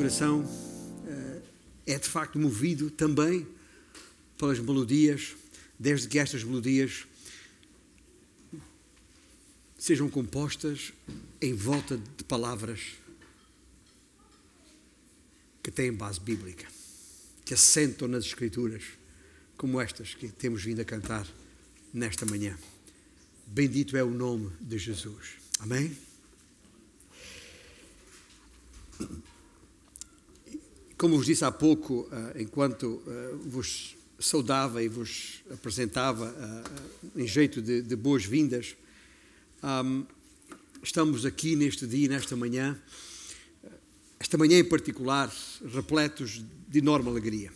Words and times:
coração 0.00 0.42
é 1.86 1.98
de 1.98 2.08
facto 2.08 2.38
movido 2.38 2.90
também 2.90 3.46
pelas 4.38 4.58
melodias, 4.58 5.36
desde 5.78 6.08
que 6.08 6.18
estas 6.18 6.42
melodias 6.42 7.06
sejam 9.76 10.08
compostas 10.08 10.94
em 11.38 11.52
volta 11.52 11.98
de 11.98 12.24
palavras 12.24 12.80
que 15.62 15.70
têm 15.70 15.92
base 15.92 16.18
bíblica, 16.18 16.66
que 17.44 17.52
assentam 17.52 18.08
nas 18.08 18.24
Escrituras, 18.24 18.84
como 19.58 19.78
estas 19.78 20.14
que 20.14 20.28
temos 20.28 20.62
vindo 20.62 20.80
a 20.80 20.84
cantar 20.84 21.26
nesta 21.92 22.24
manhã. 22.24 22.58
Bendito 23.46 23.98
é 23.98 24.02
o 24.02 24.10
nome 24.10 24.50
de 24.62 24.78
Jesus. 24.78 25.32
Amém? 25.58 25.94
Como 31.00 31.16
vos 31.16 31.24
disse 31.24 31.46
há 31.46 31.50
pouco, 31.50 32.06
eh, 32.12 32.42
enquanto 32.42 33.02
eh, 33.06 33.34
vos 33.46 33.96
saudava 34.18 34.82
e 34.82 34.88
vos 34.88 35.42
apresentava 35.50 36.28
eh, 37.16 37.22
em 37.22 37.26
jeito 37.26 37.62
de, 37.62 37.80
de 37.80 37.96
boas-vindas, 37.96 38.76
estamos 40.82 41.24
aqui 41.24 41.56
neste 41.56 41.86
dia, 41.86 42.06
nesta 42.06 42.36
manhã, 42.36 42.78
esta 44.18 44.36
manhã 44.36 44.58
em 44.58 44.64
particular, 44.64 45.34
repletos 45.72 46.44
de 46.68 46.80
enorme 46.80 47.08
alegria. 47.08 47.50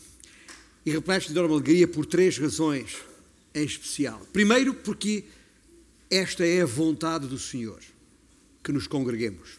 E 0.87 0.91
repletos 0.91 1.29
de 1.29 1.35
enorme 1.35 1.53
alegria 1.53 1.87
por 1.87 2.07
três 2.07 2.39
razões 2.39 2.97
em 3.55 3.67
especial. 3.67 4.27
Primeiro, 4.33 4.73
porque 4.73 5.23
esta 6.11 6.47
é 6.47 6.63
a 6.63 6.67
vontade 6.67 7.27
do 7.27 7.39
Senhor, 7.39 7.83
que 8.63 8.73
nos 8.73 8.87
congreguemos. 8.87 9.59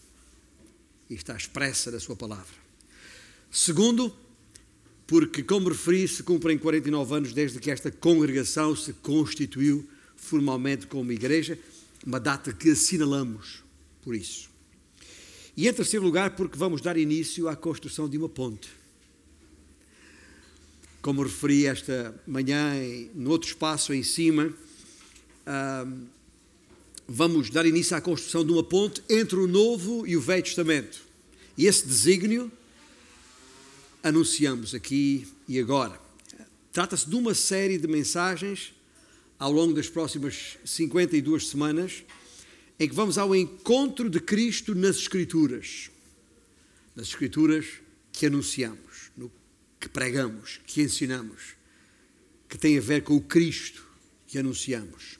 E 1.08 1.14
está 1.14 1.36
expressa 1.36 1.92
na 1.92 2.00
Sua 2.00 2.16
palavra. 2.16 2.65
Segundo, 3.58 4.14
porque, 5.08 5.42
como 5.42 5.70
referi, 5.70 6.06
se 6.10 6.22
cumprem 6.24 6.58
49 6.58 7.16
anos 7.16 7.32
desde 7.32 7.58
que 7.58 7.72
esta 7.72 7.90
congregação 7.90 8.76
se 8.76 8.92
constituiu 8.92 9.88
formalmente 10.14 10.88
como 10.88 11.10
igreja, 11.14 11.58
uma 12.06 12.20
data 12.20 12.52
que 12.52 12.72
assinalamos 12.72 13.64
por 14.02 14.14
isso. 14.14 14.50
E 15.56 15.70
em 15.70 15.74
terceiro 15.74 16.06
lugar, 16.06 16.36
porque 16.36 16.58
vamos 16.58 16.82
dar 16.82 16.98
início 16.98 17.48
à 17.48 17.56
construção 17.56 18.10
de 18.10 18.18
uma 18.18 18.28
ponte. 18.28 18.70
Como 21.02 21.24
referi 21.24 21.66
esta 21.66 22.14
manhã, 22.28 22.74
no 23.14 23.30
outro 23.30 23.48
espaço 23.48 23.94
em 23.94 24.04
cima, 24.04 24.54
vamos 27.08 27.50
dar 27.50 27.66
início 27.66 27.96
à 27.96 28.02
construção 28.02 28.46
de 28.46 28.52
uma 28.52 28.66
ponte 28.66 29.02
entre 29.10 29.38
o 29.38 29.48
Novo 29.48 30.06
e 30.06 30.18
o 30.18 30.22
Velho 30.22 30.44
Testamento. 30.44 31.00
E 31.58 31.68
esse 31.68 31.88
desígnio 31.88 32.52
anunciamos 34.06 34.76
aqui 34.76 35.28
e 35.48 35.60
agora. 35.60 36.00
Trata-se 36.72 37.10
de 37.10 37.16
uma 37.16 37.34
série 37.34 37.80
de 37.80 37.88
mensagens 37.88 38.72
ao 39.40 39.52
longo 39.52 39.74
das 39.74 39.90
próximas 39.90 40.60
52 40.64 41.48
semanas 41.48 42.04
em 42.80 42.88
que 42.88 42.94
vamos 42.94 43.18
ao 43.18 43.36
encontro 43.36 44.08
de 44.08 44.20
Cristo 44.20 44.76
nas 44.76 44.98
Escrituras. 44.98 45.90
Nas 46.96 47.08
Escrituras 47.08 47.66
que 48.12 48.28
anunciamos, 48.28 49.10
no 49.18 49.32
que 49.80 49.90
pregamos, 49.90 50.62
que 50.68 50.84
ensinamos, 50.84 51.56
que 52.48 52.60
tem 52.60 52.78
a 52.78 52.82
ver 52.82 53.02
com 53.02 53.16
o 53.16 53.22
Cristo 53.22 53.84
que 54.28 54.38
anunciamos. 54.38 55.18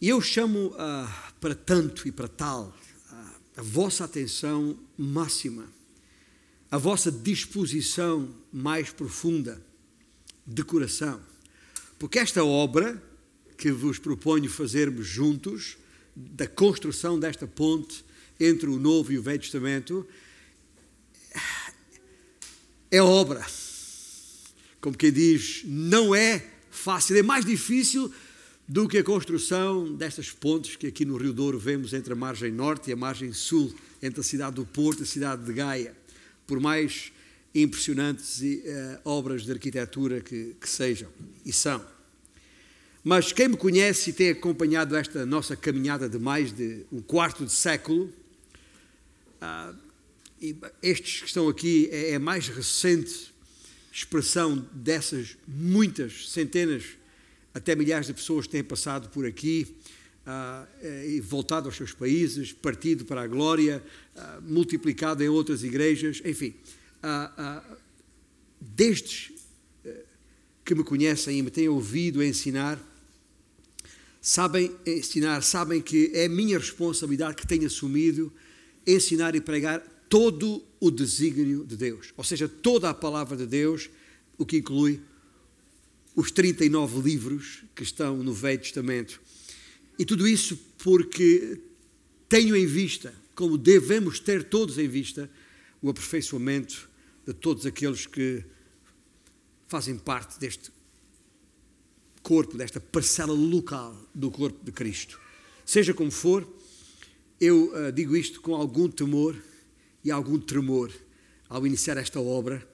E 0.00 0.08
eu 0.08 0.20
chamo 0.20 0.68
uh, 0.68 1.32
para 1.40 1.56
tanto 1.56 2.06
e 2.06 2.12
para 2.12 2.28
tal 2.28 2.72
uh, 3.10 3.14
a 3.56 3.62
vossa 3.62 4.04
atenção 4.04 4.78
máxima 4.96 5.73
a 6.74 6.76
vossa 6.76 7.08
disposição 7.08 8.28
mais 8.52 8.90
profunda 8.90 9.62
de 10.44 10.64
coração. 10.64 11.20
Porque 12.00 12.18
esta 12.18 12.44
obra 12.44 13.00
que 13.56 13.70
vos 13.70 14.00
proponho 14.00 14.50
fazermos 14.50 15.06
juntos, 15.06 15.76
da 16.16 16.48
construção 16.48 17.16
desta 17.16 17.46
ponte 17.46 18.04
entre 18.40 18.68
o 18.68 18.76
Novo 18.76 19.12
e 19.12 19.18
o 19.18 19.22
Velho 19.22 19.38
Testamento, 19.38 20.04
é 22.90 23.00
obra. 23.00 23.46
Como 24.80 24.98
quem 24.98 25.12
diz, 25.12 25.62
não 25.64 26.12
é 26.12 26.44
fácil, 26.72 27.16
é 27.16 27.22
mais 27.22 27.44
difícil 27.44 28.12
do 28.66 28.88
que 28.88 28.98
a 28.98 29.04
construção 29.04 29.94
destas 29.94 30.28
pontes 30.32 30.74
que 30.74 30.88
aqui 30.88 31.04
no 31.04 31.16
Rio 31.16 31.32
Douro 31.32 31.56
vemos 31.56 31.94
entre 31.94 32.14
a 32.14 32.16
margem 32.16 32.50
norte 32.50 32.90
e 32.90 32.92
a 32.92 32.96
margem 32.96 33.32
sul, 33.32 33.72
entre 34.02 34.22
a 34.22 34.24
cidade 34.24 34.56
do 34.56 34.66
Porto 34.66 34.98
e 34.98 35.02
a 35.04 35.06
cidade 35.06 35.44
de 35.44 35.52
Gaia 35.52 36.02
por 36.46 36.60
mais 36.60 37.12
impressionantes 37.54 38.40
uh, 38.40 39.00
obras 39.04 39.44
de 39.44 39.52
arquitetura 39.52 40.20
que, 40.20 40.56
que 40.60 40.68
sejam, 40.68 41.08
e 41.44 41.52
são. 41.52 41.84
Mas 43.02 43.32
quem 43.32 43.48
me 43.48 43.56
conhece 43.56 44.10
e 44.10 44.12
tem 44.12 44.30
acompanhado 44.30 44.96
esta 44.96 45.24
nossa 45.26 45.54
caminhada 45.54 46.08
de 46.08 46.18
mais 46.18 46.52
de 46.52 46.84
um 46.90 47.00
quarto 47.00 47.44
de 47.44 47.52
século, 47.52 48.12
uh, 49.40 49.84
estes 50.82 51.20
que 51.20 51.26
estão 51.26 51.48
aqui 51.48 51.88
é, 51.92 52.10
é 52.10 52.14
a 52.16 52.20
mais 52.20 52.48
recente 52.48 53.32
expressão 53.92 54.68
dessas 54.72 55.36
muitas 55.46 56.30
centenas, 56.30 56.82
até 57.54 57.76
milhares 57.76 58.08
de 58.08 58.14
pessoas 58.14 58.46
que 58.46 58.52
têm 58.52 58.64
passado 58.64 59.08
por 59.10 59.24
aqui 59.24 59.76
uh, 60.26 61.06
e 61.06 61.20
voltado 61.20 61.68
aos 61.68 61.76
seus 61.76 61.92
países, 61.92 62.52
partido 62.52 63.04
para 63.04 63.22
a 63.22 63.26
glória, 63.26 63.80
uh, 64.16 64.42
multiplicado 64.42 65.22
em 65.22 65.28
outras 65.28 65.62
igrejas, 65.62 66.22
enfim. 66.24 66.54
Uh, 67.02 67.76
destes 68.60 69.32
que 70.64 70.74
me 70.74 70.82
conhecem 70.82 71.38
e 71.38 71.42
me 71.42 71.50
têm 71.50 71.68
ouvido 71.68 72.24
ensinar, 72.24 72.80
sabem 74.20 74.74
ensinar, 74.86 75.42
sabem 75.42 75.82
que 75.82 76.10
é 76.14 76.26
minha 76.26 76.58
responsabilidade 76.58 77.36
que 77.36 77.46
tenho 77.46 77.66
assumido 77.66 78.32
ensinar 78.86 79.34
e 79.34 79.40
pregar 79.40 79.80
todo 80.08 80.64
o 80.80 80.90
desígnio 80.90 81.64
de 81.64 81.76
Deus, 81.76 82.12
ou 82.16 82.24
seja, 82.24 82.48
toda 82.48 82.88
a 82.88 82.94
palavra 82.94 83.36
de 83.36 83.46
Deus, 83.46 83.90
o 84.38 84.46
que 84.46 84.58
inclui 84.58 85.00
os 86.14 86.30
39 86.30 87.00
livros 87.00 87.64
que 87.74 87.82
estão 87.82 88.22
no 88.22 88.32
Velho 88.32 88.60
Testamento. 88.60 89.20
E 89.98 90.04
tudo 90.04 90.26
isso 90.26 90.56
porque 90.78 91.60
tenho 92.28 92.56
em 92.56 92.66
vista, 92.66 93.14
como 93.34 93.58
devemos 93.58 94.20
ter 94.20 94.44
todos 94.44 94.78
em 94.78 94.88
vista, 94.88 95.30
o 95.82 95.90
aperfeiçoamento 95.90 96.88
de 97.26 97.32
todos 97.32 97.66
aqueles 97.66 98.06
que 98.06 98.44
fazem 99.66 99.98
parte 99.98 100.38
deste 100.38 100.70
corpo, 102.22 102.56
desta 102.56 102.80
parcela 102.80 103.32
local 103.32 103.96
do 104.14 104.30
corpo 104.30 104.64
de 104.64 104.72
Cristo. 104.72 105.20
Seja 105.64 105.92
como 105.92 106.10
for, 106.10 106.46
eu 107.40 107.72
uh, 107.74 107.92
digo 107.92 108.16
isto 108.16 108.40
com 108.40 108.54
algum 108.54 108.88
temor 108.88 109.36
e 110.02 110.10
algum 110.10 110.38
tremor 110.38 110.92
ao 111.48 111.66
iniciar 111.66 111.96
esta 111.96 112.20
obra, 112.20 112.66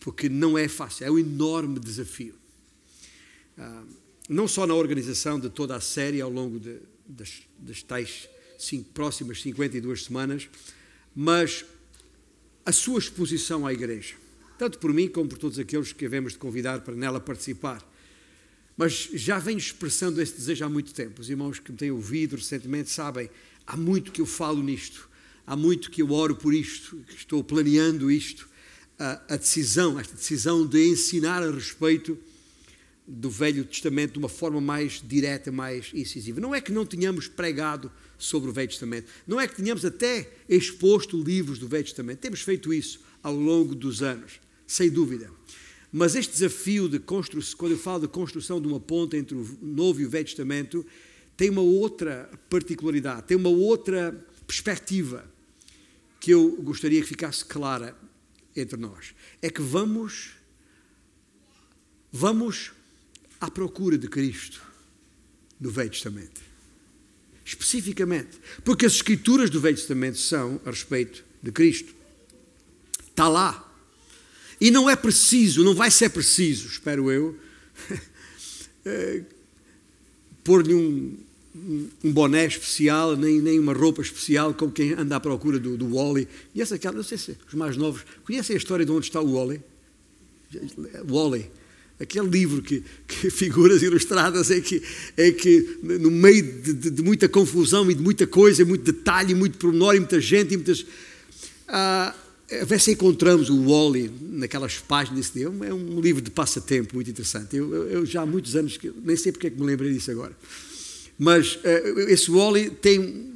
porque 0.00 0.28
não 0.28 0.56
é 0.56 0.68
fácil, 0.68 1.06
é 1.06 1.10
um 1.10 1.18
enorme 1.18 1.78
desafio. 1.78 2.34
Uh, 3.56 3.86
não 4.28 4.48
só 4.48 4.66
na 4.66 4.74
organização 4.74 5.38
de 5.38 5.48
toda 5.48 5.76
a 5.76 5.80
série 5.80 6.20
ao 6.20 6.30
longo 6.30 6.58
de, 6.58 6.78
das, 7.06 7.42
das 7.58 7.82
tais 7.82 8.28
cinco, 8.58 8.90
próximas 8.92 9.40
52 9.42 10.04
semanas, 10.04 10.48
mas 11.14 11.64
a 12.64 12.72
sua 12.72 12.98
exposição 12.98 13.66
à 13.66 13.72
Igreja, 13.72 14.14
tanto 14.58 14.78
por 14.78 14.92
mim 14.92 15.08
como 15.08 15.28
por 15.28 15.38
todos 15.38 15.58
aqueles 15.58 15.92
que 15.92 16.04
havemos 16.04 16.32
de 16.32 16.38
convidar 16.38 16.80
para 16.80 16.94
nela 16.94 17.20
participar. 17.20 17.80
Mas 18.76 19.08
já 19.14 19.38
venho 19.38 19.58
expressando 19.58 20.20
esse 20.20 20.34
desejo 20.34 20.64
há 20.64 20.68
muito 20.68 20.92
tempo. 20.92 21.20
Os 21.20 21.30
irmãos 21.30 21.58
que 21.58 21.72
me 21.72 21.78
têm 21.78 21.90
ouvido 21.90 22.36
recentemente 22.36 22.90
sabem, 22.90 23.30
há 23.66 23.76
muito 23.76 24.12
que 24.12 24.20
eu 24.20 24.26
falo 24.26 24.62
nisto, 24.62 25.08
há 25.46 25.56
muito 25.56 25.90
que 25.90 26.02
eu 26.02 26.10
oro 26.12 26.36
por 26.36 26.52
isto, 26.52 26.96
que 27.06 27.14
estou 27.14 27.42
planeando 27.42 28.10
isto. 28.10 28.48
A, 28.98 29.34
a 29.34 29.36
decisão, 29.36 29.98
esta 30.00 30.14
decisão 30.14 30.66
de 30.66 30.88
ensinar 30.88 31.42
a 31.42 31.50
respeito 31.50 32.18
do 33.06 33.30
Velho 33.30 33.64
Testamento 33.64 34.14
de 34.14 34.18
uma 34.18 34.28
forma 34.28 34.60
mais 34.60 35.02
direta, 35.06 35.52
mais 35.52 35.90
incisiva. 35.94 36.40
Não 36.40 36.54
é 36.54 36.60
que 36.60 36.72
não 36.72 36.84
tenhamos 36.84 37.28
pregado 37.28 37.92
sobre 38.18 38.50
o 38.50 38.52
Velho 38.52 38.68
Testamento, 38.68 39.10
não 39.26 39.40
é 39.40 39.46
que 39.46 39.56
tenhamos 39.56 39.84
até 39.84 40.30
exposto 40.48 41.22
livros 41.22 41.58
do 41.58 41.68
Velho 41.68 41.84
Testamento, 41.84 42.18
temos 42.18 42.40
feito 42.40 42.72
isso 42.72 43.00
ao 43.22 43.34
longo 43.34 43.74
dos 43.74 44.02
anos, 44.02 44.40
sem 44.66 44.90
dúvida. 44.90 45.30
Mas 45.92 46.14
este 46.14 46.32
desafio 46.32 46.88
de 46.88 46.98
construção, 46.98 47.58
quando 47.58 47.72
eu 47.72 47.78
falo 47.78 48.00
de 48.02 48.08
construção 48.08 48.60
de 48.60 48.66
uma 48.66 48.80
ponte 48.80 49.16
entre 49.16 49.34
o 49.34 49.58
Novo 49.62 50.00
e 50.00 50.06
o 50.06 50.10
Velho 50.10 50.24
Testamento, 50.24 50.84
tem 51.36 51.50
uma 51.50 51.62
outra 51.62 52.30
particularidade, 52.48 53.26
tem 53.26 53.36
uma 53.36 53.48
outra 53.48 54.12
perspectiva 54.46 55.28
que 56.20 56.32
eu 56.32 56.56
gostaria 56.62 57.00
que 57.00 57.06
ficasse 57.06 57.44
clara 57.44 57.96
entre 58.54 58.78
nós. 58.78 59.14
É 59.42 59.50
que 59.50 59.60
vamos 59.60 60.36
vamos 62.10 62.72
à 63.40 63.50
procura 63.50 63.98
de 63.98 64.08
Cristo 64.08 64.62
no 65.60 65.70
Velho 65.70 65.90
Testamento. 65.90 66.45
Especificamente, 67.76 68.38
porque 68.64 68.86
as 68.86 68.94
escrituras 68.94 69.50
do 69.50 69.60
Velho 69.60 69.76
Testamento 69.76 70.16
são 70.16 70.58
a 70.64 70.70
respeito 70.70 71.22
de 71.42 71.52
Cristo. 71.52 71.94
Está 73.10 73.28
lá. 73.28 73.70
E 74.58 74.70
não 74.70 74.88
é 74.88 74.96
preciso, 74.96 75.62
não 75.62 75.74
vai 75.74 75.90
ser 75.90 76.08
preciso, 76.08 76.68
espero 76.68 77.10
eu, 77.10 77.36
eh, 78.86 79.22
pôr-lhe 80.42 80.74
um, 80.74 81.18
um 82.02 82.12
boné 82.12 82.46
especial, 82.46 83.14
nem, 83.14 83.42
nem 83.42 83.60
uma 83.60 83.74
roupa 83.74 84.00
especial, 84.00 84.54
como 84.54 84.72
quem 84.72 84.94
anda 84.94 85.16
à 85.16 85.20
procura 85.20 85.58
do, 85.58 85.76
do 85.76 85.94
Wally. 85.94 86.26
E 86.54 86.62
essa 86.62 86.76
aquela, 86.76 86.96
não 86.96 87.04
sei 87.04 87.18
se 87.18 87.36
os 87.46 87.52
mais 87.52 87.76
novos 87.76 88.06
conhecem 88.24 88.54
a 88.54 88.56
história 88.56 88.86
de 88.86 88.92
onde 88.92 89.04
está 89.04 89.20
o 89.20 89.34
Wally? 89.34 89.60
Wally. 91.06 91.50
Aquele 91.98 92.28
livro 92.28 92.60
que, 92.60 92.82
que 93.08 93.30
figuras 93.30 93.82
ilustradas 93.82 94.50
é 94.50 94.60
que, 94.60 94.82
é 95.16 95.30
que 95.32 95.78
no 95.82 96.10
meio 96.10 96.42
de, 96.42 96.72
de, 96.74 96.90
de, 96.90 97.02
muita 97.02 97.26
confusão 97.28 97.90
e 97.90 97.94
de 97.94 98.02
muita 98.02 98.26
coisa, 98.26 98.64
muito 98.66 98.84
detalhe, 98.84 99.34
muito 99.34 99.56
pormenor 99.56 99.94
e 99.94 100.00
muita 100.00 100.20
gente 100.20 100.52
e 100.52 100.56
muitas. 100.56 100.84
Ah, 101.66 102.14
a 102.60 102.64
ver 102.64 102.80
se 102.80 102.92
encontramos 102.92 103.50
o 103.50 103.64
Wally 103.64 104.10
naquelas 104.20 104.78
páginas 104.78 105.30
desse 105.30 105.42
É 105.42 105.48
um 105.48 106.00
livro 106.00 106.22
de 106.22 106.30
passatempo 106.30 106.94
muito 106.94 107.10
interessante. 107.10 107.56
Eu, 107.56 107.74
eu, 107.74 107.88
eu 107.88 108.06
já 108.06 108.22
há 108.22 108.26
muitos 108.26 108.54
anos, 108.54 108.76
que, 108.76 108.92
nem 109.02 109.16
sei 109.16 109.32
porque 109.32 109.48
é 109.48 109.50
que 109.50 109.58
me 109.58 109.66
lembrei 109.66 109.92
disso 109.92 110.10
agora. 110.10 110.36
Mas 111.18 111.56
uh, 111.56 112.00
esse 112.08 112.30
Wally 112.30 112.70
tem, 112.70 113.32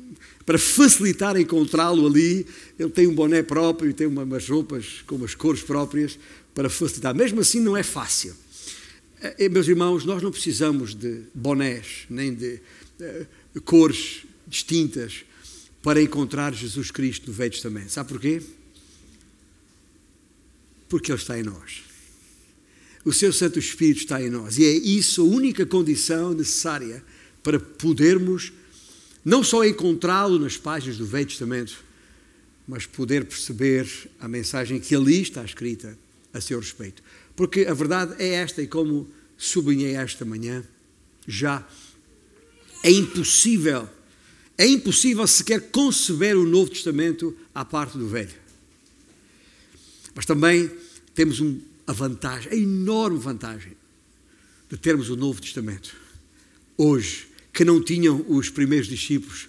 para 0.46 0.58
facilitar 0.58 1.36
encontrá-lo 1.36 2.06
ali, 2.06 2.46
ele 2.78 2.90
tem 2.90 3.06
um 3.06 3.14
boné 3.14 3.42
próprio, 3.42 3.92
tem 3.92 4.06
uma, 4.06 4.22
umas 4.22 4.48
roupas 4.48 5.02
com 5.06 5.16
umas 5.16 5.34
cores 5.34 5.62
próprias 5.62 6.18
para 6.54 6.68
facilitar. 6.68 7.14
Mesmo 7.14 7.40
assim, 7.40 7.58
não 7.58 7.76
é 7.76 7.82
fácil. 7.82 8.34
Uh, 9.20 9.50
meus 9.50 9.68
irmãos, 9.68 10.04
nós 10.04 10.22
não 10.22 10.30
precisamos 10.30 10.94
de 10.94 11.24
bonés, 11.34 12.06
nem 12.08 12.34
de 12.34 12.60
uh, 13.54 13.60
cores 13.60 14.24
distintas 14.46 15.24
para 15.82 16.00
encontrar 16.02 16.54
Jesus 16.54 16.90
Cristo 16.90 17.28
no 17.28 17.32
Velho 17.32 17.50
Testamento. 17.50 17.90
Sabe 17.90 18.08
porquê? 18.08 18.42
Porque 20.88 21.12
Ele 21.12 21.18
está 21.18 21.38
em 21.38 21.42
nós. 21.42 21.82
O 23.04 23.12
seu 23.12 23.32
Santo 23.32 23.58
Espírito 23.58 24.00
está 24.00 24.22
em 24.22 24.30
nós. 24.30 24.58
E 24.58 24.64
é 24.64 24.70
isso 24.70 25.22
a 25.22 25.24
única 25.24 25.64
condição 25.64 26.32
necessária 26.32 27.02
para 27.42 27.58
podermos 27.58 28.52
não 29.24 29.42
só 29.42 29.64
encontrá-lo 29.64 30.38
nas 30.38 30.56
páginas 30.56 30.96
do 30.96 31.06
Velho 31.06 31.26
Testamento, 31.26 31.84
mas 32.66 32.86
poder 32.86 33.24
perceber 33.24 33.86
a 34.18 34.28
mensagem 34.28 34.80
que 34.80 34.94
ali 34.94 35.20
está 35.20 35.44
escrita 35.44 35.98
a 36.32 36.40
seu 36.40 36.58
respeito. 36.58 37.02
Porque 37.40 37.62
a 37.62 37.72
verdade 37.72 38.22
é 38.22 38.34
esta, 38.34 38.60
e 38.60 38.66
como 38.66 39.10
sublinhei 39.38 39.94
esta 39.94 40.26
manhã, 40.26 40.62
já 41.26 41.66
é 42.84 42.90
impossível, 42.90 43.88
é 44.58 44.66
impossível 44.66 45.26
sequer 45.26 45.70
conceber 45.70 46.36
o 46.36 46.44
Novo 46.44 46.70
Testamento 46.70 47.34
à 47.54 47.64
parte 47.64 47.96
do 47.96 48.06
Velho. 48.06 48.34
Mas 50.14 50.26
também 50.26 50.70
temos 51.14 51.42
a 51.86 51.94
vantagem, 51.94 52.52
a 52.52 52.54
enorme 52.54 53.18
vantagem, 53.18 53.72
de 54.68 54.76
termos 54.76 55.08
o 55.08 55.16
Novo 55.16 55.40
Testamento 55.40 55.96
hoje 56.76 57.26
que 57.54 57.64
não 57.64 57.82
tinham 57.82 58.22
os 58.28 58.50
primeiros 58.50 58.86
discípulos 58.86 59.48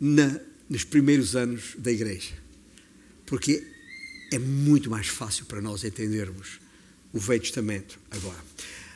na, 0.00 0.40
nos 0.68 0.82
primeiros 0.82 1.36
anos 1.36 1.76
da 1.78 1.92
igreja. 1.92 2.34
Porque 3.24 3.64
é 4.32 4.38
muito 4.40 4.90
mais 4.90 5.06
fácil 5.06 5.46
para 5.46 5.60
nós 5.60 5.84
entendermos 5.84 6.63
o 7.14 7.18
Velho 7.18 7.40
Testamento 7.40 7.98
agora. 8.10 8.44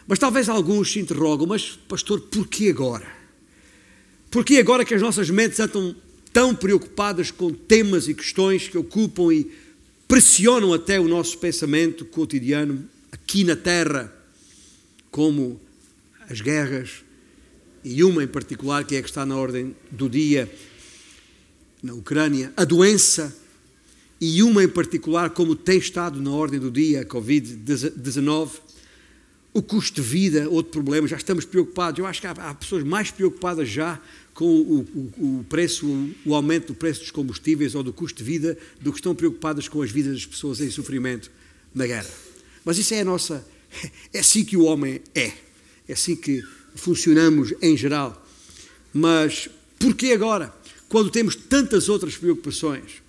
Mas 0.07 0.19
talvez 0.19 0.49
alguns 0.49 0.93
se 0.93 0.99
interrogam, 0.99 1.47
mas 1.47 1.79
pastor, 1.89 2.21
porquê 2.23 2.69
agora? 2.71 3.07
Porquê 4.31 4.57
agora 4.57 4.85
que 4.85 4.95
as 4.95 5.01
nossas 5.01 5.31
mentes 5.31 5.59
estão 5.59 5.95
tão 6.33 6.55
preocupadas 6.55 7.31
com 7.31 7.53
temas 7.53 8.09
e 8.09 8.15
questões 8.15 8.69
que 8.69 8.77
ocupam 8.77 9.33
e 9.33 9.51
pressionam 10.07 10.73
até 10.73 10.99
o 10.99 11.07
nosso 11.07 11.39
pensamento 11.39 12.05
cotidiano 12.05 12.89
aqui 13.13 13.45
na 13.45 13.55
Terra, 13.55 14.13
como 15.11 15.61
as 16.29 16.41
guerras, 16.41 17.05
e 17.85 18.03
uma 18.03 18.25
em 18.25 18.27
particular 18.27 18.85
que 18.85 18.97
é 18.97 19.03
que 19.03 19.09
está 19.09 19.25
na 19.25 19.37
ordem 19.37 19.75
do 19.91 20.09
dia 20.09 20.51
na 21.83 21.95
Ucrânia, 21.95 22.53
a 22.57 22.65
doença, 22.65 23.35
e 24.21 24.43
uma 24.43 24.65
em 24.65 24.69
particular 24.69 25.31
como 25.31 25.55
tem 25.55 25.79
estado 25.79 26.21
na 26.21 26.31
ordem 26.31 26.59
do 26.59 26.71
dia, 26.71 27.03
a 27.03 27.05
Covid-19, 27.05 28.51
o 29.53 29.63
custo 29.63 30.01
de 30.01 30.07
vida, 30.07 30.49
outro 30.49 30.73
problema, 30.73 31.07
já 31.09 31.17
estamos 31.17 31.45
preocupados. 31.45 31.99
Eu 31.99 32.07
acho 32.07 32.21
que 32.21 32.27
há, 32.27 32.33
há 32.33 32.55
pessoas 32.55 32.85
mais 32.85 33.11
preocupadas 33.11 33.69
já 33.69 34.01
com 34.35 34.45
o, 34.45 34.81
o, 34.81 35.39
o 35.41 35.45
preço, 35.49 35.87
o, 35.87 36.15
o, 36.27 36.35
aumento 36.35 36.69
do 36.69 36.75
preço 36.75 37.01
dos 37.01 37.11
combustíveis 37.11 37.75
ou 37.75 37.83
do 37.83 37.93
custo 37.93 38.19
de 38.19 38.25
vida, 38.25 38.57
do 38.81 38.93
que 38.93 38.99
estão 38.99 39.15
preocupadas 39.15 39.67
com 39.69 39.83
as 39.83 39.91
vidas 39.91 40.15
das 40.15 40.27
pessoas 40.27 40.61
em 40.61 40.71
sofrimento 40.71 41.31
na 41.75 41.87
guerra. 41.87 42.11
Mas 42.65 42.79
isso 42.79 42.95
é 42.95 43.01
a 43.01 43.05
nossa. 43.05 43.47
É 44.13 44.21
assim 44.21 44.45
que 44.45 44.57
o 44.57 44.65
homem 44.65 45.01
é. 45.15 45.33
É 45.89 45.93
assim 45.93 46.15
que 46.15 46.43
funcionamos 46.75 47.53
em 47.61 47.77
geral. 47.77 48.27
Mas 48.93 49.49
porquê 49.79 50.13
agora? 50.13 50.55
Quando 50.89 51.11
temos 51.11 51.35
tantas 51.35 51.89
outras 51.89 52.17
preocupações 52.17 53.03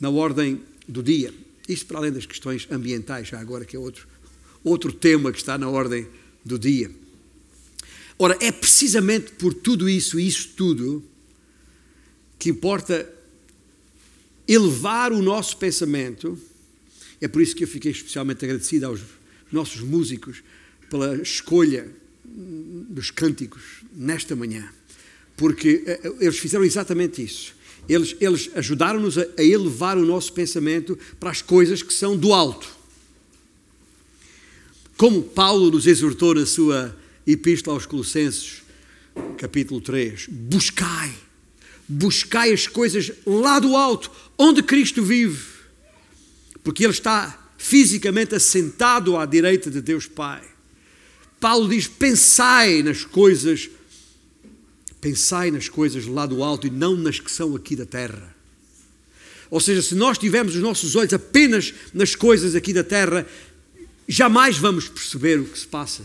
na 0.00 0.08
ordem 0.08 0.60
do 0.88 1.02
dia. 1.02 1.32
Isto 1.68 1.86
para 1.86 1.98
além 1.98 2.12
das 2.12 2.26
questões 2.26 2.66
ambientais, 2.70 3.28
já 3.28 3.38
agora 3.38 3.64
que 3.64 3.76
é 3.76 3.78
outro, 3.78 4.08
outro 4.64 4.92
tema 4.92 5.30
que 5.30 5.38
está 5.38 5.56
na 5.58 5.68
ordem 5.68 6.08
do 6.44 6.58
dia. 6.58 6.90
Ora, 8.18 8.36
é 8.40 8.50
precisamente 8.50 9.32
por 9.32 9.54
tudo 9.54 9.88
isso 9.88 10.18
isso 10.18 10.50
tudo 10.56 11.02
que 12.38 12.50
importa 12.50 13.08
elevar 14.48 15.12
o 15.12 15.22
nosso 15.22 15.56
pensamento. 15.58 16.38
É 17.20 17.28
por 17.28 17.40
isso 17.40 17.54
que 17.54 17.64
eu 17.64 17.68
fiquei 17.68 17.92
especialmente 17.92 18.44
agradecido 18.44 18.86
aos 18.86 19.00
nossos 19.52 19.82
músicos 19.82 20.42
pela 20.88 21.16
escolha 21.22 21.88
dos 22.24 23.10
cânticos 23.10 23.62
nesta 23.94 24.34
manhã, 24.34 24.68
porque 25.36 25.82
eh, 25.86 26.00
eh, 26.02 26.12
eles 26.20 26.38
fizeram 26.38 26.64
exatamente 26.64 27.22
isso. 27.22 27.54
Eles, 27.92 28.14
eles 28.20 28.48
ajudaram-nos 28.54 29.18
a, 29.18 29.26
a 29.36 29.42
elevar 29.42 29.98
o 29.98 30.06
nosso 30.06 30.32
pensamento 30.32 30.96
para 31.18 31.30
as 31.30 31.42
coisas 31.42 31.82
que 31.82 31.92
são 31.92 32.16
do 32.16 32.32
alto. 32.32 32.68
Como 34.96 35.22
Paulo 35.22 35.72
nos 35.72 35.88
exortou 35.88 36.32
na 36.36 36.46
sua 36.46 36.96
Epístola 37.26 37.76
aos 37.76 37.86
Colossenses, 37.86 38.62
capítulo 39.36 39.80
3: 39.80 40.28
buscai, 40.30 41.12
buscai 41.88 42.52
as 42.52 42.68
coisas 42.68 43.10
lá 43.26 43.58
do 43.58 43.74
alto, 43.74 44.08
onde 44.38 44.62
Cristo 44.62 45.02
vive, 45.02 45.42
porque 46.62 46.84
Ele 46.84 46.92
está 46.92 47.50
fisicamente 47.58 48.36
assentado 48.36 49.16
à 49.16 49.26
direita 49.26 49.68
de 49.68 49.80
Deus 49.80 50.06
Pai. 50.06 50.42
Paulo 51.40 51.68
diz: 51.68 51.88
pensai 51.88 52.84
nas 52.84 53.04
coisas, 53.04 53.68
pensai 55.00 55.50
nas 55.50 55.68
coisas 55.68 56.06
lá 56.06 56.26
do 56.26 56.42
alto 56.42 56.66
e 56.66 56.70
não 56.70 56.96
nas 56.96 57.18
que 57.18 57.30
são 57.30 57.56
aqui 57.56 57.74
da 57.74 57.86
terra. 57.86 58.34
Ou 59.50 59.60
seja, 59.60 59.82
se 59.82 59.94
nós 59.94 60.18
tivermos 60.18 60.54
os 60.54 60.62
nossos 60.62 60.94
olhos 60.94 61.12
apenas 61.12 61.74
nas 61.92 62.14
coisas 62.14 62.54
aqui 62.54 62.72
da 62.72 62.84
terra, 62.84 63.26
jamais 64.06 64.56
vamos 64.58 64.88
perceber 64.88 65.40
o 65.40 65.44
que 65.44 65.58
se 65.58 65.66
passa 65.66 66.04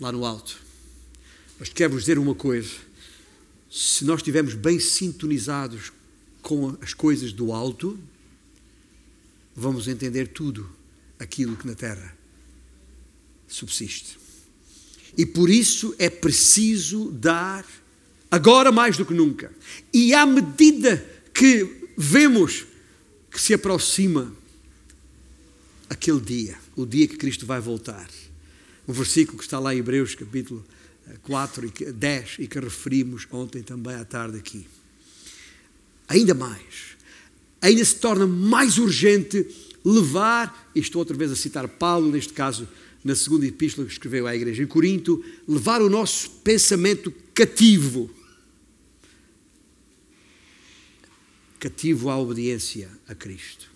lá 0.00 0.10
no 0.10 0.24
alto. 0.24 0.58
Mas 1.58 1.68
quero-vos 1.68 2.02
dizer 2.02 2.18
uma 2.18 2.34
coisa: 2.34 2.70
se 3.70 4.04
nós 4.04 4.18
estivermos 4.18 4.54
bem 4.54 4.80
sintonizados 4.80 5.92
com 6.42 6.76
as 6.80 6.92
coisas 6.92 7.32
do 7.32 7.52
alto, 7.52 7.98
vamos 9.54 9.86
entender 9.86 10.28
tudo 10.28 10.68
aquilo 11.18 11.56
que 11.56 11.66
na 11.66 11.74
terra 11.74 12.16
subsiste. 13.46 14.23
E 15.16 15.24
por 15.24 15.48
isso 15.48 15.94
é 15.98 16.10
preciso 16.10 17.10
dar, 17.10 17.64
agora 18.30 18.72
mais 18.72 18.96
do 18.96 19.06
que 19.06 19.14
nunca. 19.14 19.52
E 19.92 20.12
à 20.12 20.26
medida 20.26 21.04
que 21.32 21.88
vemos 21.96 22.66
que 23.30 23.40
se 23.40 23.54
aproxima 23.54 24.32
aquele 25.88 26.20
dia, 26.20 26.56
o 26.76 26.84
dia 26.84 27.06
que 27.06 27.16
Cristo 27.16 27.46
vai 27.46 27.60
voltar. 27.60 28.08
Um 28.86 28.92
versículo 28.92 29.38
que 29.38 29.44
está 29.44 29.58
lá 29.58 29.74
em 29.74 29.78
Hebreus, 29.78 30.14
capítulo 30.14 30.64
4 31.22 31.72
e 31.80 31.92
10, 31.92 32.36
e 32.40 32.46
que 32.46 32.58
referimos 32.58 33.26
ontem 33.30 33.62
também 33.62 33.94
à 33.94 34.04
tarde 34.04 34.38
aqui. 34.38 34.66
Ainda 36.08 36.34
mais, 36.34 36.96
ainda 37.60 37.84
se 37.84 37.96
torna 37.96 38.26
mais 38.26 38.78
urgente 38.78 39.46
levar, 39.84 40.70
e 40.74 40.80
estou 40.80 41.00
outra 41.00 41.16
vez 41.16 41.30
a 41.30 41.36
citar 41.36 41.68
Paulo, 41.68 42.10
neste 42.10 42.32
caso 42.32 42.68
na 43.04 43.14
segunda 43.14 43.46
epístola 43.46 43.86
que 43.86 43.92
escreveu 43.92 44.26
à 44.26 44.34
igreja 44.34 44.62
em 44.62 44.66
Corinto, 44.66 45.22
levar 45.46 45.82
o 45.82 45.90
nosso 45.90 46.30
pensamento 46.42 47.12
cativo. 47.34 48.10
Cativo 51.60 52.08
à 52.08 52.18
obediência 52.18 52.90
a 53.06 53.14
Cristo. 53.14 53.70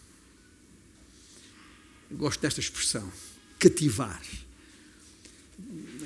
Eu 2.11 2.16
gosto 2.16 2.40
desta 2.40 2.61
expressão, 2.61 3.12
cativar. 3.58 4.23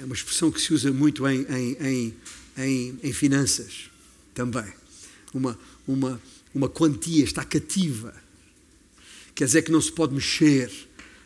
É 0.00 0.05
uma 0.05 0.14
expressão 0.14 0.50
que 0.50 0.61
se 0.61 0.75
usa 0.75 0.93
muito 0.93 1.26
em, 1.29 1.43
em, 1.43 2.14
em, 2.59 2.99
em, 3.05 3.12
finanças 3.12 3.88
também. 4.35 4.73
Uma, 5.33 5.59
uma, 5.87 6.21
uma 6.52 6.69
quantia 6.69 7.23
está 7.23 7.45
cativa. 7.45 8.14
quer 9.33 9.45
dizer 9.45 9.62
que 9.62 9.71
não 9.71 9.81
se 9.81 9.93
pode 9.93 10.12
mexer, 10.12 10.73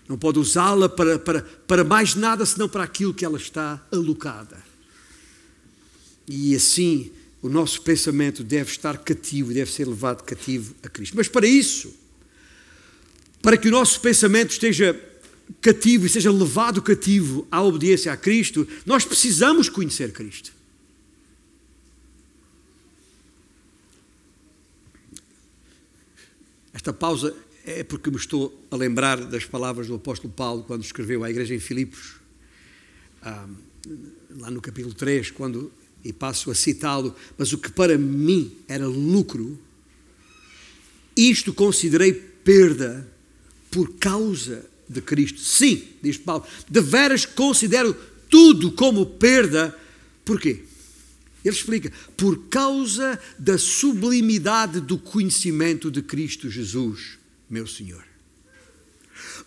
não 0.09 0.17
pode 0.17 0.39
usá-la 0.39 0.89
para, 0.89 1.19
para, 1.19 1.43
para 1.43 1.85
mais 1.85 2.15
nada 2.15 2.47
senão 2.47 2.69
para 2.69 2.85
aquilo 2.85 3.13
que 3.13 3.25
ela 3.25 3.37
está 3.37 3.85
alocada. 3.91 4.63
E 6.29 6.55
assim 6.55 7.11
o 7.43 7.49
nosso 7.49 7.83
pensamento 7.83 8.43
deve 8.43 8.71
estar 8.71 8.99
cativo, 8.99 9.53
deve 9.53 9.71
ser 9.71 9.87
levado 9.87 10.23
cativo 10.25 10.75
a 10.83 10.89
Cristo. 10.89 11.17
Mas 11.17 11.29
para 11.29 11.47
isso, 11.47 11.95
para 13.41 13.57
que 13.57 13.69
o 13.69 13.71
nosso 13.71 14.01
pensamento 14.01 14.51
esteja 14.51 14.99
cativo 15.61 16.07
e 16.07 16.09
seja 16.09 16.33
levado 16.33 16.83
cativo 16.83 17.47
à 17.51 17.63
obediência 17.63 18.13
a 18.13 18.17
Cristo, 18.17 18.67
nós 18.85 19.05
precisamos 19.05 19.69
conhecer 19.69 20.13
Cristo. 20.13 20.53
Esta 26.73 26.93
pausa 26.93 27.35
é 27.67 27.83
porque 27.83 28.11
me 28.11 28.17
estou 28.17 28.65
a 28.71 28.77
lembrar 28.77 29.21
das 29.25 29.45
palavras 29.45 29.89
do 29.89 29.97
apóstolo 29.97 30.33
Paulo 30.33 30.63
quando 30.63 30.85
escreveu 30.85 31.25
à 31.25 31.31
igreja 31.31 31.53
em 31.53 31.59
Filipos, 31.59 32.15
ah, 33.21 33.49
lá 34.39 34.51
no 34.53 34.61
capítulo 34.61 34.95
3, 34.95 35.33
quando, 35.33 35.73
e 36.05 36.13
passo 36.13 36.49
a 36.53 36.55
citá-lo, 36.55 37.15
mas 37.37 37.53
o 37.53 37.59
que 37.59 37.69
para 37.69 37.99
mim 37.99 38.53
era 38.69 38.87
lucro, 38.87 39.59
isto 41.17 41.53
considerei 41.53 42.13
perda 42.13 43.07
por 43.69 43.95
causa 43.95 44.65
de 44.89 45.01
Cristo. 45.01 45.41
Sim, 45.41 45.83
diz 46.01 46.17
Paulo, 46.17 46.45
de 46.71 46.81
veras 46.81 47.27
considero 47.27 47.93
tudo 48.31 48.71
como 48.71 49.05
perda. 49.05 49.77
Porquê? 50.25 50.63
Ele 51.45 51.55
explica, 51.55 51.93
por 52.17 52.47
causa 52.49 53.19
da 53.37 53.59
sublimidade 53.59 54.81
do 54.81 54.97
conhecimento 54.99 55.91
de 55.91 56.03
Cristo 56.03 56.49
Jesus, 56.49 57.19
meu 57.49 57.67
Senhor. 57.67 58.05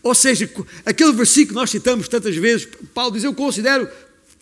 Ou 0.01 0.15
seja, 0.15 0.50
aquele 0.86 1.12
versículo 1.12 1.50
que 1.50 1.56
nós 1.56 1.70
citamos 1.70 2.08
tantas 2.08 2.36
vezes, 2.36 2.68
Paulo 2.94 3.13
diz: 3.13 3.24
Eu 3.24 3.34
considero 3.34 3.88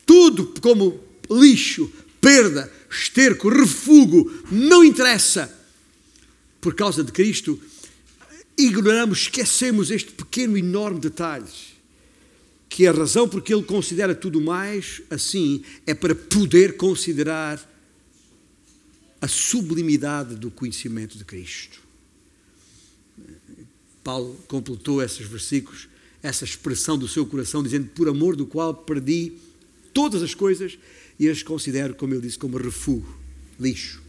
tudo 0.06 0.54
como 0.62 1.04
lixo, 1.30 1.92
perda, 2.22 2.72
esterco, 2.90 3.50
refúgio, 3.50 4.44
não 4.52 4.84
interessa. 4.84 5.54
Por 6.62 6.74
causa 6.74 7.04
de 7.04 7.12
Cristo, 7.12 7.60
ignoramos, 8.58 9.20
esquecemos 9.22 9.92
este 9.92 10.12
pequeno, 10.12 10.58
enorme 10.58 11.00
detalhe. 11.00 11.46
Que 12.70 12.86
a 12.86 12.92
razão 12.92 13.28
porque 13.28 13.54
ele 13.54 13.64
considera 13.64 14.14
tudo 14.14 14.42
mais 14.42 15.02
assim 15.10 15.64
é 15.86 15.94
para 15.94 16.14
poder 16.14 16.76
considerar 16.78 17.60
a 19.22 19.28
sublimidade 19.28 20.36
do 20.36 20.52
conhecimento 20.52 21.18
de 21.18 21.26
Cristo. 21.26 21.87
Paulo 24.08 24.40
completou 24.48 25.04
esses 25.04 25.28
versículos, 25.28 25.90
essa 26.24 26.46
expressão 26.46 26.98
do 26.98 27.10
seu 27.10 27.26
coração, 27.26 27.62
dizendo: 27.62 27.90
Por 27.90 28.08
amor 28.08 28.38
do 28.38 28.46
qual 28.46 28.74
perdi 28.74 29.34
todas 29.94 30.24
as 30.24 30.34
coisas 30.34 30.80
e 31.20 31.28
as 31.28 31.44
considero, 31.44 31.94
como 31.94 32.14
eu 32.14 32.22
disse, 32.22 32.38
como 32.38 32.58
refúgio, 32.58 33.14
lixo. 33.60 34.02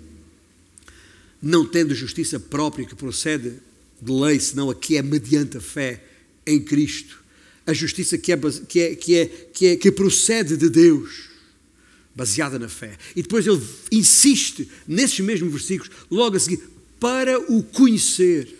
Não 1.43 1.67
tendo 1.67 1.97
justiça 1.97 2.39
própria 2.39 2.87
que 2.87 2.95
procede 2.95 3.55
de 4.01 4.13
lei, 4.13 4.39
senão 4.39 4.71
a 4.71 4.75
que 4.75 4.97
é 4.97 5.03
mediante 5.03 5.57
a 5.57 5.61
fé 5.61 6.05
em 6.47 6.61
Cristo. 6.63 7.21
A 7.67 7.73
justiça 7.73 8.17
que, 8.17 8.31
é, 8.31 8.37
que, 8.37 8.81
é, 8.81 8.95
que, 8.95 9.17
é, 9.17 9.27
que, 9.27 9.67
é, 9.67 9.77
que 9.77 9.91
procede 9.91 10.57
de 10.57 10.71
Deus, 10.71 11.29
baseada 12.15 12.57
na 12.57 12.69
fé. 12.69 12.97
E 13.17 13.23
depois 13.23 13.49
ele 13.49 13.61
insiste 13.91 14.71
nesses 14.87 15.19
mesmos 15.19 15.51
versículos, 15.53 15.91
logo 16.09 16.37
a 16.37 16.41
seguir, 16.41 16.63
para 17.01 17.37
o 17.53 17.65
conhecer. 17.65 18.58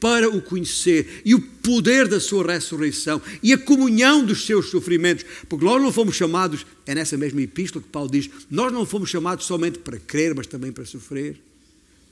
Para 0.00 0.28
o 0.30 0.40
conhecer 0.40 1.22
e 1.24 1.34
o 1.34 1.40
poder 1.40 2.08
da 2.08 2.18
sua 2.18 2.44
ressurreição 2.54 3.20
e 3.42 3.52
a 3.52 3.58
comunhão 3.58 4.24
dos 4.24 4.46
seus 4.46 4.70
sofrimentos, 4.70 5.24
porque 5.48 5.64
nós 5.64 5.80
não 5.80 5.92
fomos 5.92 6.16
chamados, 6.16 6.64
é 6.86 6.94
nessa 6.94 7.18
mesma 7.18 7.42
epístola 7.42 7.82
que 7.82 7.90
Paulo 7.90 8.10
diz, 8.10 8.30
nós 8.50 8.72
não 8.72 8.86
fomos 8.86 9.10
chamados 9.10 9.44
somente 9.44 9.78
para 9.78 9.98
crer, 9.98 10.34
mas 10.34 10.46
também 10.46 10.72
para 10.72 10.86
sofrer 10.86 11.38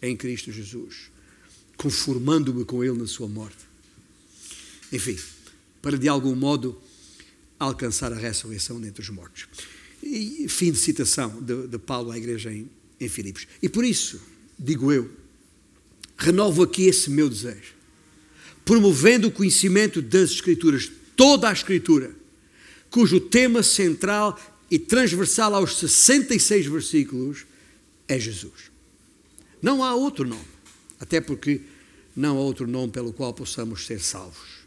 em 0.02 0.14
Cristo 0.14 0.52
Jesus 0.52 1.18
conformando-me 1.78 2.64
com 2.64 2.84
Ele 2.84 2.98
na 2.98 3.06
sua 3.06 3.28
morte. 3.28 3.56
Enfim, 4.92 5.16
para 5.80 5.96
de 5.96 6.08
algum 6.08 6.34
modo 6.34 6.78
alcançar 7.58 8.12
a 8.12 8.16
ressurreição 8.16 8.80
dentre 8.80 9.00
os 9.00 9.08
mortos. 9.08 9.46
E, 10.02 10.46
fim 10.48 10.72
de 10.72 10.78
citação 10.78 11.40
de, 11.40 11.68
de 11.68 11.78
Paulo 11.78 12.10
à 12.10 12.18
igreja 12.18 12.52
em, 12.52 12.68
em 13.00 13.08
Filipos. 13.08 13.46
E 13.62 13.68
por 13.68 13.84
isso, 13.84 14.20
digo 14.58 14.92
eu, 14.92 15.10
renovo 16.16 16.62
aqui 16.62 16.86
esse 16.86 17.10
meu 17.10 17.28
desejo, 17.28 17.77
promovendo 18.68 19.28
o 19.28 19.30
conhecimento 19.30 20.02
das 20.02 20.30
Escrituras, 20.30 20.92
toda 21.16 21.48
a 21.48 21.52
Escritura, 21.54 22.14
cujo 22.90 23.18
tema 23.18 23.62
central 23.62 24.38
e 24.70 24.78
transversal 24.78 25.54
aos 25.54 25.78
66 25.78 26.66
versículos 26.66 27.46
é 28.06 28.20
Jesus. 28.20 28.70
Não 29.62 29.82
há 29.82 29.94
outro 29.94 30.28
nome 30.28 30.44
até 31.00 31.18
porque 31.18 31.62
não 32.14 32.36
há 32.36 32.40
outro 32.40 32.66
nome 32.66 32.92
pelo 32.92 33.10
qual 33.10 33.32
possamos 33.32 33.86
ser 33.86 34.00
salvos. 34.00 34.58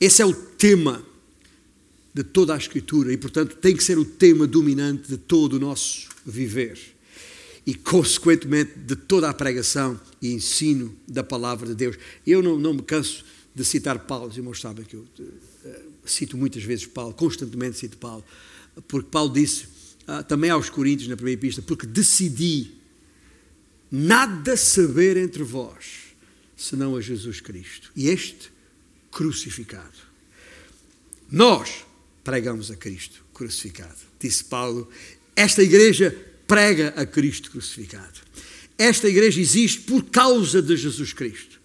Esse 0.00 0.22
é 0.22 0.26
o 0.26 0.34
tema 0.34 1.06
de 2.12 2.24
toda 2.24 2.52
a 2.52 2.58
Escritura 2.58 3.12
e, 3.12 3.16
portanto, 3.16 3.54
tem 3.58 3.76
que 3.76 3.84
ser 3.84 3.96
o 3.96 4.04
tema 4.04 4.44
dominante 4.44 5.08
de 5.08 5.16
todo 5.16 5.52
o 5.52 5.60
nosso 5.60 6.08
viver 6.26 6.76
e, 7.70 7.74
consequentemente, 7.74 8.76
de 8.80 8.96
toda 8.96 9.30
a 9.30 9.32
pregação 9.32 10.00
e 10.20 10.32
ensino 10.32 10.92
da 11.06 11.22
palavra 11.22 11.68
de 11.68 11.74
Deus. 11.76 11.96
Eu 12.26 12.42
não, 12.42 12.58
não 12.58 12.74
me 12.74 12.82
canso 12.82 13.24
de 13.54 13.64
citar 13.64 13.96
Paulo, 13.96 14.26
os 14.26 14.36
irmãos 14.36 14.60
sabem 14.60 14.84
que 14.84 14.96
eu 14.96 15.02
uh, 15.20 15.74
cito 16.04 16.36
muitas 16.36 16.64
vezes 16.64 16.84
Paulo, 16.86 17.14
constantemente 17.14 17.78
cito 17.78 17.96
Paulo, 17.96 18.24
porque 18.88 19.08
Paulo 19.08 19.32
disse 19.32 19.66
uh, 20.08 20.24
também 20.26 20.50
aos 20.50 20.68
Coríntios 20.68 21.08
na 21.08 21.14
primeira 21.14 21.40
pista, 21.40 21.62
porque 21.62 21.86
decidi 21.86 22.72
nada 23.88 24.56
saber 24.56 25.16
entre 25.16 25.44
vós, 25.44 26.16
senão 26.56 26.96
a 26.96 27.00
Jesus 27.00 27.40
Cristo. 27.40 27.92
E 27.94 28.08
este 28.08 28.50
crucificado. 29.12 30.10
Nós 31.30 31.86
pregamos 32.24 32.68
a 32.72 32.74
Cristo 32.74 33.24
crucificado. 33.32 33.94
Disse 34.18 34.42
Paulo, 34.42 34.90
esta 35.36 35.62
igreja 35.62 36.29
prega 36.50 36.92
a 36.96 37.06
Cristo 37.06 37.48
crucificado. 37.48 38.18
Esta 38.76 39.08
igreja 39.08 39.40
existe 39.40 39.82
por 39.82 40.02
causa 40.06 40.60
de 40.60 40.76
Jesus 40.76 41.12
Cristo. 41.12 41.60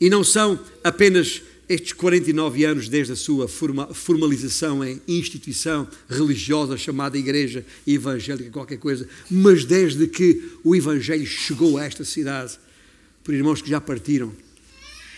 E 0.00 0.08
não 0.08 0.22
são 0.22 0.60
apenas 0.84 1.42
estes 1.68 1.92
49 1.94 2.64
anos 2.64 2.88
desde 2.88 3.14
a 3.14 3.16
sua 3.16 3.48
formalização 3.48 4.84
em 4.84 5.02
instituição 5.08 5.88
religiosa 6.08 6.76
chamada 6.76 7.18
Igreja 7.18 7.66
Evangélica, 7.84 8.50
qualquer 8.50 8.78
coisa, 8.78 9.08
mas 9.28 9.64
desde 9.64 10.06
que 10.06 10.50
o 10.62 10.76
Evangelho 10.76 11.26
chegou 11.26 11.76
a 11.76 11.84
esta 11.84 12.04
cidade, 12.04 12.60
por 13.24 13.34
irmãos 13.34 13.60
que 13.60 13.70
já 13.70 13.80
partiram, 13.80 14.32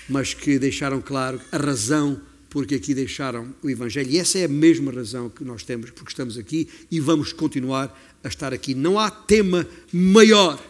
mas 0.09 0.33
que 0.33 0.59
deixaram 0.59 1.02
claro 1.02 1.38
a 1.52 1.59
razão 1.59 2.19
porque 2.52 2.76
aqui 2.76 2.94
deixaram 2.94 3.52
o 3.62 3.68
Evangelho. 3.68 4.11
E 4.11 4.18
essa 4.18 4.38
é 4.38 4.44
a 4.44 4.49
mesma 4.49 4.92
razão 4.92 5.28
que 5.28 5.42
nós 5.42 5.64
temos, 5.64 5.90
porque 5.90 6.11
estamos 6.11 6.38
aqui 6.38 6.68
e 6.90 7.00
vamos 7.00 7.32
continuar 7.32 7.99
a 8.23 8.28
estar 8.28 8.52
aqui. 8.52 8.75
Não 8.75 8.99
há 8.99 9.11
tema 9.11 9.66
maior 9.92 10.62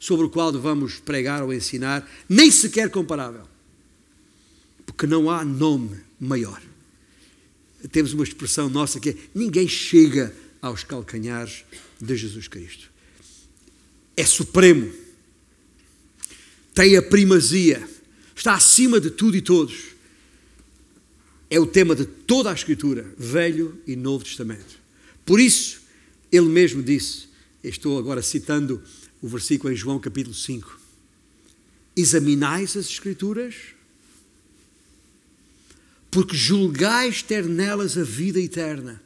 sobre 0.00 0.26
o 0.26 0.30
qual 0.30 0.52
vamos 0.52 0.96
pregar 0.96 1.42
ou 1.42 1.52
ensinar, 1.52 2.10
nem 2.28 2.50
sequer 2.50 2.90
comparável 2.90 3.46
porque 4.86 5.06
não 5.06 5.28
há 5.28 5.44
nome 5.44 6.00
maior. 6.18 6.62
Temos 7.90 8.14
uma 8.14 8.24
expressão 8.24 8.70
nossa 8.70 8.98
que 9.00 9.10
é: 9.10 9.16
ninguém 9.34 9.68
chega 9.68 10.34
aos 10.62 10.84
calcanhares 10.84 11.64
de 12.00 12.16
Jesus 12.16 12.48
Cristo. 12.48 12.90
É 14.16 14.24
supremo, 14.24 14.90
tem 16.72 16.96
a 16.96 17.02
primazia, 17.02 17.86
está 18.34 18.54
acima 18.54 18.98
de 18.98 19.10
tudo 19.10 19.36
e 19.36 19.42
todos. 19.42 19.95
É 21.48 21.60
o 21.60 21.66
tema 21.66 21.94
de 21.94 22.04
toda 22.04 22.50
a 22.50 22.54
Escritura, 22.54 23.14
Velho 23.16 23.80
e 23.86 23.94
Novo 23.94 24.24
Testamento. 24.24 24.80
Por 25.24 25.40
isso, 25.40 25.82
ele 26.30 26.48
mesmo 26.48 26.82
disse, 26.82 27.28
estou 27.62 27.98
agora 27.98 28.22
citando 28.22 28.82
o 29.22 29.28
versículo 29.28 29.72
em 29.72 29.76
João 29.76 29.98
capítulo 29.98 30.34
5: 30.34 30.80
Examinais 31.96 32.76
as 32.76 32.86
Escrituras 32.86 33.54
porque 36.16 36.34
julgais 36.34 37.22
ter 37.22 37.44
nelas 37.44 37.98
a 37.98 38.02
vida 38.02 38.40
eterna. 38.40 39.02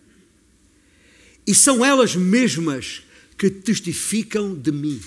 E 1.44 1.52
são 1.52 1.84
elas 1.84 2.14
mesmas 2.14 3.02
que 3.36 3.50
testificam 3.50 4.54
de 4.54 4.70
mim. 4.70 5.02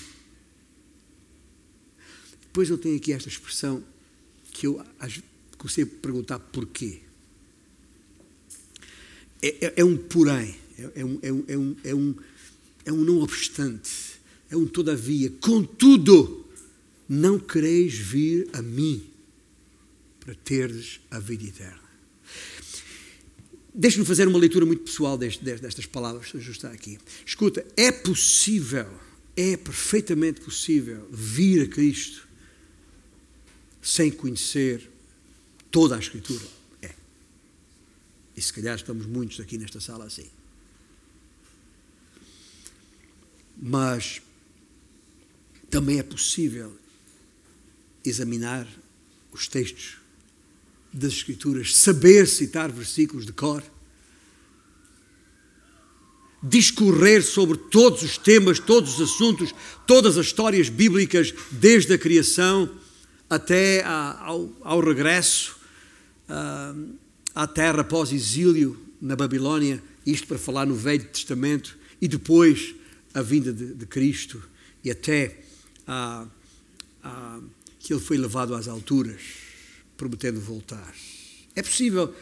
Depois 2.42 2.68
eu 2.68 2.76
tenho 2.76 2.96
aqui 2.96 3.10
esta 3.10 3.30
expressão 3.30 3.82
que 4.52 4.66
eu 4.66 4.84
comecei 5.56 5.84
a 5.84 5.86
perguntar 5.86 6.38
porquê. 6.38 7.03
É, 9.44 9.66
é, 9.66 9.72
é 9.76 9.84
um 9.84 9.94
porém, 9.94 10.56
é, 10.78 10.90
é, 10.94 11.04
um, 11.04 11.18
é, 11.20 11.30
um, 11.30 11.44
é, 11.46 11.56
um, 11.58 11.76
é, 11.84 11.94
um, 11.94 12.14
é 12.86 12.92
um 12.92 13.04
não 13.04 13.20
obstante, 13.20 13.90
é 14.48 14.56
um 14.56 14.66
todavia. 14.66 15.30
Contudo, 15.38 16.46
não 17.06 17.38
quereis 17.38 17.92
vir 17.92 18.48
a 18.54 18.62
mim 18.62 19.04
para 20.18 20.34
teres 20.34 20.98
a 21.10 21.18
vida 21.18 21.44
eterna. 21.44 21.84
Deixe-me 23.74 24.06
fazer 24.06 24.26
uma 24.26 24.38
leitura 24.38 24.64
muito 24.64 24.84
pessoal 24.84 25.18
deste, 25.18 25.44
destas 25.44 25.84
palavras 25.84 26.30
que 26.30 26.38
está 26.38 26.70
aqui. 26.70 26.98
Escuta, 27.26 27.66
é 27.76 27.92
possível, 27.92 28.88
é 29.36 29.58
perfeitamente 29.58 30.40
possível 30.40 31.06
vir 31.12 31.64
a 31.64 31.68
Cristo 31.68 32.26
sem 33.82 34.10
conhecer 34.10 34.90
toda 35.70 35.96
a 35.96 35.98
Escritura. 35.98 36.63
E 38.36 38.42
se 38.42 38.52
calhar 38.52 38.76
estamos 38.76 39.06
muitos 39.06 39.40
aqui 39.40 39.56
nesta 39.56 39.80
sala 39.80 40.06
assim. 40.06 40.28
Mas 43.56 44.20
também 45.70 45.98
é 45.98 46.02
possível 46.02 46.76
examinar 48.04 48.68
os 49.32 49.48
textos 49.48 49.96
das 50.92 51.12
Escrituras, 51.12 51.74
saber 51.74 52.26
citar 52.28 52.70
versículos 52.70 53.26
de 53.26 53.32
cor, 53.32 53.62
discorrer 56.42 57.24
sobre 57.24 57.56
todos 57.56 58.02
os 58.02 58.18
temas, 58.18 58.58
todos 58.58 59.00
os 59.00 59.12
assuntos, 59.12 59.54
todas 59.86 60.18
as 60.18 60.26
histórias 60.26 60.68
bíblicas, 60.68 61.34
desde 61.50 61.94
a 61.94 61.98
criação 61.98 62.70
até 63.28 63.82
ao, 63.82 64.52
ao 64.60 64.80
regresso 64.80 65.56
uh, 66.28 67.03
à 67.34 67.46
terra 67.46 67.82
pós-exílio 67.82 68.78
na 69.00 69.16
Babilónia, 69.16 69.82
isto 70.06 70.26
para 70.26 70.38
falar 70.38 70.66
no 70.66 70.74
Velho 70.74 71.04
Testamento, 71.04 71.76
e 72.00 72.06
depois 72.06 72.74
a 73.12 73.22
vinda 73.22 73.52
de, 73.52 73.74
de 73.74 73.86
Cristo 73.86 74.42
e 74.82 74.90
até 74.90 75.40
que 77.78 77.92
ele 77.92 78.00
foi 78.00 78.16
levado 78.16 78.54
às 78.54 78.68
alturas 78.68 79.20
prometendo 79.96 80.40
voltar. 80.40 80.94
É 81.54 81.62
possível 81.62 82.14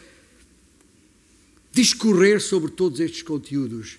discorrer 1.71 2.41
sobre 2.41 2.71
todos 2.71 2.99
estes 2.99 3.23
conteúdos 3.23 3.97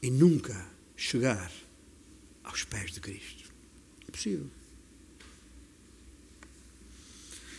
e 0.00 0.10
nunca 0.10 0.66
chegar 0.96 1.52
aos 2.44 2.64
pés 2.64 2.92
de 2.92 3.00
Cristo. 3.00 3.50
É 4.06 4.10
possível. 4.10 4.46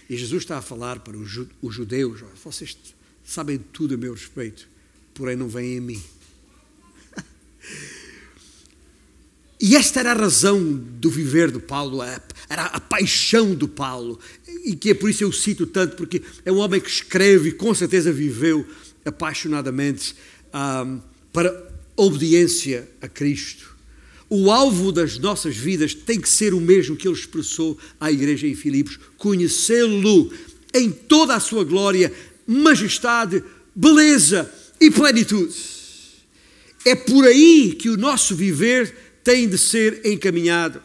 E 0.10 0.16
Jesus 0.16 0.44
está 0.44 0.58
a 0.58 0.62
falar 0.62 1.00
para 1.00 1.18
os 1.18 1.74
judeus: 1.74 2.22
vocês 2.44 2.78
sabem 3.28 3.58
tudo 3.58 3.94
a 3.94 3.98
meu 3.98 4.14
respeito, 4.14 4.70
porém 5.14 5.36
não 5.36 5.50
vêm 5.50 5.78
a 5.78 5.82
mim. 5.82 6.02
E 9.60 9.76
esta 9.76 10.02
era 10.02 10.12
a 10.12 10.16
razão 10.16 10.72
do 10.72 11.10
viver 11.10 11.50
do 11.50 11.60
Paulo, 11.60 12.04
era 12.48 12.66
a 12.66 12.80
paixão 12.80 13.56
do 13.56 13.68
Paulo, 13.68 14.20
e 14.64 14.76
que 14.76 14.92
é 14.92 14.94
por 14.94 15.10
isso 15.10 15.24
eu 15.24 15.32
cito 15.32 15.66
tanto, 15.66 15.96
porque 15.96 16.22
é 16.46 16.52
um 16.52 16.58
homem 16.58 16.80
que 16.80 16.88
escreve 16.88 17.50
e 17.50 17.52
com 17.54 17.74
certeza 17.74 18.14
viveu 18.14 18.64
apaixonadamente 19.04 20.16
um, 20.54 21.02
para 21.34 21.72
obediência 21.96 22.88
a 23.02 23.08
Cristo. 23.08 23.76
O 24.30 24.52
alvo 24.52 24.92
das 24.92 25.18
nossas 25.18 25.58
vidas 25.58 25.96
tem 25.96 26.22
que 26.22 26.30
ser 26.30 26.54
o 26.54 26.62
mesmo 26.62 26.96
que 26.96 27.08
ele 27.08 27.18
expressou 27.18 27.80
à 28.00 28.12
igreja 28.12 28.46
em 28.46 28.54
Filipos: 28.54 29.00
conhecê-lo 29.18 30.32
em 30.74 30.92
toda 30.92 31.36
a 31.36 31.40
sua 31.40 31.64
glória, 31.64 32.14
majestade, 32.48 33.44
beleza 33.76 34.52
e 34.80 34.90
plenitude. 34.90 35.54
É 36.86 36.96
por 36.96 37.26
aí 37.26 37.76
que 37.78 37.90
o 37.90 37.98
nosso 37.98 38.34
viver 38.34 38.96
tem 39.24 39.48
de 39.48 39.58
ser 39.58 40.06
encaminhado. 40.06 40.82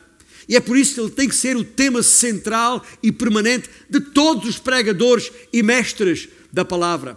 E 0.48 0.56
é 0.56 0.60
por 0.60 0.76
isso 0.76 0.94
que 0.94 1.00
ele 1.00 1.10
tem 1.10 1.28
que 1.28 1.34
ser 1.34 1.56
o 1.56 1.64
tema 1.64 2.02
central 2.02 2.84
e 3.02 3.12
permanente 3.12 3.70
de 3.88 4.00
todos 4.00 4.48
os 4.48 4.58
pregadores 4.58 5.30
e 5.52 5.62
mestres 5.62 6.28
da 6.52 6.64
palavra. 6.64 7.16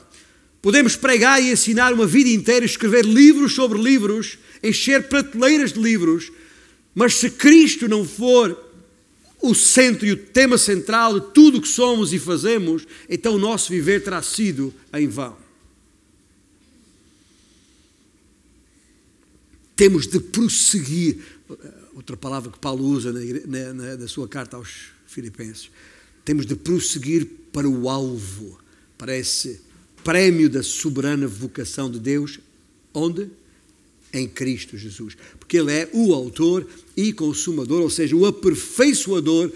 Podemos 0.62 0.96
pregar 0.96 1.42
e 1.42 1.52
ensinar 1.52 1.94
uma 1.94 2.06
vida 2.06 2.30
inteira, 2.30 2.66
escrever 2.66 3.04
livros 3.04 3.54
sobre 3.54 3.80
livros, 3.80 4.38
encher 4.64 5.08
prateleiras 5.08 5.74
de 5.74 5.80
livros, 5.80 6.32
mas 6.94 7.16
se 7.16 7.30
Cristo 7.30 7.88
não 7.88 8.06
for 8.06 8.65
o 9.50 9.54
centro 9.54 10.06
e 10.06 10.12
o 10.12 10.18
tema 10.18 10.58
central 10.58 11.20
de 11.20 11.28
tudo 11.34 11.60
o 11.60 11.62
que 11.62 11.68
somos 11.68 12.12
e 12.14 12.20
fazemos, 12.20 12.86
então 13.08 13.36
o 13.36 13.40
nosso 13.40 13.70
viver 13.70 14.04
terá 14.04 14.22
sido 14.22 14.74
em 14.94 15.08
vão. 15.08 15.38
Temos 19.76 20.08
de 20.08 20.20
prosseguir, 20.20 21.20
outra 21.94 22.18
palavra 22.18 22.52
que 22.52 22.60
Paulo 22.60 22.86
usa 22.86 23.14
na, 23.14 23.74
na, 23.74 23.98
na 23.98 24.08
sua 24.08 24.28
carta 24.28 24.58
aos 24.58 24.88
Filipenses, 25.06 25.70
temos 26.24 26.46
de 26.46 26.56
prosseguir 26.56 27.28
para 27.52 27.70
o 27.70 27.88
alvo, 27.88 28.60
para 28.98 29.16
esse 29.16 29.62
prémio 30.04 30.50
da 30.50 30.64
soberana 30.64 31.28
vocação 31.28 31.92
de 31.92 32.00
Deus, 32.00 32.40
onde? 32.94 33.30
Em 34.16 34.28
Cristo 34.28 34.78
Jesus. 34.78 35.18
Porque 35.38 35.58
Ele 35.58 35.72
é 35.72 35.90
o 35.92 36.14
autor 36.14 36.66
e 36.96 37.12
consumador, 37.12 37.82
ou 37.82 37.90
seja, 37.90 38.16
o 38.16 38.26
aperfeiçoador 38.26 39.52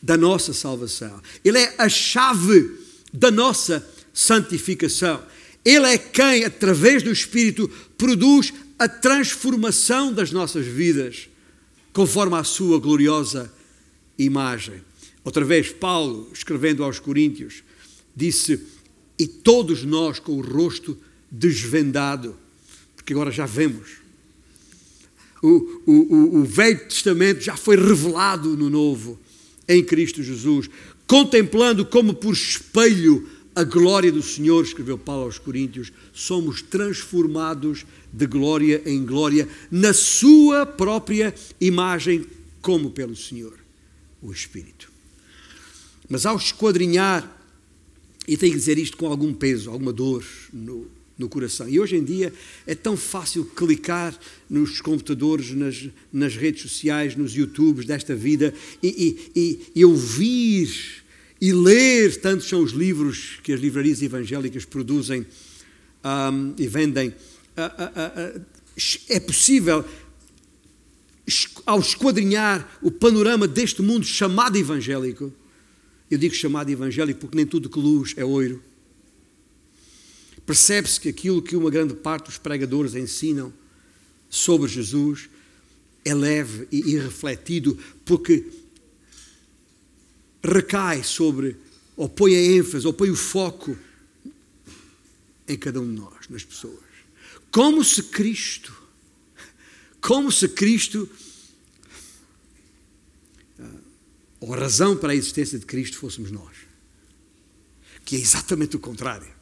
da 0.00 0.16
nossa 0.16 0.52
salvação. 0.52 1.20
Ele 1.44 1.58
é 1.58 1.74
a 1.76 1.88
chave 1.88 2.78
da 3.12 3.30
nossa 3.30 3.86
santificação. 4.14 5.22
Ele 5.64 5.86
é 5.86 5.98
quem, 5.98 6.44
através 6.44 7.02
do 7.02 7.10
Espírito, 7.10 7.68
produz 7.96 8.54
a 8.78 8.88
transformação 8.88 10.12
das 10.12 10.30
nossas 10.30 10.64
vidas, 10.64 11.28
conforme 11.92 12.36
a 12.36 12.44
sua 12.44 12.78
gloriosa 12.78 13.52
imagem. 14.16 14.80
Outra 15.24 15.44
vez, 15.44 15.70
Paulo, 15.72 16.30
escrevendo 16.32 16.84
aos 16.84 17.00
Coríntios, 17.00 17.64
disse: 18.14 18.60
E 19.18 19.26
todos 19.26 19.84
nós 19.84 20.18
com 20.18 20.32
o 20.32 20.40
rosto 20.40 20.96
desvendado, 21.30 22.36
porque 23.08 23.14
agora 23.14 23.32
já 23.32 23.46
vemos. 23.46 23.88
O, 25.42 25.80
o, 25.86 26.40
o, 26.40 26.44
Velho 26.44 26.86
Testamento 26.88 27.40
já 27.40 27.56
foi 27.56 27.74
revelado 27.74 28.54
no 28.54 28.68
Novo, 28.68 29.18
em 29.66 29.82
Cristo 29.82 30.22
Jesus, 30.22 30.68
contemplando 31.06 31.86
como 31.86 32.12
por 32.12 32.34
espelho 32.34 33.26
a 33.54 33.64
glória 33.64 34.12
do 34.12 34.22
Senhor, 34.22 34.62
escreveu 34.62 34.98
Paulo 34.98 35.22
aos 35.22 35.38
Coríntios, 35.38 35.90
somos 36.12 36.60
transformados 36.60 37.86
de 38.12 38.26
glória 38.26 38.82
em 38.84 39.06
glória 39.06 39.48
na 39.70 39.94
Sua 39.94 40.66
própria 40.66 41.34
imagem, 41.58 42.26
como 42.60 42.90
pelo 42.90 43.16
Senhor, 43.16 43.54
o 44.20 44.30
Espírito. 44.30 44.92
Mas 46.10 46.26
ao 46.26 46.36
esquadrinhar, 46.36 47.40
e 48.26 48.36
tenho 48.36 48.52
que 48.52 48.58
dizer 48.58 48.76
isto 48.76 48.98
com 48.98 49.06
algum 49.06 49.32
peso, 49.32 49.70
alguma 49.70 49.94
dor 49.94 50.22
no, 50.52 50.97
no 51.18 51.28
coração. 51.28 51.68
E 51.68 51.80
hoje 51.80 51.96
em 51.96 52.04
dia 52.04 52.32
é 52.66 52.74
tão 52.74 52.96
fácil 52.96 53.44
clicar 53.44 54.16
nos 54.48 54.80
computadores, 54.80 55.50
nas, 55.50 55.88
nas 56.12 56.36
redes 56.36 56.62
sociais, 56.62 57.16
nos 57.16 57.34
YouTubes 57.34 57.84
desta 57.84 58.14
vida 58.14 58.54
e, 58.80 59.30
e, 59.34 59.66
e, 59.74 59.84
ouvir 59.84 61.02
e 61.40 61.52
ler, 61.52 62.20
tantos 62.20 62.48
são 62.48 62.62
os 62.62 62.70
livros 62.70 63.40
que 63.42 63.52
as 63.52 63.60
livrarias 63.60 64.00
evangélicas 64.00 64.64
produzem 64.64 65.26
um, 66.04 66.54
e 66.56 66.66
vendem, 66.68 67.08
uh, 67.08 68.32
uh, 68.32 68.38
uh, 68.38 68.46
é 69.08 69.20
possível, 69.20 69.84
ao 71.66 71.80
esquadrinhar 71.80 72.78
o 72.80 72.90
panorama 72.90 73.46
deste 73.46 73.82
mundo 73.82 74.06
chamado 74.06 74.56
evangélico, 74.56 75.32
eu 76.10 76.16
digo 76.16 76.34
chamado 76.34 76.70
evangélico 76.70 77.20
porque 77.20 77.36
nem 77.36 77.44
tudo 77.46 77.68
que 77.68 77.78
luz 77.78 78.14
é 78.16 78.24
oiro, 78.24 78.62
percebe-se 80.48 80.98
que 80.98 81.10
aquilo 81.10 81.42
que 81.42 81.54
uma 81.54 81.70
grande 81.70 81.92
parte 81.92 82.24
dos 82.24 82.38
pregadores 82.38 82.94
ensinam 82.94 83.52
sobre 84.30 84.66
Jesus 84.66 85.28
é 86.02 86.14
leve 86.14 86.66
e 86.72 86.92
irrefletido, 86.92 87.78
porque 88.02 88.50
recai 90.42 91.04
sobre, 91.04 91.54
ou 91.94 92.08
põe 92.08 92.34
a 92.34 92.40
ênfase, 92.40 92.86
ou 92.86 92.94
põe 92.94 93.10
o 93.10 93.14
foco 93.14 93.76
em 95.46 95.58
cada 95.58 95.82
um 95.82 95.94
de 95.94 96.00
nós, 96.00 96.26
nas 96.30 96.44
pessoas. 96.44 96.80
Como 97.50 97.84
se 97.84 98.04
Cristo, 98.04 98.74
como 100.00 100.32
se 100.32 100.48
Cristo, 100.48 101.06
ah, 103.60 103.70
ou 104.40 104.54
a 104.54 104.56
razão 104.56 104.96
para 104.96 105.12
a 105.12 105.14
existência 105.14 105.58
de 105.58 105.66
Cristo 105.66 105.98
fôssemos 105.98 106.30
nós. 106.30 106.56
Que 108.02 108.16
é 108.16 108.18
exatamente 108.18 108.74
o 108.74 108.80
contrário. 108.80 109.36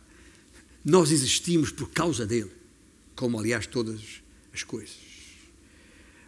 Nós 0.87 1.11
existimos 1.11 1.73
por 1.73 1.91
causa 1.91 2.25
dele, 2.25 2.53
como 3.17 3.41
aliás 3.41 3.67
todas 3.67 4.01
as 4.55 4.63
coisas. 4.63 4.95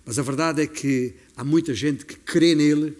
Mas 0.05 0.18
a 0.18 0.23
verdade 0.23 0.62
é 0.62 0.66
que 0.66 1.14
há 1.37 1.44
muita 1.44 1.73
gente 1.73 2.05
que 2.05 2.16
crê 2.16 2.57
nele 2.57 2.97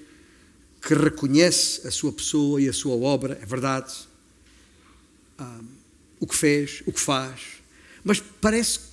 que 0.81 0.95
reconhece 0.95 1.85
a 1.85 1.91
sua 1.91 2.13
pessoa 2.13 2.63
e 2.63 2.69
a 2.69 2.73
sua 2.73 2.95
obra, 2.95 3.37
é 3.43 3.45
verdade, 3.45 3.93
um, 5.41 5.67
o 6.21 6.27
que 6.29 6.37
fez, 6.37 6.81
o 6.87 6.93
que 6.93 7.01
faz, 7.01 7.41
mas 8.05 8.23
parece 8.41 8.87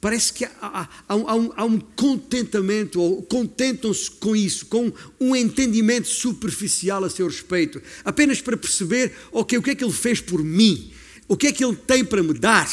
Parece 0.00 0.32
que 0.32 0.46
há, 0.46 0.50
há, 0.62 0.88
há, 1.06 1.14
um, 1.14 1.52
há 1.54 1.64
um, 1.66 1.78
contentamento, 1.78 2.98
ou 2.98 3.22
contentam-se 3.22 4.10
com 4.10 4.34
isso, 4.34 4.64
com 4.64 4.90
um 5.20 5.36
entendimento 5.36 6.08
superficial 6.08 7.04
a 7.04 7.10
seu 7.10 7.26
respeito, 7.26 7.82
apenas 8.02 8.40
para 8.40 8.56
perceber 8.56 9.12
okay, 9.30 9.58
o 9.58 9.62
que 9.62 9.70
é 9.70 9.74
que 9.74 9.84
Ele 9.84 9.92
fez 9.92 10.18
por 10.18 10.42
mim, 10.42 10.90
o 11.30 11.36
que 11.36 11.46
é 11.46 11.52
que 11.52 11.64
Ele 11.64 11.76
tem 11.76 12.04
para 12.04 12.24
me 12.24 12.34
dar, 12.34 12.68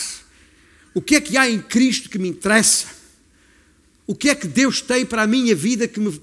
o 0.96 1.00
que 1.00 1.16
é 1.16 1.22
que 1.22 1.38
há 1.38 1.48
em 1.48 1.62
Cristo 1.62 2.10
que 2.10 2.18
me 2.18 2.28
interessa, 2.28 2.88
o 4.08 4.16
que 4.16 4.30
é 4.30 4.34
que 4.34 4.48
Deus 4.48 4.82
tem 4.82 5.06
para 5.06 5.22
a 5.22 5.28
minha 5.28 5.54
vida 5.54 5.88
que 5.88 6.00
me, 6.00 6.20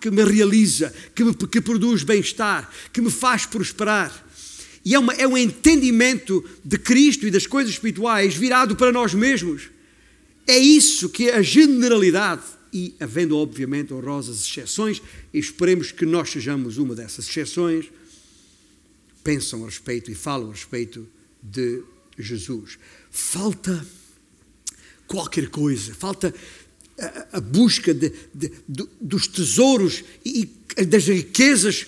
que 0.00 0.10
me 0.10 0.24
realiza, 0.24 0.92
que, 1.14 1.22
me, 1.22 1.32
que 1.32 1.60
produz 1.60 2.02
bem-estar, 2.02 2.68
que 2.92 3.00
me 3.00 3.08
faz 3.08 3.46
prosperar. 3.46 4.26
E 4.84 4.96
é, 4.96 4.98
uma, 4.98 5.12
é 5.12 5.28
um 5.28 5.38
entendimento 5.38 6.44
de 6.64 6.76
Cristo 6.76 7.24
e 7.24 7.30
das 7.30 7.46
coisas 7.46 7.72
espirituais 7.72 8.34
virado 8.34 8.74
para 8.74 8.90
nós 8.90 9.14
mesmos. 9.14 9.70
É 10.48 10.58
isso 10.58 11.08
que 11.08 11.28
é 11.28 11.36
a 11.36 11.42
generalidade, 11.42 12.42
e 12.72 12.96
havendo 12.98 13.36
obviamente 13.36 13.94
honrosas 13.94 14.44
exceções, 14.44 15.00
esperemos 15.32 15.92
que 15.92 16.04
nós 16.04 16.30
sejamos 16.30 16.78
uma 16.78 16.96
dessas 16.96 17.28
exceções, 17.28 17.86
pensam 19.22 19.62
a 19.62 19.66
respeito 19.66 20.10
e 20.10 20.16
falam 20.16 20.48
a 20.48 20.52
respeito 20.52 21.06
de 21.42 21.82
Jesus. 22.18 22.78
Falta 23.10 23.86
qualquer 25.06 25.48
coisa, 25.48 25.94
falta 25.94 26.34
a, 26.98 27.38
a 27.38 27.40
busca 27.40 27.92
de, 27.92 28.12
de, 28.34 28.52
de, 28.68 28.88
dos 29.00 29.26
tesouros 29.26 30.04
e 30.24 30.48
das 30.86 31.06
riquezas 31.06 31.86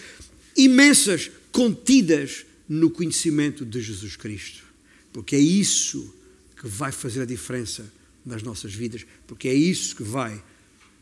imensas 0.56 1.30
contidas 1.50 2.44
no 2.68 2.90
conhecimento 2.90 3.64
de 3.64 3.80
Jesus 3.80 4.16
Cristo, 4.16 4.64
porque 5.12 5.36
é 5.36 5.38
isso 5.38 6.12
que 6.56 6.66
vai 6.66 6.90
fazer 6.90 7.22
a 7.22 7.26
diferença 7.26 7.84
nas 8.24 8.42
nossas 8.42 8.72
vidas, 8.72 9.04
porque 9.26 9.48
é 9.48 9.54
isso 9.54 9.94
que 9.94 10.02
vai 10.02 10.42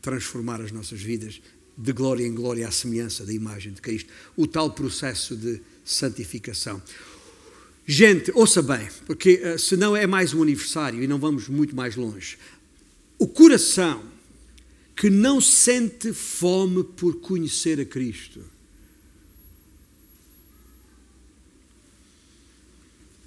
transformar 0.01 0.61
as 0.61 0.71
nossas 0.71 1.01
vidas 1.01 1.41
de 1.77 1.93
glória 1.93 2.25
em 2.25 2.33
glória 2.33 2.67
à 2.67 2.71
semelhança 2.71 3.25
da 3.25 3.31
imagem 3.31 3.71
de 3.73 3.81
Cristo. 3.81 4.11
O 4.35 4.45
tal 4.45 4.71
processo 4.71 5.35
de 5.35 5.61
santificação. 5.85 6.81
Gente, 7.85 8.31
ouça 8.33 8.61
bem, 8.61 8.87
porque 9.05 9.41
uh, 9.43 9.59
senão 9.59 9.95
é 9.95 10.05
mais 10.05 10.33
um 10.33 10.41
aniversário 10.41 11.03
e 11.03 11.07
não 11.07 11.19
vamos 11.19 11.47
muito 11.47 11.75
mais 11.75 11.95
longe. 11.95 12.37
O 13.17 13.27
coração 13.27 14.03
que 14.95 15.09
não 15.09 15.41
sente 15.41 16.13
fome 16.13 16.83
por 16.83 17.19
conhecer 17.19 17.79
a 17.79 17.85
Cristo 17.85 18.43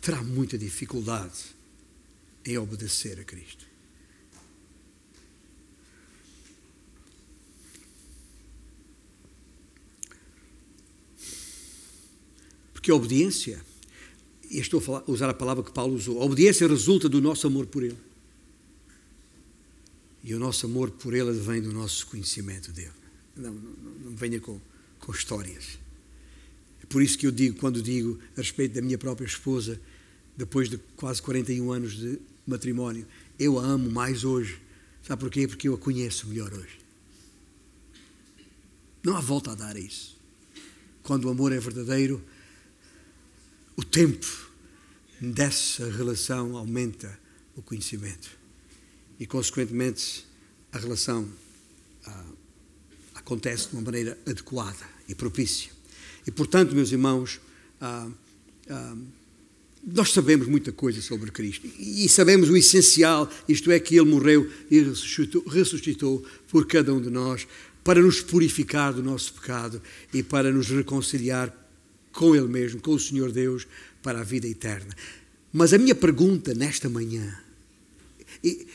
terá 0.01 0.23
muita 0.23 0.57
dificuldade 0.59 1.55
em 2.45 2.59
obedecer 2.59 3.19
a 3.19 3.25
Cristo. 3.25 3.65
Porque 12.73 12.91
a 12.91 12.95
obediência, 12.95 13.65
e 14.55 14.61
estou 14.61 14.79
a 14.79 14.81
falar, 14.81 15.05
usar 15.09 15.29
a 15.29 15.35
palavra 15.35 15.65
que 15.65 15.73
Paulo 15.73 15.95
usou, 15.95 16.23
a 16.23 16.25
obediência 16.25 16.69
resulta 16.69 17.09
do 17.09 17.21
nosso 17.21 17.45
amor 17.45 17.67
por 17.67 17.83
Ele. 17.83 17.99
E 20.23 20.33
o 20.33 20.39
nosso 20.39 20.67
amor 20.67 20.93
por 20.93 21.13
Ele 21.13 21.33
vem 21.33 21.61
do 21.61 21.73
nosso 21.73 22.07
conhecimento 22.07 22.71
dele. 22.71 22.93
Não, 23.37 23.53
não, 23.53 23.93
não 24.05 24.17
venha 24.17 24.41
com, 24.41 24.61
com 25.01 25.11
histórias. 25.11 25.77
É 26.81 26.87
por 26.87 27.03
isso 27.03 27.19
que 27.19 27.27
eu 27.27 27.33
digo, 27.33 27.59
quando 27.59 27.83
digo 27.83 28.17
a 28.37 28.41
respeito 28.41 28.75
da 28.75 28.81
minha 28.81 28.97
própria 28.97 29.27
esposa, 29.27 29.81
depois 30.37 30.69
de 30.69 30.79
quase 30.97 31.21
41 31.21 31.73
anos 31.73 31.97
de 31.97 32.21
matrimónio, 32.47 33.05
eu 33.37 33.59
a 33.59 33.65
amo 33.65 33.91
mais 33.91 34.23
hoje. 34.23 34.61
Sabe 35.03 35.19
porquê? 35.19 35.49
Porque 35.49 35.67
eu 35.67 35.75
a 35.75 35.79
conheço 35.79 36.29
melhor 36.29 36.53
hoje. 36.55 36.79
Não 39.03 39.17
há 39.17 39.21
volta 39.21 39.51
a 39.51 39.55
dar 39.57 39.75
a 39.75 39.81
isso. 39.81 40.17
Quando 41.03 41.25
o 41.25 41.29
amor 41.29 41.51
é 41.51 41.59
verdadeiro, 41.59 42.23
o 43.77 43.83
tempo 43.83 44.27
dessa 45.21 45.91
relação 45.91 46.57
aumenta 46.57 47.19
o 47.57 47.63
conhecimento 47.63 48.31
e, 49.19 49.27
consequentemente, 49.27 50.27
a 50.73 50.79
relação 50.79 51.29
ah, 52.07 52.25
acontece 53.15 53.69
de 53.69 53.77
uma 53.77 53.83
maneira 53.83 54.19
adequada 54.27 54.87
e 55.09 55.15
propícia. 55.15 55.71
E, 56.27 56.31
portanto, 56.31 56.75
meus 56.75 56.91
irmãos, 56.93 57.41
ah, 57.81 58.09
ah, 58.69 58.97
nós 59.87 60.13
sabemos 60.13 60.47
muita 60.47 60.73
coisa 60.73 61.03
sobre 61.03 61.31
Cristo 61.31 61.67
e 61.79 62.09
sabemos 62.09 62.49
o 62.49 62.57
essencial, 62.57 63.31
isto 63.49 63.71
é, 63.71 63.79
que 63.79 63.97
Ele 63.97 64.11
morreu 64.11 64.51
e 64.71 64.81
ressuscitou, 64.81 65.47
ressuscitou 65.47 66.25
por 66.49 66.67
cada 66.67 66.93
um 66.93 67.01
de 67.01 67.11
nós 67.11 67.47
para 67.83 68.01
nos 68.01 68.23
purificar 68.23 68.95
do 68.95 69.03
nosso 69.03 69.35
pecado 69.35 69.83
e 70.13 70.23
para 70.23 70.51
nos 70.51 70.69
reconciliar 70.69 71.64
com 72.15 72.35
Ele 72.35 72.49
mesmo, 72.49 72.81
com 72.81 72.93
o 72.93 72.99
Senhor 72.99 73.31
Deus, 73.31 73.67
para 74.03 74.21
a 74.21 74.25
vida 74.25 74.47
eterna. 74.47 74.95
Mas 75.53 75.73
a 75.73 75.79
minha 75.79 75.95
pergunta 75.95 76.55
nesta 76.55 76.89
manhã, 76.89 77.39
e, 78.43 78.67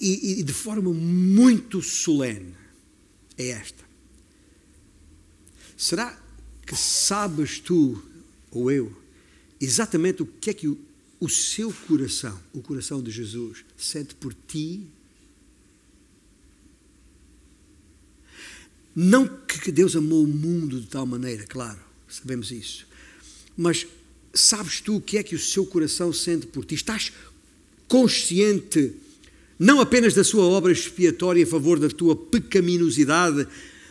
e, 0.00 0.40
e 0.40 0.42
de 0.42 0.52
forma 0.52 0.92
muito 0.92 1.82
solene, 1.82 2.54
é 3.36 3.48
esta: 3.48 3.84
será 5.76 6.18
que 6.66 6.76
sabes 6.76 7.58
tu 7.58 8.02
ou 8.50 8.70
eu 8.70 8.94
exatamente 9.60 10.22
o 10.22 10.26
que 10.26 10.50
é 10.50 10.54
que 10.54 10.68
o, 10.68 10.78
o 11.20 11.28
seu 11.28 11.72
coração, 11.86 12.38
o 12.52 12.62
coração 12.62 13.02
de 13.02 13.10
Jesus, 13.10 13.64
sente 13.76 14.14
por 14.14 14.34
ti? 14.34 14.86
Não 18.96 19.26
que 19.26 19.72
Deus 19.72 19.96
amou 19.96 20.22
o 20.22 20.28
mundo 20.28 20.80
de 20.80 20.86
tal 20.86 21.04
maneira, 21.04 21.44
claro, 21.44 21.83
sabemos 22.18 22.50
isso. 22.50 22.86
Mas 23.56 23.86
sabes 24.32 24.80
tu 24.80 24.96
o 24.96 25.00
que 25.00 25.18
é 25.18 25.22
que 25.22 25.34
o 25.34 25.38
seu 25.38 25.66
coração 25.66 26.12
sente 26.12 26.46
por 26.46 26.64
ti? 26.64 26.74
Estás 26.74 27.12
consciente 27.88 28.92
não 29.58 29.80
apenas 29.80 30.14
da 30.14 30.24
sua 30.24 30.44
obra 30.44 30.72
expiatória 30.72 31.42
em 31.42 31.46
favor 31.46 31.78
da 31.78 31.88
tua 31.88 32.16
pecaminosidade, 32.16 33.46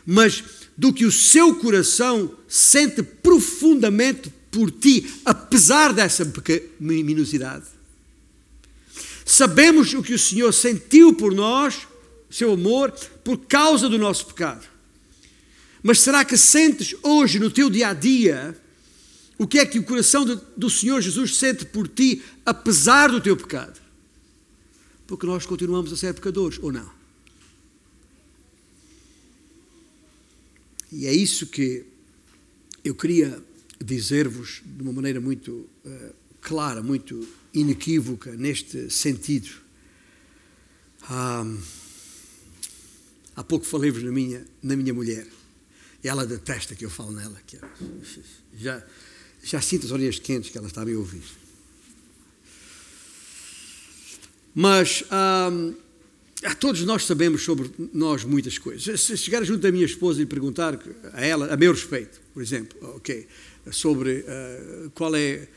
mas 0.05 0.43
do 0.77 0.91
que 0.91 1.05
o 1.05 1.11
seu 1.11 1.55
coração 1.55 2.35
sente 2.47 3.01
profundamente 3.01 4.31
por 4.51 4.69
ti, 4.69 5.09
apesar 5.23 5.93
dessa 5.93 6.25
pecaminosidade. 6.25 7.65
Sabemos 9.25 9.93
o 9.93 10.03
que 10.03 10.13
o 10.13 10.19
Senhor 10.19 10.51
sentiu 10.51 11.13
por 11.13 11.33
nós, 11.33 11.87
seu 12.29 12.51
amor, 12.51 12.91
por 13.23 13.37
causa 13.37 13.87
do 13.87 13.97
nosso 13.97 14.25
pecado. 14.27 14.72
Mas 15.83 15.99
será 15.99 16.23
que 16.23 16.37
sentes 16.37 16.95
hoje 17.03 17.37
no 17.37 17.51
teu 17.51 17.69
dia 17.69 17.89
a 17.89 17.93
dia 17.93 18.57
o 19.37 19.45
que 19.45 19.59
é 19.59 19.65
que 19.65 19.77
o 19.77 19.83
coração 19.83 20.25
de, 20.25 20.39
do 20.55 20.69
Senhor 20.69 21.01
Jesus 21.01 21.35
sente 21.35 21.65
por 21.65 21.87
ti, 21.87 22.23
apesar 22.45 23.11
do 23.11 23.19
teu 23.19 23.35
pecado? 23.35 23.81
Porque 25.05 25.25
nós 25.25 25.45
continuamos 25.45 25.91
a 25.91 25.97
ser 25.97 26.13
pecadores, 26.13 26.57
ou 26.61 26.71
não? 26.71 26.89
E 30.91 31.05
é 31.07 31.13
isso 31.13 31.47
que 31.47 31.85
eu 32.83 32.95
queria 32.95 33.43
dizer-vos 33.83 34.61
de 34.63 34.83
uma 34.83 34.93
maneira 34.93 35.19
muito 35.19 35.67
uh, 35.83 36.13
clara, 36.39 36.81
muito 36.81 37.27
inequívoca 37.53 38.31
neste 38.35 38.89
sentido. 38.89 39.49
Ah, 41.03 41.45
há 43.35 43.43
pouco 43.43 43.65
falei-vos 43.65 44.03
na 44.03 44.11
minha, 44.11 44.45
na 44.61 44.75
minha 44.75 44.93
mulher. 44.93 45.27
Ela 46.03 46.25
detesta 46.25 46.75
que 46.75 46.85
eu 46.85 46.89
falo 46.89 47.11
nela. 47.11 47.39
Que 47.47 47.57
já, 48.55 48.83
já 49.41 49.61
sinto 49.61 49.85
as 49.85 49.91
orelhas 49.91 50.19
quentes 50.19 50.49
que 50.49 50.57
ela 50.57 50.67
está 50.67 50.81
a 50.81 50.85
me 50.85 50.95
ouvir. 50.95 51.23
Mas 54.53 55.03
hum, 55.51 55.73
todos 56.59 56.81
nós 56.83 57.05
sabemos 57.05 57.43
sobre 57.43 57.71
nós 57.93 58.23
muitas 58.23 58.57
coisas. 58.57 59.01
Se 59.01 59.17
chegar 59.17 59.43
junto 59.43 59.61
da 59.61 59.71
minha 59.71 59.85
esposa 59.85 60.21
e 60.21 60.25
perguntar 60.25 60.79
a 61.13 61.25
ela, 61.25 61.51
a 61.53 61.57
meu 61.57 61.71
respeito, 61.71 62.21
por 62.33 62.43
exemplo, 62.43 63.01
sobre 63.71 64.19
uh, 64.19 64.89
qual 64.91 65.15
é, 65.15 65.47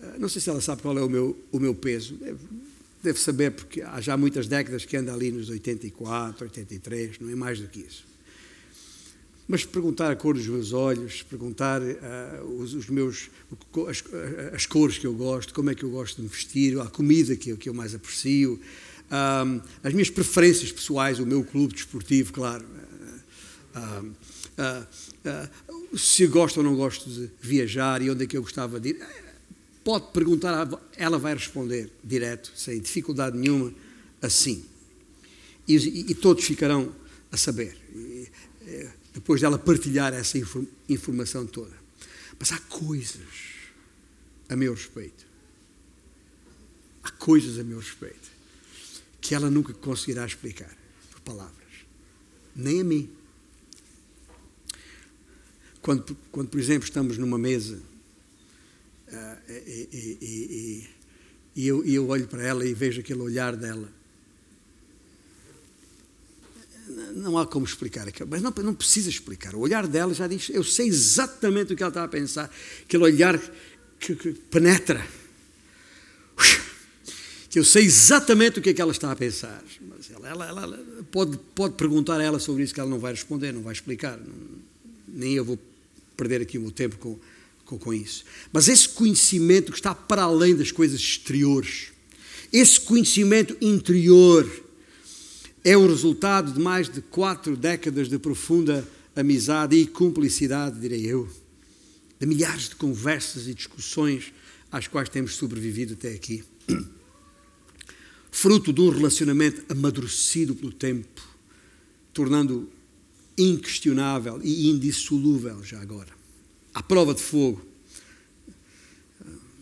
uh, 0.00 0.18
não 0.18 0.28
sei 0.28 0.42
se 0.42 0.50
ela 0.50 0.60
sabe 0.60 0.82
qual 0.82 0.98
é 0.98 1.02
o 1.02 1.08
meu, 1.08 1.38
o 1.50 1.58
meu 1.58 1.74
peso, 1.74 2.18
deve 3.02 3.18
saber 3.18 3.52
porque 3.52 3.82
há 3.82 4.00
já 4.00 4.16
muitas 4.16 4.46
décadas 4.46 4.84
que 4.84 4.96
anda 4.96 5.12
ali 5.12 5.30
nos 5.30 5.48
84, 5.48 6.44
83, 6.44 7.20
não 7.20 7.30
é 7.30 7.34
mais 7.34 7.60
do 7.60 7.68
que 7.68 7.80
isso. 7.80 8.11
Mas 9.48 9.64
perguntar 9.64 10.10
a 10.10 10.16
cor 10.16 10.34
dos 10.34 10.46
meus 10.46 10.72
olhos, 10.72 11.22
perguntar 11.22 11.82
uh, 11.82 12.60
os, 12.60 12.74
os, 12.74 12.88
meus, 12.88 13.28
as, 13.88 14.04
as, 14.54 14.66
cores 14.66 14.98
que 14.98 15.06
eu 15.06 15.14
gosto, 15.14 15.52
como 15.52 15.70
é 15.70 15.74
que 15.74 15.82
eu 15.82 15.90
gosto 15.90 16.16
de 16.16 16.22
me 16.22 16.28
vestir, 16.28 16.78
a 16.80 16.86
comida 16.86 17.36
que 17.36 17.50
eu, 17.50 17.56
que 17.56 17.68
eu 17.68 17.74
mais 17.74 17.94
aprecio, 17.94 18.60
um, 19.12 19.60
as 19.82 19.92
minhas 19.92 20.08
preferências 20.08 20.72
pessoais, 20.72 21.18
o 21.18 21.26
meu 21.26 21.44
clube 21.44 21.74
desportivo, 21.74 22.32
claro. 22.32 22.64
Uh, 23.74 24.08
uh, 24.58 25.98
se 25.98 26.26
gosto 26.26 26.58
ou 26.58 26.64
não 26.64 26.74
gosto 26.74 27.08
de 27.10 27.30
viajar 27.40 28.00
e 28.00 28.10
onde 28.10 28.24
é 28.24 28.26
que 28.26 28.36
eu 28.36 28.42
gostava 28.42 28.80
de 28.80 28.90
ir, 28.90 29.06
pode 29.84 30.10
perguntar, 30.12 30.68
ela 30.96 31.18
vai 31.18 31.34
responder 31.34 31.90
direto, 32.02 32.52
sem 32.56 32.80
dificuldade 32.80 33.36
nenhuma, 33.36 33.72
assim. 34.20 34.64
E, 35.66 35.76
e, 35.76 36.10
e 36.10 36.14
todos 36.14 36.44
ficarão 36.44 36.94
a 37.30 37.36
saber, 37.36 37.76
e, 37.94 38.28
é, 38.66 38.90
depois 39.12 39.40
dela 39.40 39.58
partilhar 39.58 40.12
essa 40.14 40.38
informação 40.88 41.46
toda. 41.46 41.76
Mas 42.38 42.52
há 42.52 42.58
coisas 42.58 43.28
a 44.48 44.56
meu 44.56 44.74
respeito, 44.74 45.26
há 47.02 47.10
coisas 47.10 47.58
a 47.58 47.64
meu 47.64 47.78
respeito, 47.78 48.30
que 49.20 49.34
ela 49.34 49.50
nunca 49.50 49.72
conseguirá 49.74 50.26
explicar 50.26 50.74
por 51.10 51.20
palavras, 51.20 51.72
nem 52.56 52.80
a 52.80 52.84
mim. 52.84 53.10
Quando, 55.80 56.16
quando 56.30 56.48
por 56.48 56.60
exemplo, 56.60 56.84
estamos 56.84 57.18
numa 57.18 57.38
mesa 57.38 57.76
uh, 59.08 59.50
e, 59.50 59.88
e, 59.92 60.18
e, 60.22 60.90
e 61.56 61.66
eu, 61.66 61.84
eu 61.84 62.08
olho 62.08 62.28
para 62.28 62.42
ela 62.42 62.64
e 62.64 62.72
vejo 62.72 63.00
aquele 63.00 63.20
olhar 63.20 63.56
dela 63.56 63.92
não 67.22 67.38
há 67.38 67.46
como 67.46 67.64
explicar 67.64 68.06
aquilo, 68.06 68.28
mas 68.30 68.42
não, 68.42 68.52
não 68.62 68.74
precisa 68.74 69.08
explicar. 69.08 69.54
O 69.54 69.60
olhar 69.60 69.86
dela 69.86 70.12
já 70.12 70.26
diz, 70.26 70.50
eu 70.50 70.64
sei 70.64 70.88
exatamente 70.88 71.72
o 71.72 71.76
que 71.76 71.82
ela 71.82 71.90
está 71.90 72.04
a 72.04 72.08
pensar, 72.08 72.50
aquele 72.82 73.04
olhar 73.04 73.40
que, 73.98 74.14
que 74.14 74.32
penetra. 74.32 75.06
Que 77.48 77.58
eu 77.58 77.64
sei 77.64 77.84
exatamente 77.84 78.58
o 78.58 78.62
que 78.62 78.70
é 78.70 78.72
que 78.72 78.80
ela 78.80 78.92
está 78.92 79.12
a 79.12 79.16
pensar. 79.16 79.62
Mas 79.82 80.10
ela, 80.10 80.26
ela, 80.26 80.62
ela, 80.62 80.86
pode, 81.10 81.38
pode 81.54 81.74
perguntar 81.74 82.18
a 82.18 82.22
ela 82.24 82.38
sobre 82.38 82.62
isso 82.62 82.72
que 82.72 82.80
ela 82.80 82.88
não 82.88 82.98
vai 82.98 83.12
responder, 83.12 83.52
não 83.52 83.60
vai 83.60 83.74
explicar. 83.74 84.18
Não, 84.18 84.34
nem 85.06 85.34
eu 85.34 85.44
vou 85.44 85.58
perder 86.16 86.40
aqui 86.40 86.56
o 86.56 86.62
meu 86.62 86.70
tempo 86.70 86.96
com, 86.96 87.18
com, 87.66 87.78
com 87.78 87.92
isso. 87.92 88.24
Mas 88.50 88.68
esse 88.68 88.88
conhecimento 88.88 89.70
que 89.70 89.76
está 89.76 89.94
para 89.94 90.22
além 90.22 90.56
das 90.56 90.72
coisas 90.72 90.98
exteriores, 90.98 91.88
esse 92.50 92.80
conhecimento 92.80 93.54
interior, 93.60 94.50
é 95.64 95.76
o 95.76 95.86
resultado 95.86 96.52
de 96.52 96.60
mais 96.60 96.88
de 96.88 97.00
quatro 97.00 97.56
décadas 97.56 98.08
de 98.08 98.18
profunda 98.18 98.86
amizade 99.14 99.76
e 99.76 99.86
cumplicidade, 99.86 100.80
direi 100.80 101.06
eu, 101.06 101.28
de 102.18 102.26
milhares 102.26 102.68
de 102.68 102.76
conversas 102.76 103.46
e 103.46 103.54
discussões 103.54 104.32
às 104.70 104.88
quais 104.88 105.08
temos 105.08 105.34
sobrevivido 105.34 105.94
até 105.94 106.12
aqui. 106.12 106.44
Fruto 108.30 108.72
de 108.72 108.80
um 108.80 108.88
relacionamento 108.88 109.62
amadurecido 109.68 110.54
pelo 110.54 110.72
tempo, 110.72 111.22
tornando 112.12 112.68
inquestionável 113.36 114.40
e 114.42 114.70
indissolúvel 114.70 115.62
já 115.62 115.80
agora. 115.80 116.10
À 116.72 116.82
prova 116.82 117.14
de 117.14 117.22
fogo, 117.22 117.62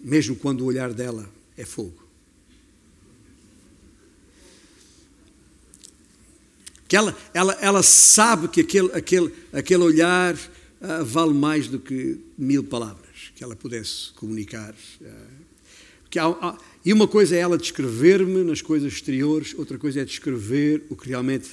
mesmo 0.03 0.37
quando 0.37 0.63
o 0.63 0.67
olhar 0.67 0.95
dela 0.95 1.29
é 1.57 1.65
fogo. 1.65 2.10
Que 6.91 6.97
ela, 6.97 7.17
ela, 7.33 7.53
ela 7.61 7.83
sabe 7.85 8.49
que 8.49 8.63
aquele, 8.63 8.91
aquele, 8.93 9.33
aquele 9.53 9.85
olhar 9.85 10.35
uh, 10.35 11.05
vale 11.05 11.33
mais 11.33 11.69
do 11.69 11.79
que 11.79 12.19
mil 12.37 12.65
palavras 12.65 13.31
que 13.37 13.45
ela 13.45 13.55
pudesse 13.55 14.13
comunicar. 14.15 14.75
Uh, 15.01 16.19
há, 16.19 16.49
há, 16.49 16.59
e 16.85 16.93
uma 16.93 17.07
coisa 17.07 17.37
é 17.37 17.39
ela 17.39 17.57
descrever-me 17.57 18.43
nas 18.43 18.61
coisas 18.61 18.93
exteriores, 18.93 19.55
outra 19.57 19.79
coisa 19.79 20.01
é 20.01 20.05
descrever 20.05 20.83
o 20.91 20.97
que 20.97 21.09
realmente 21.09 21.49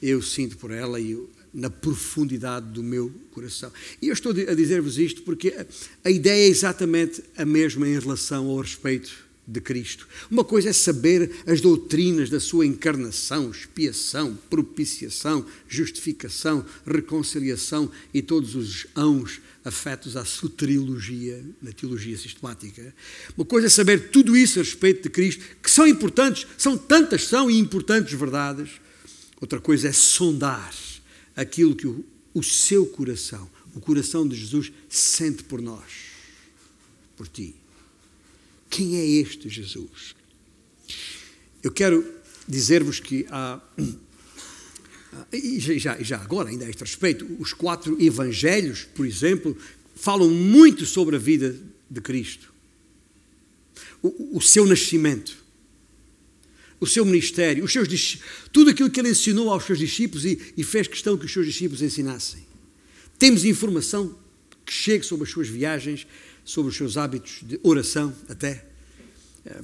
eu 0.00 0.22
sinto 0.22 0.56
por 0.56 0.70
ela 0.70 0.98
e 0.98 1.10
eu, 1.10 1.28
na 1.52 1.68
profundidade 1.68 2.66
do 2.72 2.82
meu 2.82 3.12
coração. 3.32 3.70
E 4.00 4.08
eu 4.08 4.14
estou 4.14 4.32
a 4.32 4.54
dizer-vos 4.54 4.98
isto 4.98 5.20
porque 5.20 5.48
a, 5.48 5.66
a 6.08 6.10
ideia 6.10 6.46
é 6.46 6.48
exatamente 6.48 7.22
a 7.36 7.44
mesma 7.44 7.86
em 7.86 7.98
relação 7.98 8.46
ao 8.46 8.60
respeito 8.60 9.25
de 9.46 9.60
Cristo. 9.60 10.08
Uma 10.30 10.42
coisa 10.42 10.70
é 10.70 10.72
saber 10.72 11.30
as 11.46 11.60
doutrinas 11.60 12.28
da 12.28 12.40
sua 12.40 12.66
encarnação, 12.66 13.50
expiação, 13.50 14.36
propiciação, 14.50 15.46
justificação, 15.68 16.64
reconciliação 16.84 17.90
e 18.12 18.20
todos 18.20 18.56
os 18.56 18.86
ãos 18.94 19.40
afetos 19.64 20.16
à 20.16 20.24
soteriologia, 20.24 21.44
na 21.62 21.72
teologia 21.72 22.16
sistemática. 22.16 22.94
Uma 23.36 23.44
coisa 23.44 23.68
é 23.68 23.70
saber 23.70 24.10
tudo 24.10 24.36
isso 24.36 24.58
a 24.58 24.62
respeito 24.62 25.04
de 25.04 25.10
Cristo, 25.10 25.44
que 25.62 25.70
são 25.70 25.86
importantes, 25.86 26.46
são 26.58 26.76
tantas 26.76 27.24
são 27.24 27.50
e 27.50 27.58
importantes 27.58 28.18
verdades. 28.18 28.70
Outra 29.40 29.60
coisa 29.60 29.88
é 29.88 29.92
sondar 29.92 30.74
aquilo 31.36 31.76
que 31.76 31.86
o, 31.86 32.04
o 32.34 32.42
seu 32.42 32.86
coração, 32.86 33.48
o 33.74 33.80
coração 33.80 34.26
de 34.26 34.34
Jesus, 34.34 34.72
sente 34.88 35.44
por 35.44 35.60
nós, 35.60 35.84
por 37.16 37.28
ti. 37.28 37.54
Quem 38.68 38.96
é 38.96 39.06
este 39.06 39.48
Jesus? 39.48 40.14
Eu 41.62 41.70
quero 41.72 42.04
dizer-vos 42.46 43.00
que 43.00 43.26
há. 43.30 43.60
E 45.32 45.58
já, 45.58 46.00
já 46.02 46.20
agora, 46.20 46.50
ainda 46.50 46.66
a 46.66 46.68
este 46.68 46.80
respeito, 46.80 47.26
os 47.38 47.52
quatro 47.52 48.00
evangelhos, 48.00 48.86
por 48.94 49.06
exemplo, 49.06 49.56
falam 49.94 50.30
muito 50.30 50.84
sobre 50.84 51.16
a 51.16 51.18
vida 51.18 51.58
de 51.90 52.00
Cristo. 52.00 52.52
O, 54.02 54.36
o 54.36 54.42
seu 54.42 54.66
nascimento, 54.66 55.36
o 56.78 56.86
seu 56.86 57.04
ministério, 57.04 57.64
os 57.64 57.72
seus, 57.72 58.18
tudo 58.52 58.70
aquilo 58.70 58.90
que 58.90 59.00
ele 59.00 59.10
ensinou 59.10 59.50
aos 59.50 59.64
seus 59.64 59.78
discípulos 59.78 60.24
e, 60.24 60.38
e 60.56 60.62
fez 60.62 60.86
questão 60.86 61.16
que 61.16 61.24
os 61.24 61.32
seus 61.32 61.46
discípulos 61.46 61.80
ensinassem. 61.80 62.46
Temos 63.18 63.44
informação 63.44 64.18
que 64.64 64.72
chega 64.72 65.02
sobre 65.04 65.24
as 65.24 65.30
suas 65.30 65.48
viagens, 65.48 66.06
sobre 66.46 66.70
os 66.70 66.76
seus 66.76 66.96
hábitos 66.96 67.40
de 67.42 67.58
oração 67.62 68.14
até. 68.28 68.64
Eh, 69.44 69.62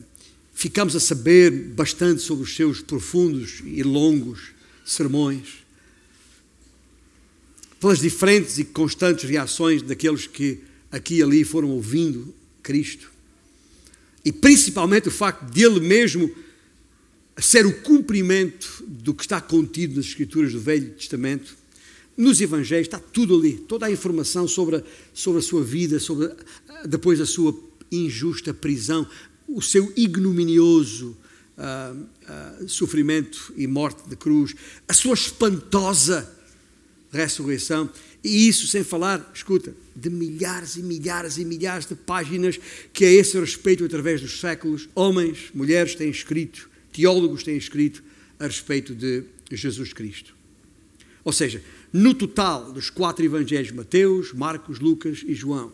ficamos 0.52 0.96
a 0.96 1.00
saber 1.00 1.50
bastante 1.50 2.20
sobre 2.20 2.42
os 2.42 2.54
seus 2.54 2.82
profundos 2.82 3.62
e 3.64 3.82
longos 3.84 4.50
sermões, 4.84 5.62
pelas 7.80 8.00
diferentes 8.00 8.58
e 8.58 8.64
constantes 8.64 9.30
reações 9.30 9.80
daqueles 9.80 10.26
que 10.26 10.60
aqui 10.90 11.16
e 11.16 11.22
ali 11.22 11.44
foram 11.44 11.70
ouvindo 11.70 12.34
Cristo, 12.62 13.10
e 14.24 14.32
principalmente 14.32 15.08
o 15.08 15.12
facto 15.12 15.50
de 15.50 15.62
Ele 15.62 15.80
mesmo 15.80 16.30
ser 17.38 17.64
o 17.64 17.80
cumprimento 17.80 18.84
do 18.86 19.14
que 19.14 19.22
está 19.22 19.40
contido 19.40 19.96
nas 19.96 20.06
Escrituras 20.06 20.52
do 20.52 20.60
Velho 20.60 20.90
Testamento, 20.90 21.56
nos 22.16 22.40
Evangelhos 22.40 22.86
está 22.86 22.98
tudo 22.98 23.36
ali, 23.36 23.54
toda 23.54 23.86
a 23.86 23.90
informação 23.90 24.46
sobre 24.46 24.76
a, 24.76 24.82
sobre 25.14 25.38
a 25.40 25.42
sua 25.42 25.62
vida, 25.62 25.98
sobre 25.98 26.30
depois 26.86 27.20
a 27.20 27.26
sua 27.26 27.58
injusta 27.90 28.52
prisão, 28.52 29.06
o 29.48 29.60
seu 29.60 29.92
ignominioso 29.96 31.16
uh, 31.56 32.62
uh, 32.64 32.68
sofrimento 32.68 33.52
e 33.56 33.66
morte 33.66 34.08
de 34.08 34.16
cruz, 34.16 34.54
a 34.88 34.92
sua 34.92 35.14
espantosa 35.14 36.30
ressurreição, 37.12 37.90
e 38.24 38.48
isso 38.48 38.66
sem 38.66 38.82
falar, 38.82 39.30
escuta, 39.34 39.74
de 39.94 40.08
milhares 40.08 40.76
e 40.76 40.82
milhares 40.82 41.36
e 41.36 41.44
milhares 41.44 41.86
de 41.86 41.94
páginas 41.94 42.58
que 42.92 43.04
a 43.04 43.10
esse 43.10 43.38
respeito, 43.38 43.84
através 43.84 44.20
dos 44.20 44.40
séculos, 44.40 44.88
homens, 44.94 45.50
mulheres 45.52 45.94
têm 45.94 46.08
escrito, 46.08 46.70
teólogos 46.92 47.42
têm 47.42 47.56
escrito 47.56 48.02
a 48.38 48.46
respeito 48.46 48.94
de 48.94 49.24
Jesus 49.50 49.92
Cristo. 49.92 50.34
Ou 51.24 51.32
seja, 51.32 51.62
no 51.92 52.14
total 52.14 52.72
dos 52.72 52.88
quatro 52.88 53.24
evangelhos, 53.24 53.70
Mateus, 53.70 54.32
Marcos, 54.32 54.80
Lucas 54.80 55.22
e 55.26 55.34
João, 55.34 55.72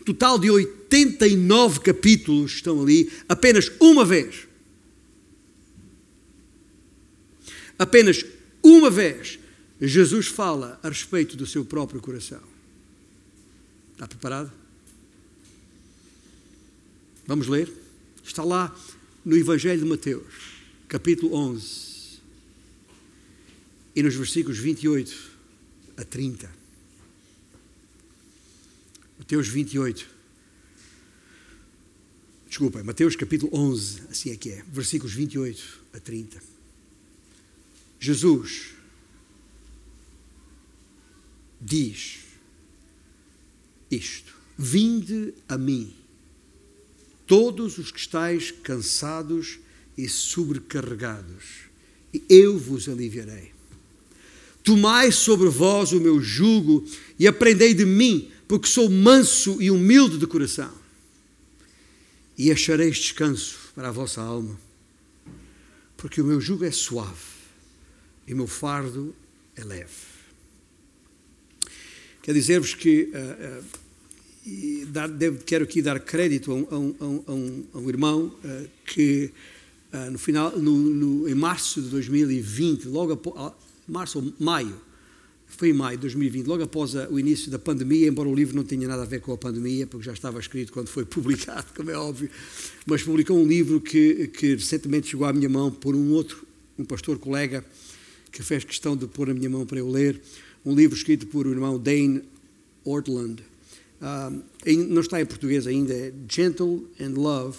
um 0.00 0.04
total 0.04 0.38
de 0.38 0.50
89 0.50 1.80
capítulos 1.80 2.54
estão 2.54 2.82
ali, 2.82 3.10
apenas 3.28 3.70
uma 3.80 4.04
vez. 4.04 4.48
Apenas 7.78 8.24
uma 8.62 8.90
vez, 8.90 9.38
Jesus 9.80 10.26
fala 10.26 10.78
a 10.82 10.88
respeito 10.88 11.36
do 11.36 11.46
seu 11.46 11.64
próprio 11.64 12.00
coração. 12.00 12.42
Está 13.92 14.08
preparado? 14.08 14.52
Vamos 17.26 17.46
ler? 17.46 17.72
Está 18.24 18.42
lá 18.42 18.74
no 19.24 19.36
Evangelho 19.36 19.80
de 19.80 19.88
Mateus, 19.88 20.32
capítulo 20.88 21.34
11 21.34 21.92
e 23.94 24.02
nos 24.02 24.14
versículos 24.14 24.58
28 24.58 25.31
a 25.96 26.04
30. 26.04 26.50
Mateus 29.18 29.48
28. 29.48 30.08
Desculpa, 32.48 32.82
Mateus 32.82 33.16
capítulo 33.16 33.50
11, 33.54 34.02
assim 34.10 34.30
é 34.30 34.36
que 34.36 34.50
é, 34.50 34.62
versículos 34.64 35.14
28 35.14 35.84
a 35.94 36.00
30. 36.00 36.42
Jesus 37.98 38.74
diz 41.60 42.18
isto: 43.90 44.34
Vinde 44.58 45.32
a 45.48 45.56
mim, 45.56 45.94
todos 47.26 47.78
os 47.78 47.90
que 47.90 48.00
estáis 48.00 48.50
cansados 48.50 49.60
e 49.96 50.08
sobrecarregados, 50.08 51.70
e 52.12 52.24
eu 52.28 52.58
vos 52.58 52.88
aliviarei. 52.88 53.51
Tomai 54.62 55.10
sobre 55.10 55.48
vós 55.48 55.92
o 55.92 56.00
meu 56.00 56.20
jugo 56.20 56.84
e 57.18 57.26
aprendei 57.26 57.74
de 57.74 57.84
mim, 57.84 58.30
porque 58.46 58.68
sou 58.68 58.88
manso 58.88 59.60
e 59.60 59.70
humilde 59.70 60.18
de 60.18 60.26
coração, 60.26 60.72
e 62.38 62.50
achareis 62.50 62.98
descanso 62.98 63.58
para 63.74 63.88
a 63.88 63.92
vossa 63.92 64.20
alma, 64.20 64.58
porque 65.96 66.20
o 66.20 66.24
meu 66.24 66.40
jugo 66.40 66.64
é 66.64 66.70
suave 66.70 67.32
e 68.26 68.34
o 68.34 68.36
meu 68.36 68.46
fardo 68.46 69.14
é 69.56 69.64
leve. 69.64 70.12
Quero 72.22 72.38
dizer-vos 72.38 72.74
que 72.74 73.10
uh, 73.12 73.64
uh, 74.46 74.86
dar, 74.86 75.08
devo, 75.08 75.42
quero 75.44 75.64
aqui 75.64 75.82
dar 75.82 75.98
crédito 75.98 76.52
a 76.52 76.54
um, 76.54 76.66
a 76.70 76.78
um, 76.78 76.94
a 77.26 77.32
um, 77.32 77.64
a 77.74 77.78
um 77.78 77.88
irmão 77.88 78.26
uh, 78.44 78.68
que 78.86 79.32
no 80.10 80.18
final, 80.18 80.58
no, 80.58 80.74
no, 80.74 81.28
em 81.28 81.34
março 81.34 81.82
de 81.82 81.90
2020, 81.90 82.88
logo 82.88 83.12
março 83.86 84.18
ou 84.18 84.32
maio, 84.38 84.80
foi 85.46 85.68
em 85.68 85.72
maio 85.72 85.98
de 85.98 86.02
2020, 86.02 86.46
logo 86.46 86.62
após 86.62 86.94
o 86.94 87.18
início 87.18 87.50
da 87.50 87.58
pandemia, 87.58 88.08
embora 88.08 88.28
o 88.28 88.34
livro 88.34 88.56
não 88.56 88.64
tenha 88.64 88.88
nada 88.88 89.02
a 89.02 89.06
ver 89.06 89.20
com 89.20 89.32
a 89.32 89.38
pandemia, 89.38 89.86
porque 89.86 90.06
já 90.06 90.12
estava 90.12 90.40
escrito 90.40 90.72
quando 90.72 90.88
foi 90.88 91.04
publicado, 91.06 91.66
como 91.76 91.90
é 91.90 91.96
óbvio, 91.96 92.30
mas 92.86 93.02
publicou 93.02 93.38
um 93.38 93.46
livro 93.46 93.80
que, 93.80 94.28
que 94.28 94.54
recentemente 94.54 95.08
chegou 95.08 95.26
à 95.26 95.32
minha 95.32 95.48
mão 95.48 95.70
por 95.70 95.94
um 95.94 96.12
outro, 96.12 96.46
um 96.78 96.84
pastor 96.84 97.18
colega, 97.18 97.64
que 98.30 98.42
fez 98.42 98.64
questão 98.64 98.96
de 98.96 99.06
pôr 99.06 99.28
a 99.28 99.34
minha 99.34 99.50
mão 99.50 99.66
para 99.66 99.78
eu 99.78 99.88
ler, 99.88 100.20
um 100.64 100.74
livro 100.74 100.96
escrito 100.96 101.26
por 101.26 101.46
o 101.46 101.50
irmão 101.50 101.78
Dane 101.78 102.22
Ortland, 102.84 103.42
Uh, 104.02 104.42
não 104.88 105.00
está 105.00 105.20
em 105.20 105.24
português 105.24 105.64
ainda, 105.64 105.94
é 105.94 106.12
Gentle 106.28 106.88
and 107.00 107.14
Love, 107.14 107.56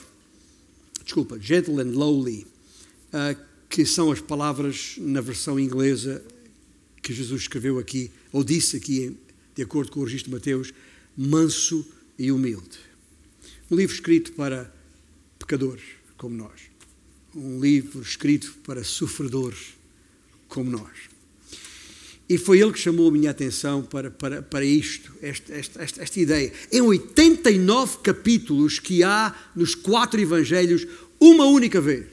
desculpa, 1.02 1.40
Gentle 1.40 1.80
and 1.80 1.94
Lowly, 1.98 2.46
uh, 3.14 3.42
que 3.74 3.88
são 3.88 4.12
as 4.12 4.22
palavras 4.22 4.98
na 5.00 5.20
versão 5.20 5.60
inglesa 5.60 6.24
que 7.02 7.12
Jesus 7.12 7.42
escreveu 7.42 7.80
aqui, 7.80 8.12
ou 8.32 8.44
disse 8.44 8.78
aqui, 8.78 9.18
de 9.56 9.64
acordo 9.64 9.92
com 9.92 10.00
o 10.00 10.04
registro 10.04 10.30
de 10.30 10.36
Mateus, 10.36 10.72
manso 11.18 11.84
e 12.20 12.32
humilde. 12.32 12.78
Um 13.72 13.76
livro 13.76 13.96
escrito 13.96 14.32
para 14.34 14.72
pecadores 15.40 15.82
como 16.16 16.36
nós. 16.36 16.62
Um 17.34 17.60
livro 17.60 18.00
escrito 18.04 18.54
para 18.64 18.84
sofredores 18.84 19.74
como 20.48 20.70
nós. 20.70 21.10
E 22.30 22.38
foi 22.38 22.60
ele 22.60 22.74
que 22.74 22.80
chamou 22.80 23.10
a 23.10 23.12
minha 23.12 23.32
atenção 23.32 23.82
para, 23.82 24.12
para, 24.12 24.44
para 24.44 24.64
isto, 24.64 25.12
esta, 25.20 25.52
esta, 25.52 26.04
esta 26.04 26.20
ideia. 26.20 26.54
Em 26.72 26.82
89 26.82 27.98
capítulos 28.04 28.78
que 28.78 29.02
há 29.02 29.36
nos 29.56 29.74
quatro 29.74 30.22
evangelhos, 30.22 30.86
uma 31.20 31.46
única 31.46 31.82
vez, 31.82 32.12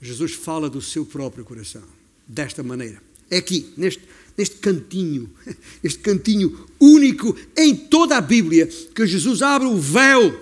Jesus 0.00 0.32
fala 0.32 0.68
do 0.68 0.80
seu 0.80 1.04
próprio 1.04 1.44
coração, 1.44 1.82
desta 2.26 2.62
maneira. 2.62 3.02
É 3.30 3.38
aqui, 3.38 3.72
neste, 3.76 4.02
neste 4.36 4.56
cantinho, 4.56 5.30
este 5.82 5.98
cantinho 5.98 6.66
único 6.80 7.36
em 7.56 7.74
toda 7.74 8.16
a 8.16 8.20
Bíblia, 8.20 8.66
que 8.66 9.06
Jesus 9.06 9.42
abre 9.42 9.66
o 9.66 9.76
véu 9.76 10.38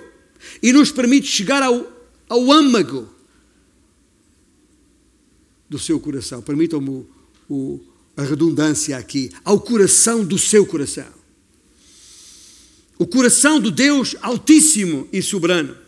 e 0.63 0.73
nos 0.73 0.91
permite 0.91 1.27
chegar 1.27 1.63
ao, 1.63 1.87
ao 2.29 2.53
âmago 2.53 3.09
do 5.69 5.79
seu 5.79 5.99
coração. 5.99 6.43
Permitam-me 6.43 7.07
a 8.17 8.23
redundância 8.23 8.97
aqui. 8.97 9.31
Ao 9.45 9.61
coração 9.61 10.25
do 10.25 10.39
seu 10.39 10.67
coração. 10.67 11.07
O 12.99 13.07
coração 13.07 13.59
do 13.59 13.71
Deus 13.71 14.15
Altíssimo 14.21 15.09
e 15.13 15.21
Soberano. 15.21 15.84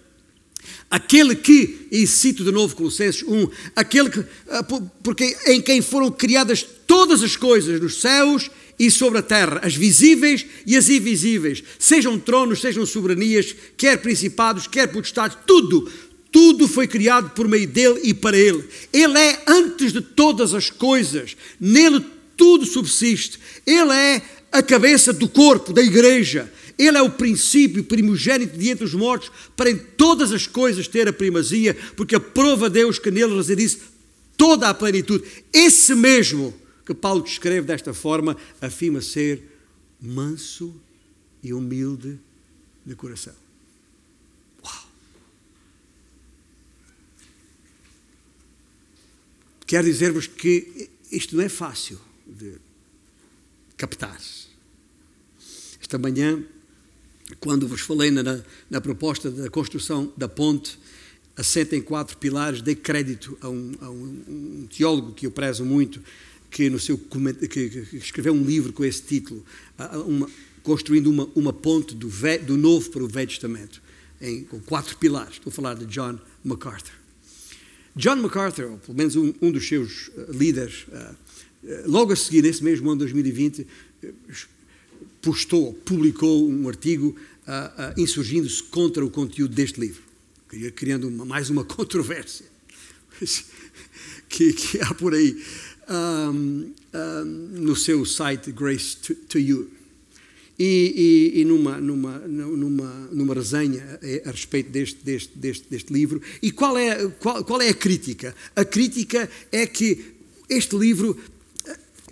Aquele 0.90 1.35
que, 1.35 1.87
e 1.90 2.07
cito 2.07 2.44
de 2.44 2.52
novo 2.52 2.76
Colossenses 2.76 3.22
1, 3.22 3.48
aquele 3.74 4.11
que, 4.11 4.24
ah, 4.48 4.62
porque 5.02 5.37
em 5.46 5.61
quem 5.61 5.83
foram 5.83 6.11
criadas 6.11 6.64
todas 6.87 7.22
as 7.22 7.37
coisas 7.37 7.81
nos 7.81 8.00
céus 8.00 8.50
e 8.79 8.90
sobre 8.90 9.18
a 9.18 9.22
terra, 9.22 9.61
as 9.62 9.74
visíveis 9.74 10.44
e 10.66 10.76
as 10.76 10.88
invisíveis, 10.88 11.62
sejam 11.79 12.18
tronos, 12.18 12.61
sejam 12.61 12.85
soberanias, 12.85 13.55
quer 13.76 13.96
principados, 13.98 14.66
quer 14.66 14.87
potestades, 14.88 15.38
tudo, 15.46 15.90
tudo 16.31 16.68
foi 16.68 16.87
criado 16.87 17.31
por 17.31 17.48
meio 17.48 17.66
dele 17.66 18.00
e 18.02 18.12
para 18.12 18.37
ele. 18.37 18.62
Ele 18.92 19.18
é 19.18 19.42
antes 19.46 19.92
de 19.92 20.02
todas 20.02 20.52
as 20.52 20.68
coisas. 20.68 21.35
Nele 21.59 22.05
tudo 22.37 22.66
subsiste. 22.66 23.38
Ele 23.66 23.90
é 23.90 24.22
a 24.52 24.62
cabeça 24.62 25.12
do 25.12 25.29
corpo, 25.29 25.72
da 25.72 25.83
igreja. 25.83 26.52
Ele 26.78 26.98
é 26.98 27.02
o 27.02 27.10
princípio 27.10 27.84
primogênito 27.84 28.56
de 28.56 28.68
entre 28.68 28.84
os 28.84 28.94
mortos, 28.94 29.30
para 29.56 29.70
em 29.70 29.76
todas 29.76 30.32
as 30.32 30.46
coisas 30.46 30.86
ter 30.86 31.08
a 31.08 31.12
primazia, 31.12 31.74
porque 31.96 32.14
a 32.14 32.20
prova 32.20 32.68
Deus 32.68 32.98
que 32.98 33.10
nele 33.10 33.34
reside 33.36 33.78
toda 34.36 34.68
a 34.68 34.74
plenitude. 34.74 35.24
Esse 35.52 35.94
mesmo 35.94 36.54
que 36.84 36.94
Paulo 36.94 37.22
descreve 37.22 37.66
desta 37.66 37.94
forma, 37.94 38.36
afirma 38.60 39.00
ser 39.00 39.42
manso 40.00 40.74
e 41.42 41.52
humilde 41.52 42.18
de 42.84 42.94
coração. 42.94 43.34
Quero 49.66 49.84
dizer-vos 49.84 50.28
que 50.28 50.88
isto 51.10 51.34
não 51.36 51.42
é 51.42 51.48
fácil 51.48 52.00
de 52.24 52.54
captar. 53.76 54.16
Esta 55.80 55.98
manhã, 55.98 56.44
quando 57.40 57.66
vos 57.66 57.80
falei 57.80 58.10
na, 58.10 58.42
na 58.70 58.80
proposta 58.80 59.30
da 59.30 59.50
construção 59.50 60.12
da 60.16 60.28
ponte, 60.28 60.78
assenta 61.36 61.76
em 61.76 61.82
quatro 61.82 62.16
pilares, 62.16 62.62
dei 62.62 62.74
crédito 62.74 63.36
a 63.40 63.48
um, 63.48 63.72
a 63.80 63.90
um, 63.90 64.68
teólogo 64.74 65.12
que 65.12 65.26
eu 65.26 65.30
prezo 65.30 65.64
muito, 65.64 66.00
que, 66.50 66.70
no 66.70 66.78
seu, 66.78 66.96
que, 66.98 67.86
escreveu 67.92 68.32
um 68.32 68.42
livro 68.42 68.72
com 68.72 68.84
esse 68.84 69.02
título, 69.02 69.44
uma, 70.06 70.30
construindo 70.62 71.08
uma, 71.08 71.28
uma 71.34 71.52
ponte 71.52 71.94
do, 71.94 72.08
ve, 72.08 72.38
do 72.38 72.56
Novo 72.56 72.90
para 72.90 73.02
o 73.04 73.08
Velho 73.08 73.28
Testamento, 73.28 73.82
em, 74.20 74.44
com 74.44 74.58
quatro 74.60 74.96
pilares. 74.96 75.34
Estou 75.34 75.50
a 75.50 75.54
falar 75.54 75.74
de 75.74 75.84
John 75.86 76.18
MacArthur. 76.42 76.94
John 77.94 78.16
MacArthur, 78.16 78.72
ou 78.72 78.78
pelo 78.78 78.96
menos 78.96 79.16
um, 79.16 79.32
um 79.40 79.50
dos 79.50 79.66
seus 79.66 80.08
uh, 80.08 80.30
líderes, 80.30 80.86
uh, 80.88 81.14
uh, 81.64 81.90
logo 81.90 82.12
a 82.12 82.16
seguir, 82.16 82.42
nesse 82.42 82.62
mesmo 82.62 82.90
ano 82.90 82.98
de 82.98 83.12
2020, 83.12 83.66
postou, 85.26 85.74
publicou 85.84 86.48
um 86.48 86.68
artigo 86.68 87.16
insurgindo-se 87.96 88.62
contra 88.62 89.04
o 89.04 89.10
conteúdo 89.10 89.52
deste 89.52 89.80
livro, 89.80 90.02
criando 90.76 91.08
uma, 91.08 91.24
mais 91.24 91.50
uma 91.50 91.64
controvérsia 91.66 92.46
que, 94.28 94.52
que, 94.52 94.80
há 94.80 94.94
por 94.94 95.14
aí 95.14 95.36
um, 95.88 96.72
um, 96.94 97.24
no 97.60 97.74
seu 97.74 98.04
site 98.04 98.52
Grace 98.52 98.96
to, 98.98 99.14
to 99.14 99.38
You. 99.38 99.68
E, 100.58 101.32
e, 101.34 101.40
e 101.40 101.44
numa, 101.44 101.78
numa, 101.78 102.18
numa, 102.20 103.08
numa 103.12 103.34
resenha 103.34 103.98
a 104.24 104.30
respeito 104.30 104.70
deste, 104.70 105.04
deste, 105.04 105.36
deste, 105.36 105.68
deste 105.68 105.92
livro. 105.92 106.22
E 106.40 106.50
qual 106.50 106.78
é, 106.78 107.08
qual, 107.20 107.44
qual 107.44 107.60
é 107.60 107.68
a 107.68 107.74
crítica? 107.74 108.34
A 108.54 108.64
crítica 108.64 109.28
é 109.52 109.66
que 109.66 110.14
este 110.48 110.76
livro 110.76 111.18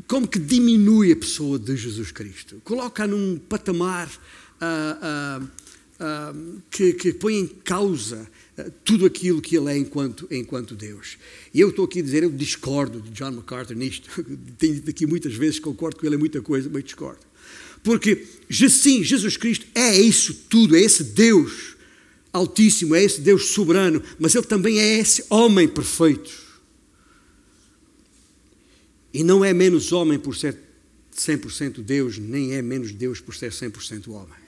como 0.06 0.26
que 0.26 0.38
diminui 0.38 1.12
a 1.12 1.16
pessoa 1.16 1.58
de 1.58 1.76
Jesus 1.76 2.10
Cristo, 2.10 2.60
coloca 2.64 3.06
num 3.06 3.38
patamar 3.38 4.08
uh, 4.08 5.42
uh, 5.42 5.44
uh, 5.44 6.62
que, 6.70 6.92
que, 6.94 7.12
põe 7.12 7.38
em 7.38 7.46
causa 7.46 8.28
tudo 8.84 9.06
aquilo 9.06 9.40
que 9.40 9.56
ele 9.56 9.70
é 9.70 9.76
enquanto, 9.76 10.26
enquanto 10.30 10.74
Deus. 10.74 11.16
E 11.52 11.60
eu 11.60 11.70
estou 11.70 11.84
aqui 11.84 12.00
a 12.00 12.02
dizer, 12.02 12.22
eu 12.22 12.30
discordo 12.30 13.00
de 13.00 13.10
John 13.10 13.32
MacArthur 13.32 13.76
nisto, 13.76 14.08
tenho 14.58 14.74
dito 14.74 14.90
aqui 14.90 15.06
muitas 15.06 15.34
vezes, 15.34 15.58
concordo 15.58 15.98
com 15.98 16.06
ele 16.06 16.16
em 16.16 16.18
muita 16.18 16.40
coisa, 16.40 16.68
mas 16.72 16.84
discordo. 16.84 17.20
Porque, 17.82 18.26
sim, 18.50 19.04
Jesus 19.04 19.36
Cristo 19.36 19.66
é 19.74 19.98
isso 19.98 20.34
tudo, 20.48 20.74
é 20.74 20.80
esse 20.80 21.04
Deus 21.04 21.74
Altíssimo, 22.34 22.96
é 22.96 23.04
esse 23.04 23.20
Deus 23.20 23.50
soberano, 23.50 24.02
mas 24.18 24.34
Ele 24.34 24.44
também 24.44 24.80
é 24.80 24.98
esse 24.98 25.24
homem 25.30 25.68
perfeito. 25.68 26.43
E 29.14 29.24
não 29.24 29.44
é 29.44 29.54
menos 29.54 29.92
homem 29.92 30.18
por 30.18 30.36
ser 30.36 30.58
100% 31.16 31.80
Deus, 31.82 32.18
nem 32.18 32.54
é 32.54 32.60
menos 32.60 32.92
Deus 32.92 33.20
por 33.20 33.34
ser 33.34 33.52
100% 33.52 34.08
homem. 34.08 34.44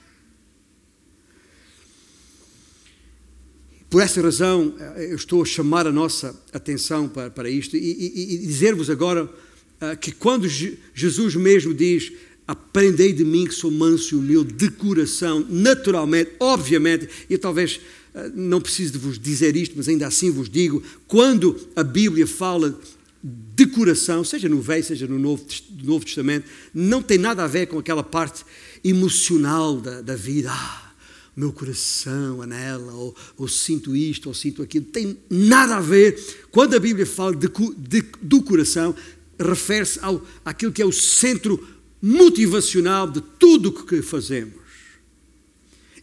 Por 3.89 4.01
essa 4.01 4.21
razão, 4.21 4.75
eu 4.97 5.15
estou 5.15 5.41
a 5.41 5.45
chamar 5.45 5.87
a 5.87 5.91
nossa 5.91 6.37
atenção 6.51 7.07
para, 7.07 7.31
para 7.31 7.49
isto 7.49 7.77
e, 7.77 7.79
e, 7.79 8.33
e 8.33 8.37
dizer-vos 8.39 8.89
agora 8.89 9.23
uh, 9.23 9.97
que 9.99 10.11
quando 10.11 10.45
Jesus 10.47 11.35
mesmo 11.35 11.73
diz 11.73 12.11
Aprendei 12.47 13.11
de 13.11 13.25
mim 13.25 13.45
que 13.45 13.53
sou 13.53 13.69
manso 13.69 14.15
e 14.15 14.17
humilde 14.17 14.53
de 14.53 14.71
coração, 14.71 15.45
naturalmente, 15.49 16.31
obviamente, 16.39 17.09
e 17.29 17.37
talvez 17.37 17.81
eh, 18.15 18.31
não 18.33 18.61
preciso 18.61 18.93
de 18.93 18.99
vos 18.99 19.19
dizer 19.19 19.57
isto, 19.57 19.73
mas 19.75 19.89
ainda 19.89 20.07
assim 20.07 20.31
vos 20.31 20.49
digo, 20.49 20.81
quando 21.07 21.59
a 21.75 21.83
Bíblia 21.83 22.25
fala 22.25 22.79
de 23.23 23.65
coração, 23.67 24.23
seja 24.23 24.47
no 24.47 24.61
Velho, 24.61 24.83
seja 24.83 25.07
no 25.07 25.17
Novo, 25.17 25.45
Novo 25.83 26.05
Testamento, 26.05 26.47
não 26.73 27.01
tem 27.01 27.17
nada 27.17 27.43
a 27.43 27.47
ver 27.47 27.67
com 27.67 27.79
aquela 27.79 28.03
parte 28.03 28.45
emocional 28.83 29.79
da, 29.81 30.01
da 30.01 30.15
vida. 30.15 30.51
Ah, 30.51 30.93
meu 31.35 31.51
coração 31.51 32.41
anela, 32.41 32.93
ou, 32.93 33.15
ou, 33.37 33.47
sinto 33.47 33.95
isto, 33.95 34.27
ou 34.27 34.33
sinto 34.33 34.63
aquilo. 34.63 34.85
Tem 34.85 35.17
nada 35.29 35.77
a 35.77 35.81
ver. 35.81 36.19
Quando 36.51 36.75
a 36.75 36.79
Bíblia 36.79 37.05
fala 37.05 37.35
de, 37.35 37.47
de, 37.77 38.03
do 38.21 38.41
coração, 38.41 38.95
refere-se 39.39 39.99
àquilo 40.43 40.71
que 40.71 40.81
é 40.81 40.85
o 40.85 40.91
centro 40.91 41.63
motivacional 42.01 43.09
de 43.09 43.21
tudo 43.21 43.69
o 43.69 43.85
que 43.85 44.01
fazemos. 44.01 44.55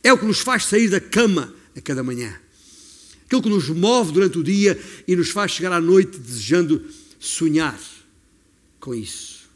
É 0.02 0.12
o 0.12 0.18
que 0.18 0.26
nos 0.26 0.40
faz 0.40 0.66
sair 0.66 0.88
da 0.88 1.00
cama 1.00 1.52
a 1.76 1.80
cada 1.80 2.02
manhã. 2.02 2.32
aquilo 3.26 3.42
que 3.42 3.48
nos 3.48 3.68
move 3.70 4.12
durante 4.12 4.38
o 4.38 4.44
dia 4.44 4.78
e 5.08 5.16
nos 5.16 5.30
faz 5.30 5.50
chegar 5.50 5.72
à 5.72 5.80
noite 5.80 6.18
desejando 6.18 6.84
sonhar 7.24 7.80
com 8.78 8.94
isso. 8.94 9.48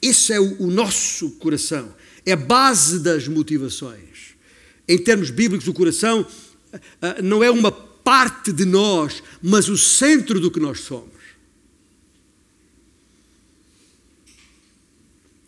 Esse 0.00 0.32
é 0.32 0.40
o, 0.40 0.62
o 0.64 0.70
nosso 0.70 1.30
coração, 1.32 1.94
é 2.26 2.32
a 2.32 2.36
base 2.36 2.98
das 3.00 3.26
motivações. 3.26 4.34
Em 4.86 4.98
termos 4.98 5.30
bíblicos, 5.30 5.66
o 5.68 5.72
coração 5.72 6.20
uh, 6.22 7.22
não 7.22 7.42
é 7.42 7.50
uma 7.50 7.72
parte 7.72 8.52
de 8.52 8.64
nós, 8.64 9.22
mas 9.40 9.68
o 9.68 9.78
centro 9.78 10.38
do 10.38 10.50
que 10.50 10.60
nós 10.60 10.80
somos. 10.80 11.12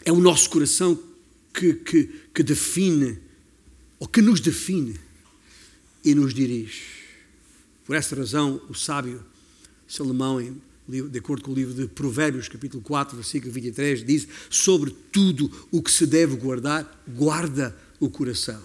É 0.04 0.12
o 0.12 0.20
nosso 0.20 0.48
coração 0.50 0.98
que, 1.52 1.74
que, 1.74 2.04
que 2.32 2.42
define, 2.42 3.18
ou 3.98 4.06
que 4.06 4.22
nos 4.22 4.40
define 4.40 4.98
e 6.04 6.14
nos 6.14 6.32
dirige. 6.32 6.84
Por 7.84 7.96
esta 7.96 8.16
razão, 8.16 8.62
o 8.68 8.74
sábio 8.74 9.24
Salomão, 9.86 10.40
de 10.86 11.18
acordo 11.18 11.42
com 11.42 11.50
o 11.50 11.54
livro 11.54 11.72
de 11.72 11.86
Provérbios, 11.86 12.46
capítulo 12.46 12.82
4, 12.82 13.16
versículo 13.16 13.52
23, 13.52 14.04
diz: 14.04 14.28
Sobre 14.50 14.94
tudo 15.10 15.50
o 15.70 15.82
que 15.82 15.90
se 15.90 16.06
deve 16.06 16.36
guardar, 16.36 17.02
guarda 17.08 17.76
o 17.98 18.10
coração, 18.10 18.62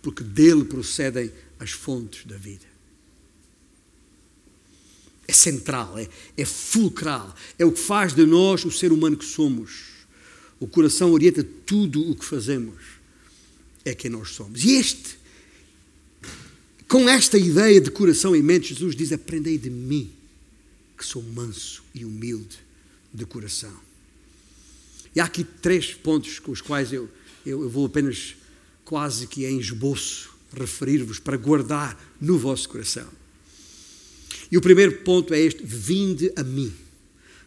porque 0.00 0.24
dele 0.24 0.64
procedem 0.64 1.30
as 1.58 1.72
fontes 1.72 2.24
da 2.24 2.36
vida. 2.36 2.64
É 5.28 5.32
central, 5.32 5.98
é, 5.98 6.08
é 6.36 6.44
fulcral, 6.46 7.34
é 7.58 7.64
o 7.64 7.72
que 7.72 7.78
faz 7.78 8.14
de 8.14 8.24
nós 8.24 8.64
o 8.64 8.70
ser 8.70 8.90
humano 8.90 9.16
que 9.16 9.24
somos. 9.24 9.90
O 10.58 10.66
coração 10.66 11.12
orienta 11.12 11.44
tudo 11.64 12.10
o 12.10 12.16
que 12.16 12.24
fazemos, 12.24 12.82
é 13.84 13.94
quem 13.94 14.10
nós 14.10 14.30
somos. 14.30 14.64
E 14.64 14.72
este, 14.72 15.18
com 16.88 17.08
esta 17.08 17.38
ideia 17.38 17.80
de 17.80 17.90
coração 17.90 18.34
em 18.34 18.42
mente, 18.42 18.74
Jesus 18.74 18.96
diz: 18.96 19.12
Aprendei 19.12 19.58
de 19.58 19.70
mim, 19.70 20.10
que 21.00 21.06
sou 21.06 21.22
manso 21.22 21.82
e 21.94 22.04
humilde 22.04 22.58
de 23.10 23.24
coração. 23.24 23.74
E 25.16 25.18
há 25.18 25.24
aqui 25.24 25.42
três 25.42 25.94
pontos 25.94 26.38
com 26.38 26.52
os 26.52 26.60
quais 26.60 26.92
eu, 26.92 27.08
eu, 27.44 27.62
eu 27.62 27.70
vou 27.70 27.86
apenas, 27.86 28.36
quase 28.84 29.26
que 29.26 29.46
em 29.46 29.58
esboço, 29.58 30.30
referir-vos 30.54 31.18
para 31.18 31.38
guardar 31.38 31.98
no 32.20 32.38
vosso 32.38 32.68
coração. 32.68 33.08
E 34.52 34.58
o 34.58 34.60
primeiro 34.60 34.98
ponto 34.98 35.32
é 35.32 35.40
este: 35.40 35.64
vinde 35.64 36.30
a 36.36 36.44
mim. 36.44 36.70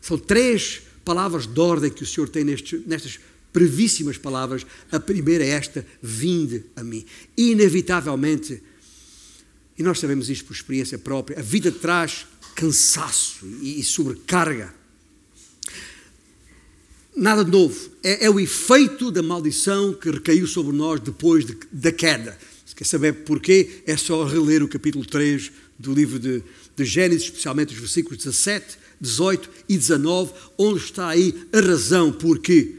São 0.01 0.17
três 0.17 0.81
palavras 1.05 1.45
de 1.45 1.59
ordem 1.59 1.91
que 1.91 2.01
o 2.01 2.07
Senhor 2.07 2.27
tem 2.27 2.43
nestes, 2.43 2.83
nestas 2.87 3.19
brevíssimas 3.53 4.17
palavras. 4.17 4.65
A 4.91 4.99
primeira 4.99 5.45
é 5.45 5.49
esta: 5.49 5.85
vinde 6.01 6.65
a 6.75 6.83
mim. 6.83 7.05
Inevitavelmente, 7.37 8.63
e 9.77 9.83
nós 9.83 9.99
sabemos 9.99 10.27
isto 10.27 10.45
por 10.45 10.53
experiência 10.53 10.97
própria, 10.97 11.37
a 11.37 11.43
vida 11.43 11.71
traz 11.71 12.25
cansaço 12.55 13.45
e 13.61 13.83
sobrecarga. 13.83 14.73
Nada 17.15 17.45
de 17.45 17.51
novo. 17.51 17.91
É, 18.01 18.25
é, 18.25 18.29
o 18.29 18.39
efeito 18.39 19.11
da 19.11 19.21
maldição 19.21 19.93
que 19.93 20.09
recaiu 20.09 20.47
sobre 20.47 20.75
nós 20.75 20.99
depois 20.99 21.45
de, 21.45 21.57
da 21.71 21.91
queda. 21.91 22.37
Se 22.65 22.75
quer 22.75 22.85
saber 22.85 23.13
porquê, 23.23 23.83
é 23.85 23.95
só 23.95 24.25
reler 24.25 24.63
o 24.63 24.67
capítulo 24.67 25.05
3 25.05 25.51
do 25.77 25.93
livro 25.93 26.17
de, 26.17 26.43
de 26.75 26.85
Gênesis, 26.85 27.25
especialmente 27.25 27.73
os 27.73 27.79
versículos 27.79 28.17
17, 28.23 28.77
18 28.99 29.49
e 29.69 29.77
19, 29.77 30.33
onde 30.57 30.83
está 30.83 31.09
aí 31.09 31.47
a 31.53 31.59
razão 31.59 32.11
porque 32.11 32.75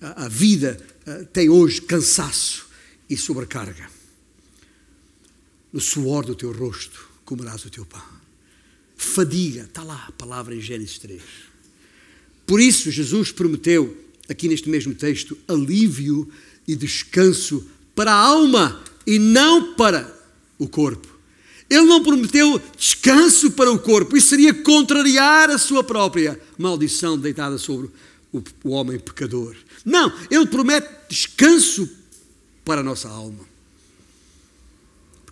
a, 0.00 0.24
a 0.24 0.28
vida 0.28 0.84
a, 1.06 1.24
tem 1.26 1.48
hoje 1.48 1.80
cansaço 1.80 2.66
e 3.08 3.16
sobrecarga. 3.16 3.88
No 5.72 5.80
suor 5.80 6.24
do 6.24 6.34
teu 6.34 6.50
rosto 6.52 7.08
comerás 7.24 7.64
o 7.64 7.70
teu 7.70 7.84
pão. 7.84 8.15
Fadiga, 8.96 9.62
está 9.62 9.82
lá 9.82 10.06
a 10.08 10.12
palavra 10.12 10.54
em 10.54 10.60
Gênesis 10.60 10.98
3. 10.98 11.22
Por 12.46 12.60
isso, 12.60 12.90
Jesus 12.90 13.32
prometeu, 13.32 13.96
aqui 14.28 14.48
neste 14.48 14.68
mesmo 14.68 14.94
texto, 14.94 15.36
alívio 15.46 16.28
e 16.66 16.74
descanso 16.74 17.66
para 17.94 18.12
a 18.12 18.16
alma 18.16 18.82
e 19.06 19.18
não 19.18 19.74
para 19.74 20.14
o 20.58 20.68
corpo. 20.68 21.16
Ele 21.68 21.84
não 21.84 22.02
prometeu 22.02 22.62
descanso 22.76 23.50
para 23.50 23.70
o 23.70 23.78
corpo, 23.78 24.16
isso 24.16 24.28
seria 24.28 24.54
contrariar 24.54 25.50
a 25.50 25.58
sua 25.58 25.82
própria 25.82 26.40
maldição 26.56 27.18
deitada 27.18 27.58
sobre 27.58 27.90
o, 28.32 28.42
o 28.62 28.70
homem 28.70 28.98
pecador. 28.98 29.56
Não, 29.84 30.12
ele 30.30 30.46
promete 30.46 30.88
descanso 31.08 31.88
para 32.64 32.80
a 32.80 32.84
nossa 32.84 33.08
alma. 33.08 33.55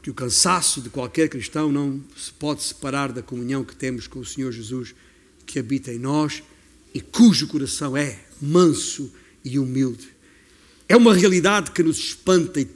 Porque 0.04 0.10
o 0.10 0.14
cansaço 0.14 0.82
de 0.82 0.90
qualquer 0.90 1.30
cristão 1.30 1.72
não 1.72 1.98
se 2.14 2.30
pode 2.30 2.62
separar 2.62 3.10
da 3.10 3.22
comunhão 3.22 3.64
que 3.64 3.74
temos 3.74 4.06
com 4.06 4.18
o 4.18 4.24
Senhor 4.24 4.52
Jesus, 4.52 4.94
que 5.46 5.58
habita 5.58 5.90
em 5.90 5.98
nós 5.98 6.42
e 6.92 7.00
cujo 7.00 7.46
coração 7.46 7.96
é 7.96 8.18
manso 8.38 9.10
e 9.42 9.58
humilde. 9.58 10.06
É 10.86 10.94
uma 10.94 11.14
realidade 11.14 11.70
que 11.70 11.82
nos 11.82 11.96
espanta 11.96 12.60
e, 12.60 12.68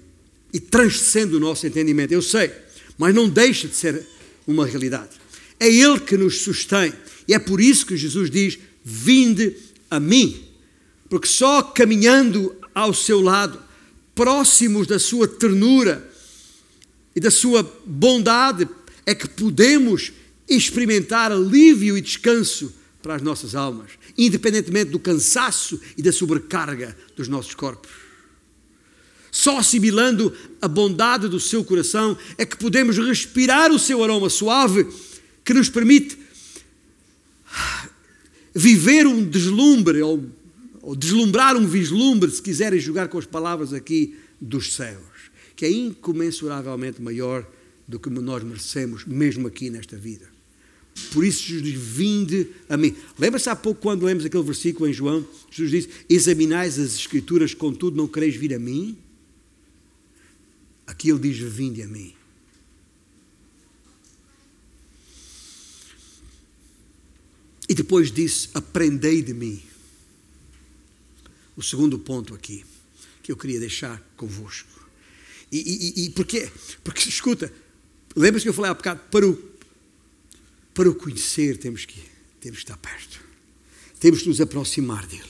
e 0.55 0.59
transcende 0.59 1.37
o 1.37 1.39
nosso 1.39 1.67
entendimento. 1.67 2.13
Eu 2.13 2.23
sei 2.23 2.51
mas 2.97 3.15
não 3.15 3.29
deixa 3.29 3.69
de 3.69 3.77
ser 3.77 4.07
uma 4.47 4.65
realidade. 4.65 5.11
É 5.61 5.69
Ele 5.69 6.01
que 6.01 6.17
nos 6.17 6.39
sustém. 6.41 6.95
E 7.29 7.35
é 7.35 7.39
por 7.39 7.61
isso 7.61 7.85
que 7.85 7.95
Jesus 7.95 8.31
diz: 8.31 8.59
Vinde 8.83 9.55
a 9.91 10.01
mim. 10.01 10.45
Porque 11.11 11.29
só 11.29 11.61
caminhando 11.61 12.57
ao 12.75 12.95
seu 12.95 13.21
lado, 13.21 13.63
próximos 14.15 14.87
da 14.87 14.99
sua 14.99 15.29
ternura 15.29 16.08
e 17.15 17.21
da 17.21 17.31
sua 17.31 17.63
bondade, 17.85 18.69
é 19.05 19.15
que 19.15 19.29
podemos 19.29 20.13
experimentar 20.49 21.33
alívio 21.33 21.97
e 21.97 22.01
descanso 22.01 22.73
para 23.03 23.15
as 23.15 23.23
nossas 23.23 23.55
almas, 23.55 23.93
independentemente 24.17 24.91
do 24.91 24.99
cansaço 24.99 25.81
e 25.97 26.03
da 26.03 26.13
sobrecarga 26.13 26.97
dos 27.17 27.29
nossos 27.29 27.55
corpos. 27.55 27.91
Só 29.31 29.59
assimilando 29.59 30.35
a 30.61 30.67
bondade 30.67 31.29
do 31.29 31.39
seu 31.39 31.63
coração 31.63 32.17
é 32.37 32.45
que 32.45 32.57
podemos 32.57 32.99
respirar 32.99 33.71
o 33.71 33.79
seu 33.79 34.03
aroma 34.03 34.29
suave 34.31 34.87
que 35.45 35.55
nos 35.55 35.69
permite 35.69 36.19
viver 38.55 39.07
um 39.07 39.25
deslumbre 39.25 40.03
ou, 40.03 40.25
ou 40.83 40.97
deslumbrar 40.97 41.57
um 41.57 41.67
vislumbre, 41.67 42.31
se 42.31 42.43
quiserem 42.43 42.81
jogar 42.81 43.09
com 43.09 43.19
as 43.19 43.27
palavras 43.27 43.73
aqui, 43.73 44.17
dos 44.41 44.75
céus, 44.75 45.03
que 45.59 45.67
é 45.67 45.71
incomensuravelmente 45.73 47.03
maior 47.03 47.45
do 47.89 47.99
que 47.99 48.09
nós 48.09 48.45
merecemos, 48.45 49.05
mesmo 49.05 49.49
aqui 49.49 49.71
nesta 49.71 49.97
vida. 49.97 50.29
Por 51.13 51.25
isso 51.25 51.43
Jesus 51.43 51.65
diz, 51.65 51.75
vinde 51.75 52.47
a 52.69 52.77
mim. 52.77 52.95
Lembra-se 53.19 53.51
há 53.51 53.57
pouco 53.57 53.81
quando 53.81 54.07
lemos 54.07 54.25
aquele 54.25 54.45
versículo 54.45 54.89
em 54.89 54.93
João? 54.93 55.27
Jesus 55.51 55.71
diz, 55.73 55.89
examinais 56.09 56.79
as 56.79 56.95
escrituras, 56.95 57.55
contudo 57.55 57.97
não 57.97 58.07
quereis 58.07 58.37
vir 58.37 58.55
a 58.55 58.59
mim? 58.61 58.97
Aqui 60.87 61.11
ele 61.11 61.19
diz: 61.19 61.39
Vinde 61.39 61.83
a 61.83 61.89
mim. 61.89 62.15
E 67.69 67.75
depois 67.75 68.13
disse: 68.13 68.49
Aprendei 68.55 69.23
de 69.23 69.35
mim. 69.35 69.61
O 71.57 71.63
segundo 71.65 71.99
ponto 71.99 72.33
aqui 72.33 72.65
que 73.25 73.33
eu 73.33 73.37
queria 73.37 73.59
deixar 73.59 74.01
convosco. 74.17 74.78
E, 75.51 75.59
e, 75.59 76.05
e 76.05 76.11
porquê? 76.11 76.51
Porque, 76.85 77.09
escuta, 77.09 77.53
lembra-se 78.15 78.45
que 78.45 78.49
eu 78.49 78.55
falei 78.55 78.71
há 78.71 78.75
bocado, 78.75 79.01
para 79.11 79.27
o, 79.27 79.39
para 80.75 80.89
o 80.89 80.95
conhecer 80.95 81.57
temos 81.57 81.85
que, 81.85 82.01
temos 82.41 82.59
que 82.59 82.65
estar 82.65 82.77
perto. 82.77 83.21
Temos 83.99 84.23
que 84.23 84.29
nos 84.29 84.41
aproximar 84.41 85.07
dele. 85.07 85.23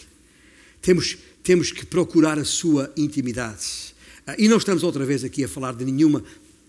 Temos, 0.83 1.17
temos 1.43 1.73
que 1.73 1.87
procurar 1.87 2.39
a 2.39 2.45
sua 2.45 2.93
intimidade. 2.97 3.95
Ah, 4.27 4.35
e 4.39 4.49
não 4.49 4.59
estamos 4.59 4.83
outra 4.83 5.07
vez 5.07 5.25
aqui 5.25 5.45
a 5.45 5.49
falar 5.49 5.75
de 5.75 5.85
nenhuma 5.85 6.23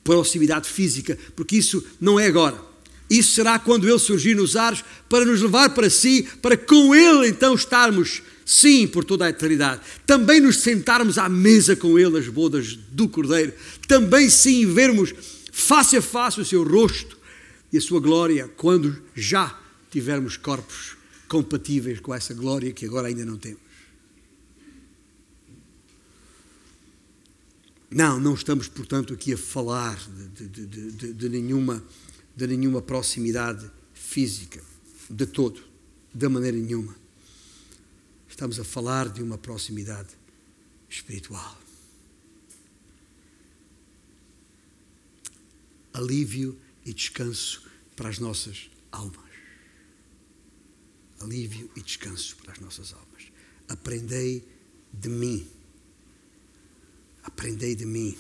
proximidade 0.04 0.68
física, 0.70 1.18
porque 1.36 1.58
isso 1.58 1.86
não 2.00 2.20
é 2.20 2.28
agora. 2.28 2.70
Isso 3.10 3.34
será 3.34 3.58
quando 3.58 3.90
Ele 3.90 4.00
surgir 4.00 4.36
nos 4.36 4.56
ares 4.56 4.84
para 5.10 5.26
nos 5.26 5.42
levar 5.42 5.72
para 5.72 5.90
si, 5.90 6.28
para 6.42 6.56
com 6.56 6.94
Ele 6.94 7.28
então 7.28 7.56
estarmos, 7.56 8.22
sim, 8.50 8.88
por 8.88 9.06
toda 9.06 9.26
a 9.26 9.30
eternidade. 9.30 9.82
Também 10.08 10.40
nos 10.40 10.62
sentarmos 10.62 11.20
à 11.20 11.30
mesa 11.30 11.76
com 11.76 12.00
Ele, 12.00 12.18
as 12.18 12.28
bodas 12.28 12.74
do 12.92 13.08
Cordeiro. 13.08 13.54
Também, 13.88 14.28
sim, 14.28 14.66
vermos 14.66 15.14
face 15.52 15.96
a 15.96 16.02
face 16.02 16.42
o 16.42 16.46
seu 16.46 16.64
rosto 16.64 17.16
e 17.72 17.78
a 17.78 17.82
sua 17.82 18.00
glória, 18.00 18.48
quando 18.58 19.00
já 19.16 19.56
tivermos 19.92 20.36
corpos 20.36 20.98
compatíveis 21.28 22.00
com 22.00 22.12
essa 22.12 22.34
glória 22.34 22.74
que 22.74 22.88
agora 22.88 23.08
ainda 23.08 23.24
não 23.24 23.38
temos. 23.38 23.60
Não, 27.92 28.20
não 28.20 28.34
estamos, 28.34 28.68
portanto, 28.68 29.14
aqui 29.14 29.34
a 29.34 29.38
falar 29.38 29.96
de, 30.36 30.48
de, 30.48 30.66
de, 30.66 31.14
de, 31.14 31.30
nenhuma, 31.30 31.84
de 32.36 32.48
nenhuma 32.48 32.82
proximidade 32.82 33.70
física, 33.94 34.60
de 35.08 35.28
todo, 35.28 35.62
de 36.12 36.28
maneira 36.28 36.58
nenhuma. 36.58 36.99
Estamos 38.40 38.58
a 38.58 38.64
falar 38.64 39.10
de 39.10 39.22
uma 39.22 39.38
proximidade 39.38 40.12
espiritual. 40.88 41.58
Alívio 45.92 46.58
e 46.86 46.94
descanso 46.94 47.70
para 47.98 48.08
as 48.08 48.18
nossas 48.18 48.70
almas. 48.94 49.30
Alívio 51.20 51.70
e 51.76 51.82
descanso 51.82 52.38
para 52.38 52.54
as 52.54 52.60
nossas 52.62 52.94
almas. 52.94 53.24
Aprendei 53.68 54.48
de 54.94 55.10
mim. 55.10 55.46
Aprendei 57.22 57.76
de 57.76 57.86
mim. 57.86 58.18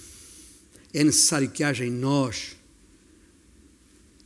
É 0.93 1.01
necessário 1.01 1.49
que 1.49 1.63
haja 1.63 1.85
em 1.85 1.91
nós, 1.91 2.57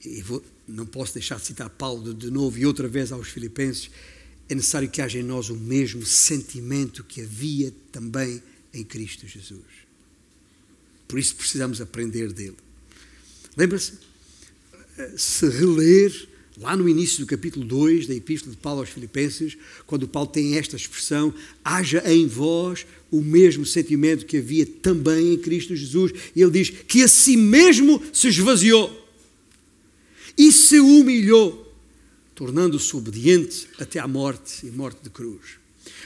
e 0.03 0.23
vou, 0.23 0.43
não 0.67 0.87
posso 0.87 1.13
deixar 1.13 1.37
de 1.37 1.45
citar 1.45 1.69
Paulo 1.69 2.15
de 2.15 2.31
novo 2.31 2.57
e 2.57 2.65
outra 2.65 2.87
vez 2.87 3.11
aos 3.11 3.27
Filipenses, 3.27 3.91
é 4.49 4.55
necessário 4.55 4.89
que 4.89 5.01
haja 5.01 5.19
em 5.19 5.23
nós 5.23 5.49
o 5.49 5.55
mesmo 5.55 6.05
sentimento 6.05 7.03
que 7.03 7.21
havia 7.21 7.73
também 7.91 8.41
em 8.73 8.83
Cristo 8.83 9.27
Jesus. 9.27 9.61
Por 11.07 11.19
isso 11.19 11.35
precisamos 11.35 11.79
aprender 11.79 12.31
dele. 12.33 12.57
Lembra-se? 13.55 13.93
Se 15.15 15.47
reler 15.47 16.27
lá 16.57 16.75
no 16.75 16.87
início 16.87 17.19
do 17.19 17.25
capítulo 17.25 17.65
2 17.65 18.07
da 18.07 18.15
Epístola 18.15 18.55
de 18.55 18.61
Paulo 18.61 18.81
aos 18.81 18.89
Filipenses, 18.89 19.57
quando 19.85 20.07
Paulo 20.07 20.29
tem 20.29 20.57
esta 20.57 20.75
expressão: 20.75 21.33
haja 21.63 22.03
em 22.11 22.27
vós 22.27 22.85
o 23.11 23.21
mesmo 23.21 23.65
sentimento 23.65 24.25
que 24.25 24.37
havia 24.37 24.65
também 24.65 25.33
em 25.33 25.37
Cristo 25.37 25.75
Jesus. 25.75 26.11
E 26.35 26.41
ele 26.41 26.51
diz 26.51 26.69
que 26.69 27.03
a 27.03 27.07
si 27.07 27.37
mesmo 27.37 28.01
se 28.11 28.27
esvaziou 28.27 29.01
e 30.37 30.51
se 30.51 30.79
humilhou, 30.79 31.62
tornando-se 32.36 32.95
obediente 32.95 33.67
até 33.79 33.99
à 33.99 34.07
morte 34.07 34.65
e 34.65 34.71
morte 34.71 35.03
de 35.03 35.09
cruz. 35.09 35.63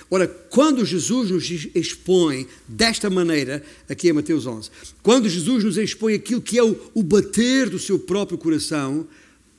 Ora, 0.09 0.27
quando 0.27 0.85
Jesus 0.85 1.31
nos 1.31 1.49
expõe 1.75 2.47
desta 2.67 3.09
maneira, 3.09 3.63
aqui 3.89 4.09
em 4.09 4.13
Mateus 4.13 4.45
11, 4.45 4.69
quando 5.03 5.29
Jesus 5.29 5.63
nos 5.63 5.77
expõe 5.77 6.13
aquilo 6.13 6.41
que 6.41 6.57
é 6.57 6.63
o, 6.63 6.79
o 6.93 7.03
bater 7.03 7.69
do 7.69 7.77
seu 7.77 7.99
próprio 7.99 8.37
coração, 8.37 9.07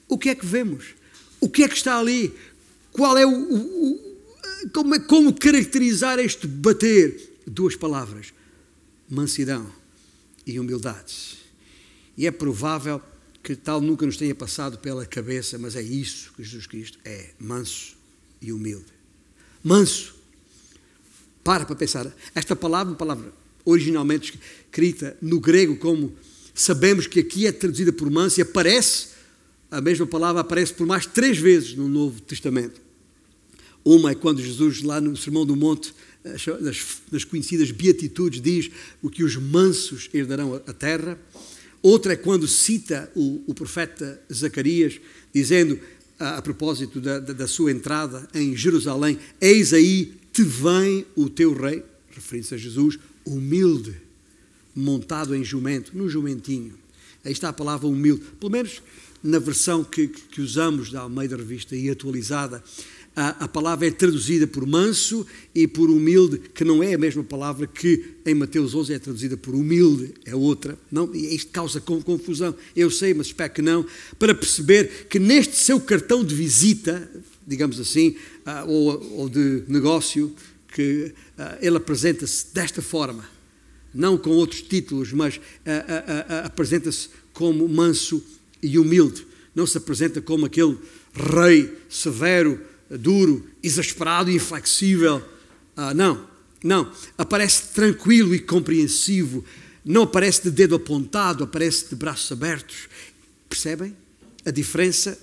o 0.08 0.16
que 0.16 0.30
é 0.30 0.34
que 0.34 0.46
vemos? 0.46 0.94
O 1.40 1.48
que 1.48 1.62
é 1.62 1.68
que 1.68 1.76
está 1.76 1.98
ali? 1.98 2.32
Qual 2.92 3.16
é 3.16 3.26
o, 3.26 3.30
o 3.30 4.08
como, 4.72 4.94
é, 4.94 4.98
como 4.98 5.32
caracterizar 5.32 6.18
este 6.18 6.46
bater? 6.46 7.38
Duas 7.46 7.76
palavras: 7.76 8.32
mansidão 9.08 9.70
e 10.46 10.58
humildade. 10.58 11.38
E 12.16 12.26
é 12.26 12.30
provável 12.30 13.00
que 13.54 13.56
tal 13.56 13.80
nunca 13.80 14.04
nos 14.04 14.18
tenha 14.18 14.34
passado 14.34 14.76
pela 14.76 15.06
cabeça, 15.06 15.56
mas 15.56 15.74
é 15.74 15.80
isso 15.80 16.32
que 16.36 16.44
Jesus 16.44 16.66
Cristo 16.66 16.98
é: 17.02 17.30
manso 17.38 17.96
e 18.42 18.52
humilde. 18.52 18.84
Manso. 19.64 20.14
Para 21.42 21.64
para 21.64 21.74
pensar. 21.74 22.14
Esta 22.34 22.54
palavra, 22.54 22.94
palavra 22.94 23.32
originalmente 23.64 24.38
escrita 24.66 25.16
no 25.22 25.40
grego, 25.40 25.76
como 25.76 26.14
sabemos 26.54 27.06
que 27.06 27.20
aqui 27.20 27.46
é 27.46 27.52
traduzida 27.52 27.90
por 27.90 28.10
manso 28.10 28.38
e 28.38 28.42
aparece 28.42 29.08
a 29.70 29.80
mesma 29.80 30.06
palavra 30.06 30.42
aparece 30.42 30.74
por 30.74 30.86
mais 30.86 31.06
três 31.06 31.38
vezes 31.38 31.74
no 31.74 31.88
Novo 31.88 32.20
Testamento. 32.20 32.80
Uma 33.82 34.10
é 34.10 34.14
quando 34.14 34.42
Jesus, 34.42 34.82
lá 34.82 35.00
no 35.00 35.16
Sermão 35.16 35.46
do 35.46 35.56
Monte, 35.56 35.94
das, 37.10 37.24
conhecidas 37.24 37.70
beatitudes, 37.70 38.42
diz 38.42 38.70
o 39.00 39.08
que 39.08 39.24
os 39.24 39.36
mansos 39.36 40.10
herdarão 40.12 40.54
a 40.54 40.72
terra. 40.74 41.18
Outra 41.82 42.12
é 42.12 42.16
quando 42.16 42.48
cita 42.48 43.10
o, 43.14 43.42
o 43.46 43.54
profeta 43.54 44.20
Zacarias, 44.32 45.00
dizendo, 45.32 45.78
a, 46.18 46.38
a 46.38 46.42
propósito 46.42 47.00
da, 47.00 47.18
da, 47.18 47.32
da, 47.32 47.46
sua 47.46 47.70
entrada 47.70 48.28
em 48.34 48.56
Jerusalém: 48.56 49.18
Eis 49.40 49.72
aí 49.72 50.14
te 50.32 50.42
vem 50.42 51.06
o 51.14 51.28
teu 51.28 51.54
rei, 51.54 51.84
referindo-se 52.10 52.54
a 52.54 52.58
Jesus, 52.58 52.98
humilde, 53.24 53.96
montado 54.74 55.34
em 55.34 55.44
jumento, 55.44 55.96
no 55.96 56.08
jumentinho. 56.08 56.74
Aí 57.24 57.32
está 57.32 57.50
a 57.50 57.52
palavra 57.52 57.86
humilde. 57.86 58.24
Pelo 58.38 58.52
menos 58.52 58.82
na 59.22 59.38
versão 59.38 59.82
que, 59.82 60.08
que 60.08 60.40
usamos 60.40 60.90
da 60.90 61.00
Almeida 61.00 61.36
Revista 61.36 61.74
e 61.74 61.90
atualizada, 61.90 62.62
a, 63.18 63.30
a, 63.44 63.48
palavra 63.48 63.88
é 63.88 63.90
traduzida 63.90 64.46
por 64.46 64.64
manso 64.64 65.26
e 65.52 65.66
por 65.66 65.90
humilde, 65.90 66.40
que 66.54 66.62
não 66.62 66.80
é 66.80 66.94
a 66.94 66.98
mesma 66.98 67.24
palavra 67.24 67.66
que 67.66 68.14
em 68.24 68.32
Mateus 68.32 68.76
11 68.76 68.94
é 68.94 68.98
traduzida 69.00 69.36
por 69.36 69.56
humilde, 69.56 70.14
é 70.24 70.36
outra. 70.36 70.78
Não, 70.88 71.12
isto 71.12 71.50
causa 71.50 71.80
confusão, 71.80 72.54
eu 72.76 72.88
sei, 72.92 73.12
mas 73.12 73.26
espero 73.26 73.52
que 73.52 73.60
não, 73.60 73.84
para 74.20 74.32
perceber 74.32 75.08
que 75.10 75.18
neste 75.18 75.56
seu 75.56 75.80
cartão 75.80 76.24
de 76.24 76.32
visita, 76.32 77.10
digamos 77.44 77.80
assim, 77.80 78.14
uh, 78.46 78.70
ou, 78.70 79.20
ou, 79.22 79.28
de 79.28 79.64
negócio, 79.66 80.32
que 80.72 81.12
uh, 81.36 81.58
ele 81.60 81.76
apresenta-se 81.76 82.54
desta 82.54 82.80
forma, 82.80 83.28
não 83.92 84.16
com 84.16 84.30
outros 84.30 84.62
títulos, 84.62 85.12
mas 85.12 85.38
uh, 85.38 86.44
apresenta-se 86.44 87.08
como 87.32 87.68
manso 87.68 88.22
e 88.62 88.78
humilde. 88.78 89.26
Não 89.56 89.66
se 89.66 89.76
apresenta 89.76 90.20
como 90.22 90.46
aquele 90.46 90.78
rei 91.12 91.76
severo, 91.88 92.60
duro, 92.90 93.46
exasperado 93.62 94.30
inflexível. 94.30 95.22
Ah, 95.76 95.92
não, 95.92 96.26
não. 96.62 96.90
Aparece 97.16 97.68
tranquilo 97.74 98.34
e 98.34 98.38
compreensivo. 98.38 99.44
Não 99.84 100.02
aparece 100.02 100.42
de 100.44 100.50
dedo 100.50 100.74
apontado, 100.74 101.44
aparece 101.44 101.88
de 101.88 101.96
braços 101.96 102.30
abertos. 102.32 102.88
Percebem 103.48 103.96
a 104.44 104.50
diferença 104.50 105.18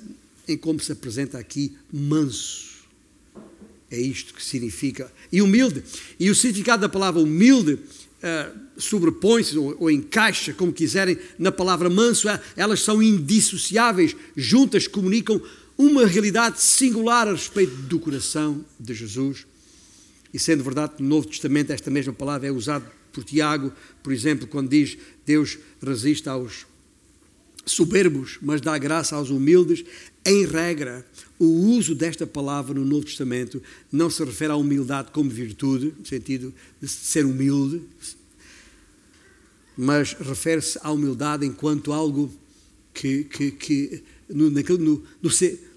em 0.48 0.58
como 0.58 0.80
se 0.80 0.92
apresenta 0.92 1.38
aqui 1.38 1.76
manso? 1.92 2.76
É 3.90 4.00
isto 4.00 4.34
que 4.34 4.44
significa. 4.44 5.12
E 5.32 5.42
humilde. 5.42 5.84
E 6.20 6.30
o 6.30 6.36
significado 6.36 6.82
da 6.82 6.90
palavra 6.90 7.22
humilde 7.22 7.74
uh, 7.74 8.60
sobrepõe-se 8.78 9.58
ou, 9.58 9.76
ou, 9.80 9.92
encaixa, 9.92 10.54
como 10.54 10.74
quiserem, 10.74 11.18
na 11.38 11.52
palavra 11.52 11.90
manso, 11.90 12.28
é, 12.28 12.42
elas 12.56 12.82
são 12.82 13.02
indissociáveis, 13.02 14.16
juntas 14.36 14.88
comunicam 14.88 15.42
uma 15.78 16.06
realidade 16.06 16.62
singular 16.62 17.28
a 17.28 17.32
respeito 17.32 17.76
do 17.76 18.00
coração 18.00 18.64
de 18.80 18.94
Jesus. 18.94 19.46
E 20.34 20.40
sendo 20.40 20.64
verdade 20.64 20.96
no 21.00 21.08
Novo 21.08 21.28
Testamento 21.28 21.72
esta 21.72 21.90
mesma 21.90 22.14
palavra 22.14 22.48
é 22.48 22.52
usada 22.52 22.90
por 23.12 23.24
Tiago, 23.24 23.72
por 24.04 24.12
exemplo, 24.12 24.48
quando 24.48 24.70
diz 24.70 24.98
Deus 25.26 25.58
resiste 25.82 26.28
aos 26.28 26.66
soberbos, 27.66 28.38
mas 28.42 28.62
dá 28.62 28.78
graça 28.78 29.16
aos 29.16 29.30
humildes, 29.30 29.84
em 30.26 30.46
regra, 30.46 31.06
o 31.40 31.46
uso 31.46 31.96
desta 31.96 32.28
palavra 32.28 32.74
no 32.74 32.86
Novo 32.86 33.06
Testamento 33.06 33.62
não 33.92 34.10
se 34.10 34.24
refere 34.24 34.52
à 34.52 34.56
humildade 34.56 35.12
como 35.12 35.30
virtude, 35.30 35.94
no 35.98 36.06
sentido 36.06 36.54
de 36.82 36.88
ser 36.88 37.26
humilde, 37.26 37.82
mas 39.78 40.14
refere-se 40.14 40.80
à 40.82 40.92
humildade 40.92 41.46
enquanto 41.46 41.92
algo 41.92 42.32
que, 42.94 43.26
que, 43.26 43.52
que 43.52 44.04
no, 44.30 44.50
no, 44.50 45.04
no, 45.22 45.32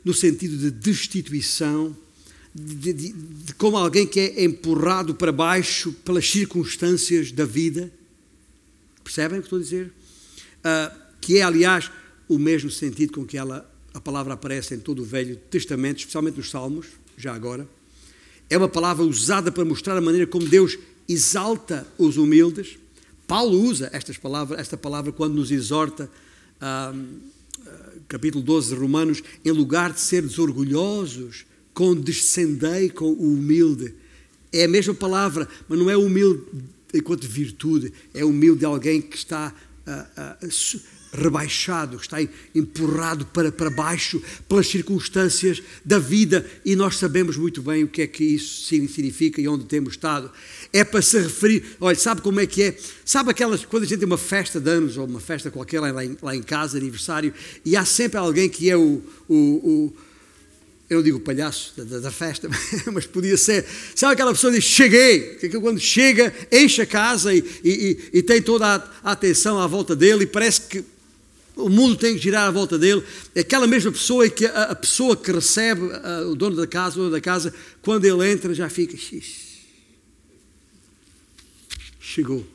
no, 0.04 0.14
sentido 0.14 0.56
de 0.56 0.70
destituição, 0.70 1.96
de, 2.54 2.92
de, 2.92 3.12
de, 3.12 3.54
como 3.54 3.76
alguém 3.76 4.06
que 4.06 4.18
é 4.18 4.44
empurrado 4.44 5.14
para 5.14 5.30
baixo 5.30 5.92
pelas 6.04 6.28
circunstâncias 6.28 7.30
da 7.32 7.44
vida. 7.44 7.92
Percebem 9.04 9.38
o 9.38 9.42
que 9.42 9.46
estou 9.46 9.58
a 9.58 9.62
dizer? 9.62 9.86
Uh, 10.58 10.98
que 11.20 11.38
é, 11.38 11.42
aliás, 11.42 11.90
o 12.28 12.38
mesmo 12.38 12.70
sentido 12.70 13.12
com 13.12 13.24
que 13.24 13.36
ela, 13.36 13.70
a 13.94 14.00
palavra 14.00 14.34
aparece 14.34 14.74
em 14.74 14.78
todo 14.78 15.02
o 15.02 15.04
Velho 15.04 15.36
Testamento, 15.50 15.98
especialmente 15.98 16.36
nos 16.36 16.50
Salmos, 16.50 16.86
já 17.16 17.34
agora. 17.34 17.68
É 18.50 18.56
uma 18.56 18.68
palavra 18.68 19.04
usada 19.04 19.52
para 19.52 19.64
mostrar 19.64 19.96
a 19.96 20.00
maneira 20.00 20.26
como 20.26 20.46
Deus 20.46 20.78
exalta 21.08 21.86
os 21.98 22.16
humildes 22.16 22.78
Paulo 23.28 23.60
usa 23.60 23.90
estas 23.92 24.16
palavras, 24.16 24.58
esta 24.58 24.74
palavra 24.74 25.12
quando 25.12 25.34
nos 25.34 25.50
exorta, 25.50 26.10
ah, 26.58 26.94
capítulo 28.08 28.42
12 28.42 28.74
de 28.74 28.80
Romanos, 28.80 29.22
em 29.44 29.50
lugar 29.50 29.92
de 29.92 30.00
seres 30.00 30.38
orgulhosos, 30.38 31.44
condescendei 31.74 32.88
com 32.88 33.04
o 33.04 33.34
humilde. 33.34 33.94
É 34.50 34.64
a 34.64 34.68
mesma 34.68 34.94
palavra, 34.94 35.46
mas 35.68 35.78
não 35.78 35.90
é 35.90 35.96
humilde 35.96 36.42
enquanto 36.92 37.28
virtude, 37.28 37.92
é 38.14 38.24
humilde 38.24 38.60
de 38.60 38.64
alguém 38.64 39.00
que 39.00 39.16
está 39.16 39.54
ah, 39.86 40.06
ah, 40.16 40.38
rebaixado, 41.12 41.96
está 41.96 42.18
empurrado 42.54 43.26
para, 43.26 43.50
para 43.50 43.70
baixo 43.70 44.22
pelas 44.48 44.66
circunstâncias 44.66 45.62
da 45.84 45.98
vida 45.98 46.44
e 46.64 46.76
nós 46.76 46.96
sabemos 46.96 47.36
muito 47.36 47.62
bem 47.62 47.84
o 47.84 47.88
que 47.88 48.02
é 48.02 48.06
que 48.06 48.24
isso 48.24 48.66
significa 48.66 49.40
e 49.40 49.48
onde 49.48 49.64
temos 49.64 49.94
estado. 49.94 50.30
É 50.72 50.84
para 50.84 51.00
se 51.00 51.18
referir, 51.18 51.64
olha, 51.80 51.96
sabe 51.96 52.20
como 52.20 52.40
é 52.40 52.46
que 52.46 52.62
é? 52.62 52.78
Sabe 53.04 53.30
aquelas, 53.30 53.64
quando 53.64 53.84
a 53.84 53.86
gente 53.86 53.98
tem 53.98 54.06
uma 54.06 54.18
festa 54.18 54.60
de 54.60 54.70
anos 54.70 54.96
ou 54.96 55.06
uma 55.06 55.20
festa 55.20 55.50
qualquer 55.50 55.80
lá 55.80 56.04
em, 56.04 56.16
lá 56.20 56.36
em 56.36 56.42
casa, 56.42 56.76
aniversário, 56.76 57.32
e 57.64 57.76
há 57.76 57.84
sempre 57.84 58.18
alguém 58.18 58.48
que 58.48 58.68
é 58.70 58.76
o, 58.76 59.02
o, 59.28 59.34
o 59.34 59.96
eu 60.90 60.96
não 60.96 61.02
digo 61.02 61.20
palhaço 61.20 61.74
da, 61.76 61.98
da, 61.98 62.10
festa, 62.10 62.48
mas 62.92 63.06
podia 63.06 63.36
ser. 63.36 63.66
Sabe 63.94 64.14
aquela 64.14 64.32
pessoa 64.32 64.50
que 64.52 64.58
diz: 64.58 64.68
Cheguei, 64.68 65.34
que 65.34 65.50
quando 65.60 65.78
chega, 65.78 66.34
enche 66.50 66.80
a 66.80 66.86
casa 66.86 67.34
e, 67.34 67.44
e, 67.62 67.98
e, 68.14 68.22
tem 68.22 68.40
toda 68.40 68.66
a, 68.66 68.90
a 69.04 69.12
atenção 69.12 69.58
à 69.58 69.66
volta 69.66 69.94
dele 69.94 70.24
e 70.24 70.26
parece 70.26 70.62
que 70.62 70.82
o 71.58 71.68
mundo 71.68 71.96
tem 71.96 72.14
que 72.14 72.22
girar 72.22 72.46
à 72.46 72.50
volta 72.50 72.78
dele. 72.78 73.02
É 73.34 73.40
aquela 73.40 73.66
mesma 73.66 73.90
pessoa 73.90 74.24
é 74.24 74.30
que 74.30 74.46
a, 74.46 74.64
a 74.64 74.74
pessoa 74.74 75.16
que 75.16 75.32
recebe 75.32 75.90
a, 75.92 76.28
o 76.28 76.36
dono 76.36 76.56
da 76.56 76.66
casa, 76.66 76.94
o 76.94 76.98
dono 77.02 77.10
da 77.10 77.20
casa, 77.20 77.52
quando 77.82 78.04
ele 78.04 78.30
entra 78.30 78.54
já 78.54 78.70
fica. 78.70 78.96
Chegou. 82.00 82.46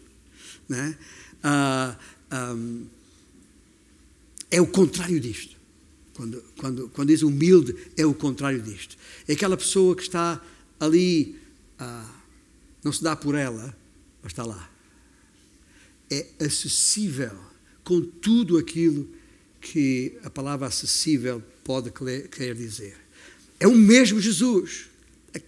Né? 0.68 0.97
Ah, 1.43 1.97
um, 2.56 2.86
é 4.49 4.62
o 4.62 4.68
contrário 4.68 5.20
disto. 5.20 5.54
Quando, 6.14 6.43
quando, 6.58 6.89
quando 6.89 7.08
diz 7.10 7.24
humilde, 7.24 7.76
é 7.97 8.06
o 8.06 8.14
contrário 8.14 8.62
disto. 8.62 8.95
É 9.28 9.34
aquela 9.34 9.58
pessoa 9.58 9.95
que 9.95 10.04
está 10.04 10.41
ali, 10.80 11.38
ah, 11.78 12.10
não 12.84 12.93
se 12.93 13.04
dá 13.04 13.16
por 13.16 13.36
ela, 13.36 13.76
mas 14.22 14.32
está 14.32 14.45
lá. 14.45 14.70
É 16.10 16.28
acessível 16.39 17.53
com 17.84 18.02
tudo 18.02 18.58
aquilo 18.58 19.08
que 19.60 20.14
a 20.24 20.30
palavra 20.30 20.68
acessível 20.68 21.42
pode 21.64 21.92
querer 21.92 22.56
dizer. 22.56 22.96
É 23.60 23.68
o 23.68 23.76
mesmo 23.76 24.20
Jesus, 24.20 24.88
é 25.34 25.42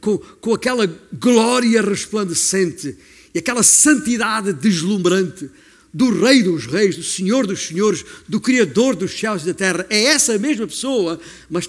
com, 0.00 0.18
com, 0.18 0.54
aquela 0.54 0.86
glória 1.12 1.82
resplandecente 1.82 2.96
e 3.34 3.38
aquela 3.38 3.62
santidade 3.62 4.52
deslumbrante 4.52 5.50
do 5.92 6.10
Rei 6.10 6.42
dos 6.42 6.66
Reis, 6.66 6.96
do 6.96 7.02
Senhor 7.02 7.46
dos 7.46 7.66
Senhores, 7.66 8.04
do 8.28 8.40
Criador 8.40 8.94
dos 8.94 9.18
céus 9.18 9.42
e 9.42 9.46
da 9.46 9.54
terra. 9.54 9.86
É 9.90 10.04
essa 10.04 10.38
mesma 10.38 10.66
pessoa, 10.66 11.20
mas 11.48 11.68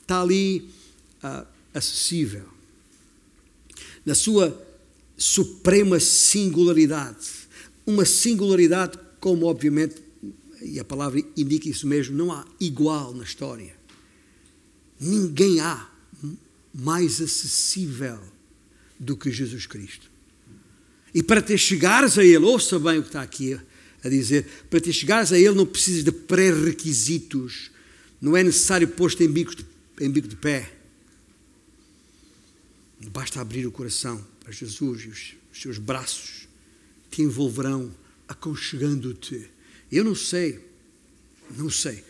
está 0.00 0.22
ali 0.22 0.68
uh, 1.22 1.46
acessível. 1.74 2.44
Na 4.04 4.14
sua 4.14 4.66
suprema 5.20 6.00
singularidade. 6.00 7.28
Uma 7.86 8.06
singularidade, 8.06 8.98
como 9.20 9.46
obviamente, 9.46 9.96
e 10.62 10.80
a 10.80 10.84
palavra 10.84 11.22
indica 11.36 11.68
isso 11.68 11.86
mesmo, 11.86 12.16
não 12.16 12.32
há 12.32 12.44
igual 12.58 13.14
na 13.14 13.22
história. 13.22 13.76
Ninguém 14.98 15.60
há 15.60 15.88
mais 16.74 17.20
acessível 17.20 18.18
do 18.98 19.16
que 19.16 19.30
Jesus 19.30 19.66
Cristo. 19.66 20.10
E 21.14 21.22
para 21.22 21.42
te 21.42 21.56
chegares 21.58 22.18
a 22.18 22.24
Ele, 22.24 22.44
ouça 22.44 22.78
bem 22.78 22.98
o 22.98 23.02
que 23.02 23.08
está 23.08 23.22
aqui 23.22 23.58
a 24.02 24.08
dizer, 24.08 24.46
para 24.68 24.80
te 24.80 24.92
chegares 24.92 25.32
a 25.32 25.38
Ele 25.38 25.54
não 25.54 25.66
precisas 25.66 26.04
de 26.04 26.12
pré-requisitos, 26.12 27.70
não 28.20 28.36
é 28.36 28.42
necessário 28.42 28.88
pôr-te 28.88 29.24
em 29.24 29.30
bico, 29.30 29.54
de, 29.54 29.64
em 30.00 30.10
bico 30.10 30.28
de 30.28 30.36
pé. 30.36 30.72
Basta 33.12 33.40
abrir 33.40 33.66
o 33.66 33.72
coração 33.72 34.24
para 34.40 34.52
Jesus 34.52 35.02
e 35.02 35.08
os, 35.08 35.34
os 35.52 35.60
seus 35.60 35.78
braços 35.78 36.48
te 37.10 37.22
envolverão 37.22 37.90
aconchegando-te. 38.30 39.50
Eu 39.90 40.04
não 40.04 40.14
sei, 40.14 40.64
não 41.56 41.68
sei, 41.68 42.04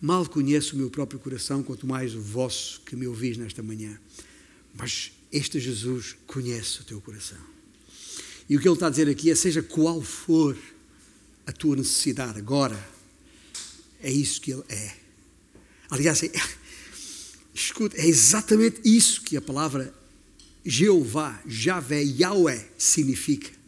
mal 0.00 0.24
conheço 0.24 0.76
o 0.76 0.78
meu 0.78 0.88
próprio 0.88 1.18
coração, 1.18 1.60
quanto 1.60 1.88
mais 1.88 2.14
o 2.14 2.20
vosso 2.20 2.80
que 2.82 2.94
me 2.94 3.08
ouvis 3.08 3.36
nesta 3.36 3.60
manhã. 3.60 3.98
Mas 4.78 5.10
este 5.32 5.58
Jesus 5.58 6.16
conhece 6.24 6.80
o 6.80 6.84
teu 6.84 7.00
coração. 7.00 7.38
E 8.48 8.56
o 8.56 8.60
que 8.60 8.68
ele 8.68 8.74
está 8.74 8.86
a 8.86 8.90
dizer 8.90 9.08
aqui 9.08 9.28
é: 9.28 9.34
seja 9.34 9.60
qual 9.60 10.00
for 10.00 10.56
a 11.44 11.52
tua 11.52 11.74
necessidade 11.74 12.38
agora, 12.38 12.78
é 14.00 14.10
isso 14.10 14.40
que 14.40 14.52
ele 14.52 14.62
é. 14.68 14.96
Aliás, 15.90 16.22
é, 16.22 16.30
escuta, 17.52 17.96
é 17.96 18.06
exatamente 18.06 18.80
isso 18.84 19.20
que 19.22 19.36
a 19.36 19.42
palavra 19.42 19.92
Jeová, 20.64 21.42
Javé, 21.44 22.02
Yahweh 22.02 22.70
significa. 22.78 23.59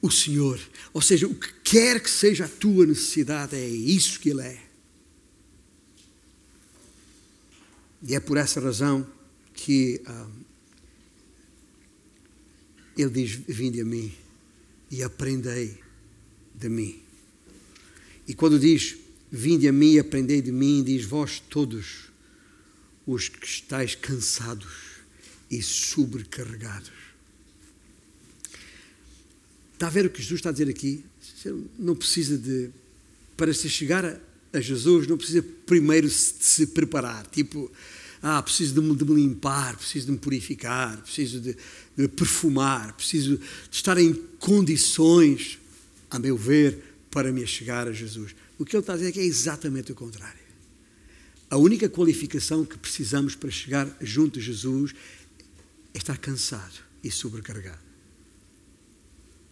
O 0.00 0.10
Senhor. 0.10 0.60
Ou 0.92 1.02
seja, 1.02 1.26
o 1.26 1.34
que 1.34 1.52
quer 1.64 2.00
que 2.00 2.10
seja 2.10 2.44
a 2.44 2.48
tua 2.48 2.86
necessidade, 2.86 3.56
é 3.56 3.66
isso 3.66 4.20
que 4.20 4.30
Ele 4.30 4.42
é. 4.42 4.68
E 8.02 8.14
é 8.14 8.20
por 8.20 8.36
essa 8.36 8.60
razão 8.60 9.06
que. 9.54 10.00
Ah, 10.06 10.28
ele 12.96 13.10
diz: 13.10 13.32
Vinde 13.48 13.80
a 13.80 13.84
mim 13.84 14.12
e 14.90 15.02
aprendei 15.02 15.78
de 16.54 16.68
mim. 16.68 17.00
E 18.26 18.34
quando 18.34 18.58
diz: 18.58 18.96
Vinde 19.30 19.68
a 19.68 19.72
mim 19.72 19.92
e 19.92 19.98
aprendei 19.98 20.40
de 20.40 20.52
mim, 20.52 20.82
diz: 20.82 21.04
Vós 21.04 21.40
todos 21.40 22.08
os 23.06 23.28
que 23.28 23.46
estáis 23.46 23.94
cansados 23.94 24.98
e 25.50 25.62
sobrecarregados. 25.62 27.07
Está 29.78 29.86
a 29.86 29.90
ver 29.90 30.06
o 30.06 30.10
que 30.10 30.20
Jesus 30.20 30.40
está 30.40 30.48
a 30.48 30.52
dizer 30.52 30.68
aqui? 30.68 31.04
Você 31.20 31.54
não 31.78 31.94
precisa 31.94 32.36
de. 32.36 32.68
Para 33.36 33.54
se 33.54 33.70
chegar 33.70 34.20
a, 34.52 34.60
Jesus, 34.60 35.06
não 35.06 35.16
precisa 35.16 35.40
primeiro 35.40 36.08
de 36.08 36.12
se 36.12 36.66
preparar. 36.66 37.24
Tipo, 37.28 37.70
ah, 38.20 38.42
preciso 38.42 38.74
de 38.74 38.80
me, 38.80 38.96
de 38.96 39.04
me, 39.04 39.14
limpar, 39.14 39.76
preciso 39.76 40.06
de 40.06 40.12
me 40.12 40.18
purificar, 40.18 41.00
preciso 41.00 41.40
de, 41.40 41.56
de 41.96 42.08
perfumar, 42.08 42.92
preciso 42.94 43.36
de 43.36 43.44
estar 43.76 43.96
em 43.98 44.12
condições, 44.40 45.60
a 46.10 46.18
meu 46.18 46.36
ver, 46.36 46.82
para 47.08 47.30
me 47.30 47.46
chegar 47.46 47.86
a 47.86 47.92
Jesus. 47.92 48.34
O 48.58 48.64
que 48.64 48.74
ele 48.74 48.80
está 48.80 48.94
a 48.94 48.96
dizer 48.96 49.10
é 49.10 49.12
que 49.12 49.20
é 49.20 49.24
exatamente 49.24 49.92
o 49.92 49.94
contrário. 49.94 50.40
A 51.48 51.56
única 51.56 51.88
qualificação 51.88 52.64
que 52.64 52.76
precisamos 52.76 53.36
para 53.36 53.48
chegar 53.48 53.88
junto 54.00 54.40
a 54.40 54.42
Jesus 54.42 54.92
é 55.94 55.98
estar 55.98 56.18
cansado 56.18 56.82
e 57.04 57.12
sobrecarregado. 57.12 57.87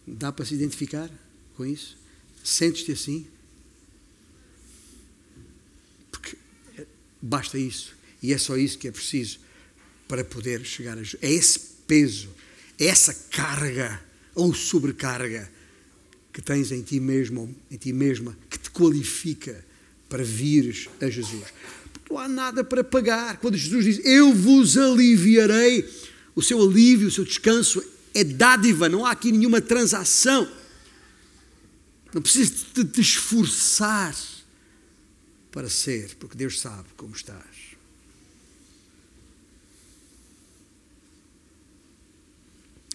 Dá 0.07 0.31
para 0.31 0.45
se 0.45 0.53
identificar 0.53 1.09
com 1.55 1.65
isso? 1.65 1.97
Sentes-te 2.43 2.93
assim? 2.93 3.27
Porque 6.09 6.37
basta 7.21 7.57
isso. 7.57 7.93
E 8.23 8.33
é 8.33 8.37
só 8.37 8.55
isso 8.55 8.77
que 8.77 8.87
é 8.87 8.91
preciso 8.91 9.39
para 10.07 10.23
poder 10.23 10.65
chegar 10.65 10.97
a. 10.97 11.01
É 11.21 11.31
esse 11.31 11.59
peso, 11.85 12.29
é 12.79 12.85
essa 12.85 13.13
carga 13.13 14.01
ou 14.33 14.53
sobrecarga 14.53 15.51
que 16.31 16.41
tens 16.41 16.71
em 16.71 16.81
ti 16.81 16.99
mesmo, 16.99 17.53
em 17.69 17.77
ti 17.77 17.91
mesma, 17.91 18.37
que 18.49 18.57
te 18.57 18.69
qualifica 18.71 19.65
para 20.07 20.23
vires 20.23 20.87
a 21.01 21.09
Jesus. 21.09 21.43
Porque 21.91 22.13
não 22.13 22.19
há 22.19 22.27
nada 22.29 22.63
para 22.63 22.83
pagar. 22.83 23.37
Quando 23.37 23.57
Jesus 23.57 23.83
diz, 23.83 24.05
eu 24.05 24.33
vos 24.33 24.77
aliviarei, 24.77 25.89
o 26.35 26.41
seu 26.41 26.61
alívio, 26.61 27.07
o 27.07 27.11
seu 27.11 27.25
descanso 27.25 27.83
é 28.19 28.23
dádiva, 28.23 28.89
não 28.89 29.05
há 29.05 29.11
aqui 29.11 29.31
nenhuma 29.31 29.61
transação. 29.61 30.51
Não 32.11 32.19
precisas 32.19 32.65
de 32.73 32.83
te 32.83 32.99
esforçar 32.99 34.17
para 35.51 35.69
ser, 35.69 36.15
porque 36.15 36.35
Deus 36.35 36.59
sabe 36.59 36.87
como 36.97 37.15
estás. 37.15 37.75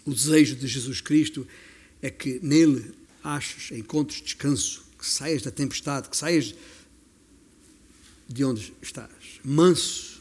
O 0.04 0.12
desejo 0.12 0.56
de 0.56 0.66
Jesus 0.66 1.00
Cristo 1.00 1.46
é 2.00 2.10
que 2.10 2.40
nele 2.42 2.92
aches, 3.22 3.70
encontres 3.70 4.20
descanso, 4.20 4.84
que 4.98 5.06
saias 5.06 5.42
da 5.42 5.52
tempestade, 5.52 6.08
que 6.08 6.16
saias 6.16 6.52
de 8.28 8.44
onde 8.44 8.74
estás. 8.82 9.40
Manso 9.44 10.20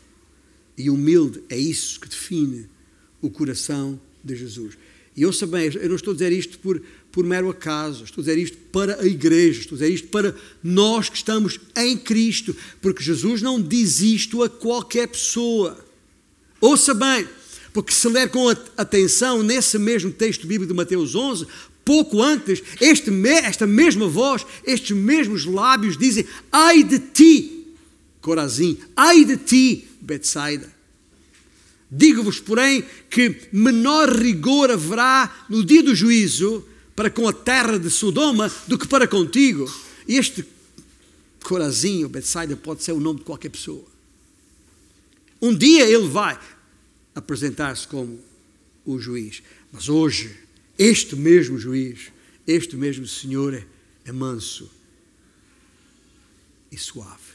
e 0.77 0.91
humilde 0.91 1.43
é 1.49 1.57
isso 1.57 1.99
que 1.99 2.07
define 2.07 2.69
o 3.19 3.31
coração 3.31 3.99
de 4.23 4.35
Jesus. 4.35 4.77
E 5.15 5.25
ouça 5.25 5.45
bem, 5.45 5.69
eu 5.73 5.89
não 5.89 5.95
estou 5.95 6.11
a 6.11 6.13
dizer 6.13 6.31
isto 6.31 6.57
por, 6.59 6.81
por 7.11 7.25
mero 7.25 7.49
acaso, 7.49 8.03
estou 8.05 8.21
a 8.21 8.25
dizer 8.25 8.37
isto 8.37 8.57
para 8.71 9.01
a 9.01 9.05
igreja, 9.05 9.59
estou 9.59 9.75
a 9.75 9.79
dizer 9.79 9.93
isto 9.93 10.07
para 10.07 10.35
nós 10.63 11.09
que 11.09 11.17
estamos 11.17 11.59
em 11.75 11.97
Cristo, 11.97 12.55
porque 12.81 13.03
Jesus 13.03 13.41
não 13.41 13.61
diz 13.61 13.99
isto 13.99 14.41
a 14.41 14.49
qualquer 14.49 15.07
pessoa. 15.07 15.77
Ouça 16.61 16.93
bem, 16.93 17.27
porque 17.73 17.91
se 17.91 18.07
ler 18.07 18.29
com 18.29 18.47
atenção 18.77 19.43
nesse 19.43 19.77
mesmo 19.77 20.11
texto 20.11 20.47
bíblico 20.47 20.71
de 20.71 20.77
Mateus 20.77 21.13
11, 21.13 21.45
pouco 21.83 22.21
antes, 22.21 22.63
este, 22.79 23.11
esta 23.43 23.67
mesma 23.67 24.07
voz, 24.07 24.45
estes 24.65 24.95
mesmos 24.95 25.45
lábios 25.45 25.97
dizem: 25.97 26.25
Ai 26.51 26.83
de 26.83 26.99
ti, 26.99 27.61
Corazim, 28.21 28.77
ai 28.95 29.25
de 29.25 29.35
ti, 29.35 29.87
Betsaida. 29.99 30.80
Digo-vos, 31.91 32.39
porém, 32.39 32.85
que 33.09 33.49
menor 33.51 34.09
rigor 34.09 34.71
haverá 34.71 35.45
no 35.49 35.65
dia 35.65 35.83
do 35.83 35.93
juízo 35.93 36.65
para 36.95 37.09
com 37.09 37.27
a 37.27 37.33
terra 37.33 37.77
de 37.77 37.89
Sodoma 37.89 38.49
do 38.65 38.77
que 38.77 38.87
para 38.87 39.05
contigo. 39.05 39.69
E 40.07 40.15
este 40.15 40.45
Corazim, 41.43 42.03
ou 42.03 42.09
Betsaida, 42.09 42.55
pode 42.55 42.81
ser 42.81 42.93
o 42.93 42.99
nome 42.99 43.19
de 43.19 43.25
qualquer 43.25 43.49
pessoa. 43.49 43.85
Um 45.41 45.53
dia 45.53 45.83
ele 45.83 46.07
vai, 46.07 46.39
apresentar-se 47.13 47.85
como 47.87 48.19
o 48.85 48.97
juiz. 48.97 49.43
Mas 49.71 49.89
hoje, 49.89 50.37
este 50.77 51.15
mesmo 51.15 51.57
juiz, 51.57 52.11
este 52.47 52.77
mesmo 52.77 53.05
Senhor 53.05 53.53
é, 53.53 53.65
é 54.05 54.11
manso 54.13 54.69
e 56.71 56.77
suave, 56.77 57.33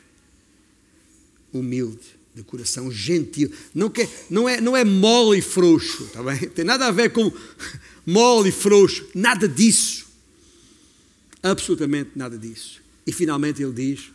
humilde 1.52 2.16
de 2.36 2.44
coração, 2.44 2.92
gentil. 2.92 3.50
Não, 3.74 3.88
quer, 3.88 4.06
não, 4.28 4.46
é, 4.46 4.60
não 4.60 4.76
é 4.76 4.84
mole 4.84 5.38
e 5.38 5.42
frouxo, 5.42 6.04
tá 6.12 6.22
bem? 6.22 6.36
Tem 6.50 6.66
nada 6.66 6.86
a 6.86 6.90
ver 6.90 7.10
com 7.10 7.32
mole 8.04 8.50
e 8.50 8.52
frouxo, 8.52 9.06
nada 9.14 9.48
disso. 9.48 10.06
Absolutamente 11.42 12.10
nada 12.14 12.36
disso. 12.36 12.82
E 13.06 13.12
finalmente 13.12 13.62
ele 13.62 13.72
diz, 13.72 14.10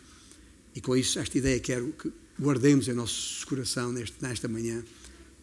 e 0.75 0.79
com 0.79 0.95
isso 0.95 1.17
esta 1.17 1.35
ideia 1.35 1.59
quero 1.59 1.91
que 1.93 2.11
guardemos 2.39 2.87
em 2.87 2.93
nosso 2.93 3.45
coração 3.47 3.91
neste, 3.91 4.15
nesta 4.21 4.47
manhã 4.47 4.83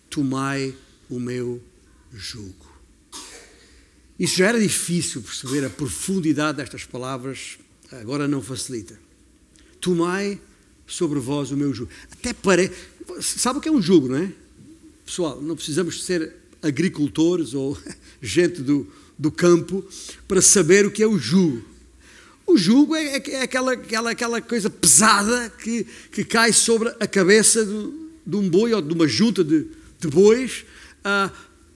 tomai 0.08 0.72
o 1.10 1.18
meu 1.18 1.60
jugo. 2.14 2.68
Isso 4.16 4.36
já 4.36 4.46
era 4.46 4.60
difícil 4.60 5.20
perceber 5.20 5.64
a 5.64 5.70
profundidade 5.70 6.58
destas 6.58 6.84
palavras 6.84 7.58
agora 7.90 8.28
não 8.28 8.40
facilita. 8.40 8.98
Tomai 9.80 10.40
sobre 10.88 11.20
vós 11.20 11.52
o 11.52 11.56
meu 11.56 11.72
jugo. 11.72 11.90
Até 12.10 12.32
parece. 12.32 12.72
Sabe 13.20 13.58
o 13.58 13.62
que 13.62 13.68
é 13.68 13.72
um 13.72 13.80
jugo, 13.80 14.08
não 14.08 14.16
é? 14.16 14.32
Pessoal, 15.06 15.40
não 15.40 15.54
precisamos 15.54 16.04
ser 16.04 16.34
agricultores 16.62 17.54
ou 17.54 17.78
gente 18.20 18.62
do, 18.62 18.86
do 19.16 19.30
campo 19.30 19.84
para 20.26 20.42
saber 20.42 20.86
o 20.86 20.90
que 20.90 21.02
é 21.02 21.06
o 21.06 21.18
jugo. 21.18 21.62
O 22.46 22.56
jugo 22.56 22.96
é, 22.96 23.16
é, 23.16 23.30
é 23.32 23.42
aquela, 23.42 23.74
aquela, 23.74 24.10
aquela 24.10 24.40
coisa 24.40 24.70
pesada 24.70 25.50
que, 25.62 25.86
que 26.10 26.24
cai 26.24 26.52
sobre 26.52 26.88
a 26.98 27.06
cabeça 27.06 27.64
do, 27.64 28.10
de 28.26 28.36
um 28.36 28.48
boi 28.48 28.72
ou 28.72 28.80
de 28.80 28.92
uma 28.92 29.06
junta 29.06 29.44
de, 29.44 29.66
de 30.00 30.08
bois 30.08 30.64
uh, 31.04 31.30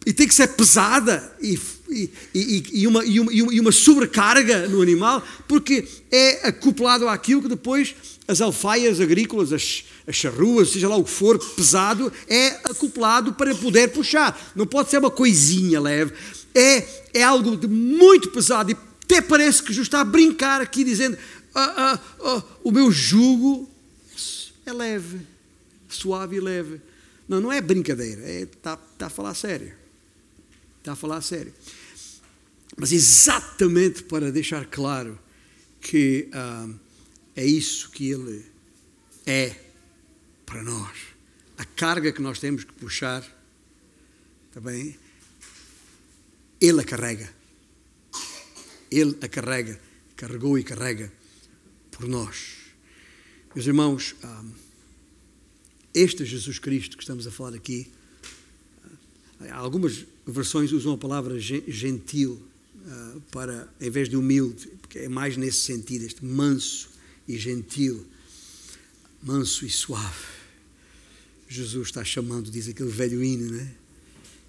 e 0.06 0.12
tem 0.12 0.26
que 0.26 0.34
ser 0.34 0.48
pesada 0.48 1.36
e, 1.40 1.58
e, 1.92 2.10
e, 2.34 2.64
e, 2.72 2.86
uma, 2.86 3.04
e, 3.04 3.20
uma, 3.20 3.32
e 3.32 3.60
uma 3.60 3.72
sobrecarga 3.72 4.68
no 4.68 4.80
animal 4.80 5.22
porque 5.46 5.86
é 6.10 6.48
acoplado 6.48 7.08
àquilo 7.08 7.42
que 7.42 7.48
depois 7.48 7.94
as 8.26 8.40
alfaias 8.40 9.00
agrícolas, 9.00 9.52
as, 9.52 9.84
as 10.06 10.16
charruas, 10.16 10.70
seja 10.70 10.88
lá 10.88 10.96
o 10.96 11.04
que 11.04 11.10
for, 11.10 11.38
pesado, 11.54 12.12
é 12.28 12.48
acoplado 12.64 13.34
para 13.34 13.54
poder 13.54 13.88
puxar. 13.88 14.52
Não 14.54 14.66
pode 14.66 14.90
ser 14.90 14.98
uma 14.98 15.10
coisinha 15.10 15.80
leve. 15.80 16.14
É, 16.54 16.86
é 17.14 17.22
algo 17.22 17.56
de 17.56 17.66
muito 17.66 18.30
pesado 18.30 18.70
e 18.70 18.76
até 19.04 19.20
parece 19.20 19.62
que 19.62 19.68
Jesus 19.68 19.88
está 19.88 20.00
a 20.00 20.04
brincar 20.04 20.60
aqui, 20.60 20.84
dizendo: 20.84 21.18
ah, 21.54 21.74
ah, 21.76 22.00
ah, 22.20 22.42
o 22.64 22.70
meu 22.70 22.90
jugo 22.90 23.68
é 24.64 24.72
leve, 24.72 25.20
suave 25.88 26.36
e 26.36 26.40
leve. 26.40 26.80
Não, 27.28 27.40
não 27.40 27.52
é 27.52 27.60
brincadeira, 27.60 28.22
é, 28.22 28.42
está, 28.42 28.78
está 28.92 29.06
a 29.06 29.10
falar 29.10 29.34
sério. 29.34 29.74
Está 30.78 30.92
a 30.92 30.96
falar 30.96 31.20
sério. 31.20 31.52
Mas 32.76 32.92
exatamente 32.92 34.02
para 34.04 34.32
deixar 34.32 34.66
claro 34.66 35.18
que 35.80 36.28
ah, 36.32 36.68
é 37.36 37.44
isso 37.44 37.90
que 37.90 38.10
Ele 38.10 38.44
é 39.26 39.54
para 40.46 40.62
nós. 40.62 40.96
A 41.58 41.64
carga 41.64 42.12
que 42.12 42.22
nós 42.22 42.38
temos 42.38 42.64
que 42.64 42.72
puxar, 42.72 43.24
também, 44.52 44.96
Ele 46.60 46.80
a 46.80 46.84
carrega. 46.84 47.32
Ele 48.90 49.16
a 49.20 49.28
carrega, 49.28 49.80
carregou 50.16 50.58
e 50.58 50.64
carrega 50.64 51.12
por 51.90 52.06
nós. 52.06 52.56
Meus 53.54 53.66
irmãos, 53.66 54.14
ah, 54.22 54.44
este 55.94 56.24
Jesus 56.24 56.58
Cristo 56.58 56.96
que 56.96 57.02
estamos 57.02 57.26
a 57.26 57.30
falar 57.30 57.54
aqui, 57.54 57.90
ah, 59.40 59.56
algumas 59.56 60.06
versões 60.26 60.72
usam 60.72 60.94
a 60.94 60.98
palavra 60.98 61.38
gentil 61.38 62.51
ah, 62.86 63.16
para, 63.30 63.72
em 63.80 63.90
vez 63.90 64.08
de 64.08 64.16
humilde, 64.16 64.68
porque 64.80 65.00
é 65.00 65.08
mais 65.08 65.36
nesse 65.36 65.58
sentido, 65.58 66.04
este 66.04 66.24
manso 66.24 66.90
e 67.26 67.36
gentil, 67.36 68.04
manso 69.22 69.64
e 69.64 69.70
suave. 69.70 70.32
Jesus 71.48 71.88
está 71.88 72.04
chamando, 72.04 72.50
diz 72.50 72.68
aquele 72.68 72.90
velho 72.90 73.22
hino, 73.22 73.52
né? 73.52 73.72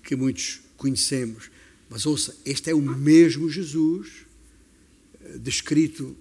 que 0.03 0.15
muitos 0.15 0.61
conhecemos. 0.77 1.49
Mas 1.89 2.05
ouça, 2.05 2.35
este 2.45 2.69
é 2.69 2.75
o 2.75 2.81
mesmo 2.81 3.49
Jesus 3.49 4.23
descrito 5.39 6.15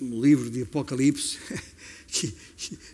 no 0.00 0.22
livro 0.22 0.50
de 0.50 0.62
Apocalipse, 0.62 1.38
que, 2.08 2.32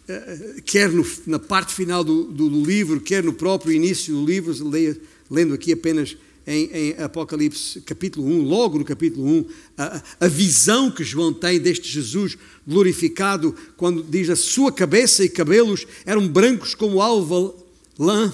eh, 0.08 0.56
quer 0.64 0.90
no, 0.90 1.04
na 1.26 1.38
parte 1.38 1.74
final 1.74 2.04
do, 2.04 2.24
do, 2.24 2.48
do, 2.48 2.64
livro, 2.64 3.00
quer 3.00 3.24
no 3.24 3.32
próprio 3.32 3.72
início 3.72 4.14
do 4.14 4.24
livro, 4.24 4.68
leia, 4.68 4.98
lendo 5.30 5.54
aqui 5.54 5.72
apenas 5.72 6.16
em, 6.46 6.64
em, 6.72 7.02
Apocalipse 7.02 7.80
capítulo 7.82 8.26
1, 8.26 8.42
logo 8.42 8.78
no 8.78 8.84
capítulo 8.84 9.26
1, 9.26 9.46
a, 9.78 10.02
a, 10.20 10.28
visão 10.28 10.90
que 10.90 11.04
João 11.04 11.32
tem 11.32 11.60
deste 11.60 11.88
Jesus 11.88 12.36
glorificado, 12.66 13.54
quando 13.76 14.02
diz 14.02 14.28
a 14.30 14.36
sua 14.36 14.72
cabeça 14.72 15.24
e 15.24 15.28
cabelos 15.28 15.86
eram 16.04 16.26
brancos 16.26 16.74
como 16.74 17.00
alva 17.00 17.54
lã, 17.98 18.32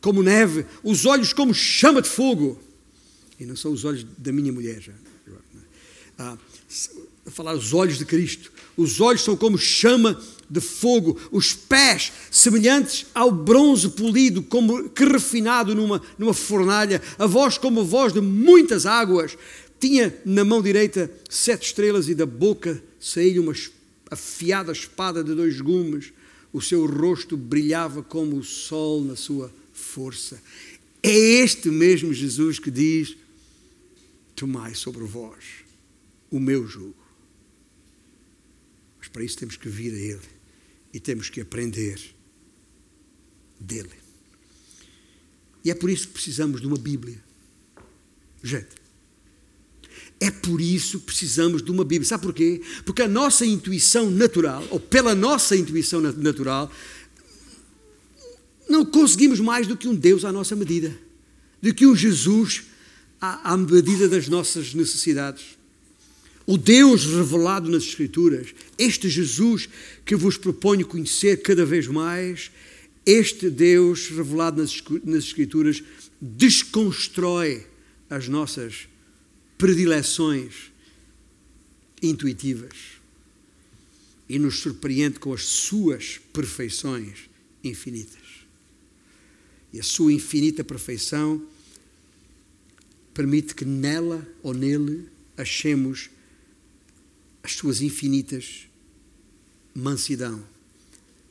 como 0.00 0.22
neve, 0.22 0.66
os 0.82 1.06
olhos 1.06 1.32
como 1.32 1.54
chama 1.54 2.02
de 2.02 2.08
fogo. 2.08 2.58
E 3.38 3.44
não 3.44 3.56
são 3.56 3.72
os 3.72 3.84
olhos 3.84 4.06
da 4.18 4.32
minha 4.32 4.52
mulher 4.52 4.80
já 4.80 4.92
ah, 6.18 6.38
falar 7.26 7.54
os 7.54 7.72
olhos 7.72 7.98
de 7.98 8.04
Cristo. 8.04 8.52
Os 8.76 9.00
olhos 9.00 9.22
são 9.22 9.36
como 9.36 9.58
chama 9.58 10.20
de 10.52 10.60
fogo, 10.60 11.18
os 11.32 11.54
pés 11.54 12.12
semelhantes 12.30 13.06
ao 13.14 13.32
bronze 13.32 13.88
polido, 13.88 14.42
como 14.42 14.90
que 14.90 15.02
refinado 15.02 15.74
numa, 15.74 16.02
numa 16.18 16.34
fornalha, 16.34 17.00
a 17.18 17.26
voz 17.26 17.56
como 17.56 17.80
a 17.80 17.82
voz 17.82 18.12
de 18.12 18.20
muitas 18.20 18.84
águas. 18.84 19.38
Tinha 19.80 20.14
na 20.26 20.44
mão 20.44 20.60
direita 20.60 21.10
sete 21.30 21.68
estrelas 21.68 22.06
e 22.06 22.14
da 22.14 22.26
boca 22.26 22.84
saía 23.00 23.40
uma 23.40 23.54
afiada 24.10 24.72
espada 24.72 25.24
de 25.24 25.34
dois 25.34 25.58
gumes. 25.58 26.12
O 26.52 26.60
seu 26.60 26.84
rosto 26.84 27.34
brilhava 27.34 28.02
como 28.02 28.36
o 28.36 28.44
sol 28.44 29.02
na 29.02 29.16
sua 29.16 29.50
força. 29.72 30.38
É 31.02 31.10
este 31.10 31.70
mesmo 31.70 32.12
Jesus 32.12 32.58
que 32.58 32.70
diz: 32.70 33.16
Tomai 34.36 34.74
sobre 34.74 35.02
vós 35.04 35.64
o 36.30 36.38
meu 36.38 36.66
jugo. 36.66 36.94
Mas 38.98 39.08
para 39.08 39.24
isso 39.24 39.38
temos 39.38 39.56
que 39.56 39.70
vir 39.70 39.94
a 39.94 39.98
Ele 39.98 40.41
e 40.92 41.00
temos 41.00 41.30
que 41.30 41.40
aprender 41.40 41.98
dele. 43.58 43.90
E 45.64 45.70
é 45.70 45.74
por 45.74 45.88
isso 45.88 46.08
que 46.08 46.14
precisamos 46.14 46.60
de 46.60 46.66
uma 46.66 46.76
Bíblia. 46.76 47.22
Gente, 48.42 48.70
é 50.20 50.30
por 50.30 50.60
isso 50.60 51.00
que 51.00 51.06
precisamos 51.06 51.62
de 51.62 51.70
uma 51.70 51.84
Bíblia. 51.84 52.08
Sabe 52.08 52.24
porquê? 52.24 52.60
Porque 52.84 53.02
a 53.02 53.08
nossa 53.08 53.46
intuição 53.46 54.10
natural, 54.10 54.66
ou 54.70 54.80
pela 54.80 55.14
nossa 55.14 55.56
intuição 55.56 56.00
natural, 56.00 56.70
não 58.68 58.84
conseguimos 58.84 59.40
mais 59.40 59.66
do 59.66 59.76
que 59.76 59.88
um 59.88 59.94
Deus 59.94 60.24
à 60.24 60.32
nossa 60.32 60.56
medida, 60.56 60.96
do 61.60 61.72
que 61.74 61.86
um 61.86 61.94
Jesus 61.94 62.64
à, 63.20 63.52
à 63.52 63.56
medida 63.56 64.08
das 64.08 64.28
nossas 64.28 64.74
necessidades 64.74 65.56
o 66.46 66.58
Deus 66.58 67.04
revelado 67.04 67.70
nas 67.70 67.84
Escrituras, 67.84 68.54
este 68.78 69.08
Jesus 69.08 69.68
que 70.04 70.16
vos 70.16 70.36
proponho 70.36 70.86
conhecer 70.86 71.42
cada 71.42 71.64
vez 71.64 71.86
mais, 71.86 72.50
este 73.06 73.48
Deus 73.50 74.08
revelado 74.08 74.60
nas 74.60 75.24
Escrituras 75.24 75.82
desconstrói 76.20 77.66
as 78.08 78.28
nossas 78.28 78.88
predileções 79.56 80.72
intuitivas 82.02 82.76
e 84.28 84.38
nos 84.38 84.58
surpreende 84.58 85.18
com 85.18 85.32
as 85.32 85.44
suas 85.44 86.20
perfeições 86.32 87.30
infinitas. 87.62 88.20
E 89.72 89.80
a 89.80 89.82
sua 89.82 90.12
infinita 90.12 90.64
perfeição 90.64 91.42
permite 93.14 93.54
que 93.54 93.64
nela 93.64 94.26
ou 94.42 94.52
nele 94.52 95.08
achemos 95.36 96.10
as 97.42 97.52
suas 97.52 97.82
infinitas 97.82 98.68
mansidão 99.74 100.44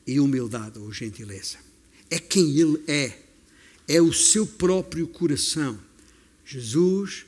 e 0.06 0.20
humildade 0.20 0.80
ou 0.80 0.92
gentileza. 0.92 1.58
É 2.10 2.20
quem 2.20 2.58
Ele 2.58 2.84
é, 2.88 3.20
é 3.88 4.02
o 4.02 4.12
seu 4.12 4.46
próprio 4.46 5.08
coração. 5.08 5.80
Jesus 6.46 7.26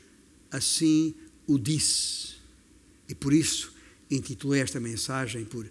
assim 0.52 1.14
o 1.48 1.58
disse. 1.58 2.34
E 3.08 3.16
por 3.16 3.34
isso 3.34 3.74
intitulei 4.10 4.62
esta 4.62 4.80
mensagem 4.80 5.46
por 5.46 5.70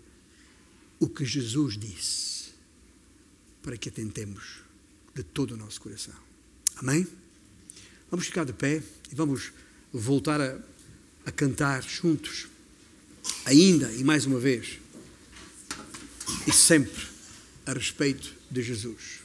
O 0.98 1.08
que 1.08 1.24
Jesus 1.24 1.76
disse, 1.76 2.52
para 3.60 3.76
que 3.76 3.88
atentemos 3.88 4.60
de 5.14 5.22
todo 5.22 5.52
o 5.52 5.56
nosso 5.56 5.80
coração. 5.80 6.14
Amém? 6.76 7.06
Vamos 8.10 8.26
ficar 8.26 8.44
de 8.44 8.52
pé 8.52 8.82
e 9.10 9.14
vamos 9.14 9.52
voltar 9.92 10.40
a, 10.40 10.60
a 11.26 11.32
cantar 11.32 11.82
juntos 11.82 12.48
ainda 13.44 13.92
e 13.92 14.04
mais 14.04 14.26
uma 14.26 14.38
vez, 14.38 14.78
e 16.46 16.52
sempre 16.52 17.06
a 17.66 17.72
respeito 17.72 18.34
de 18.50 18.62
Jesus. 18.62 19.21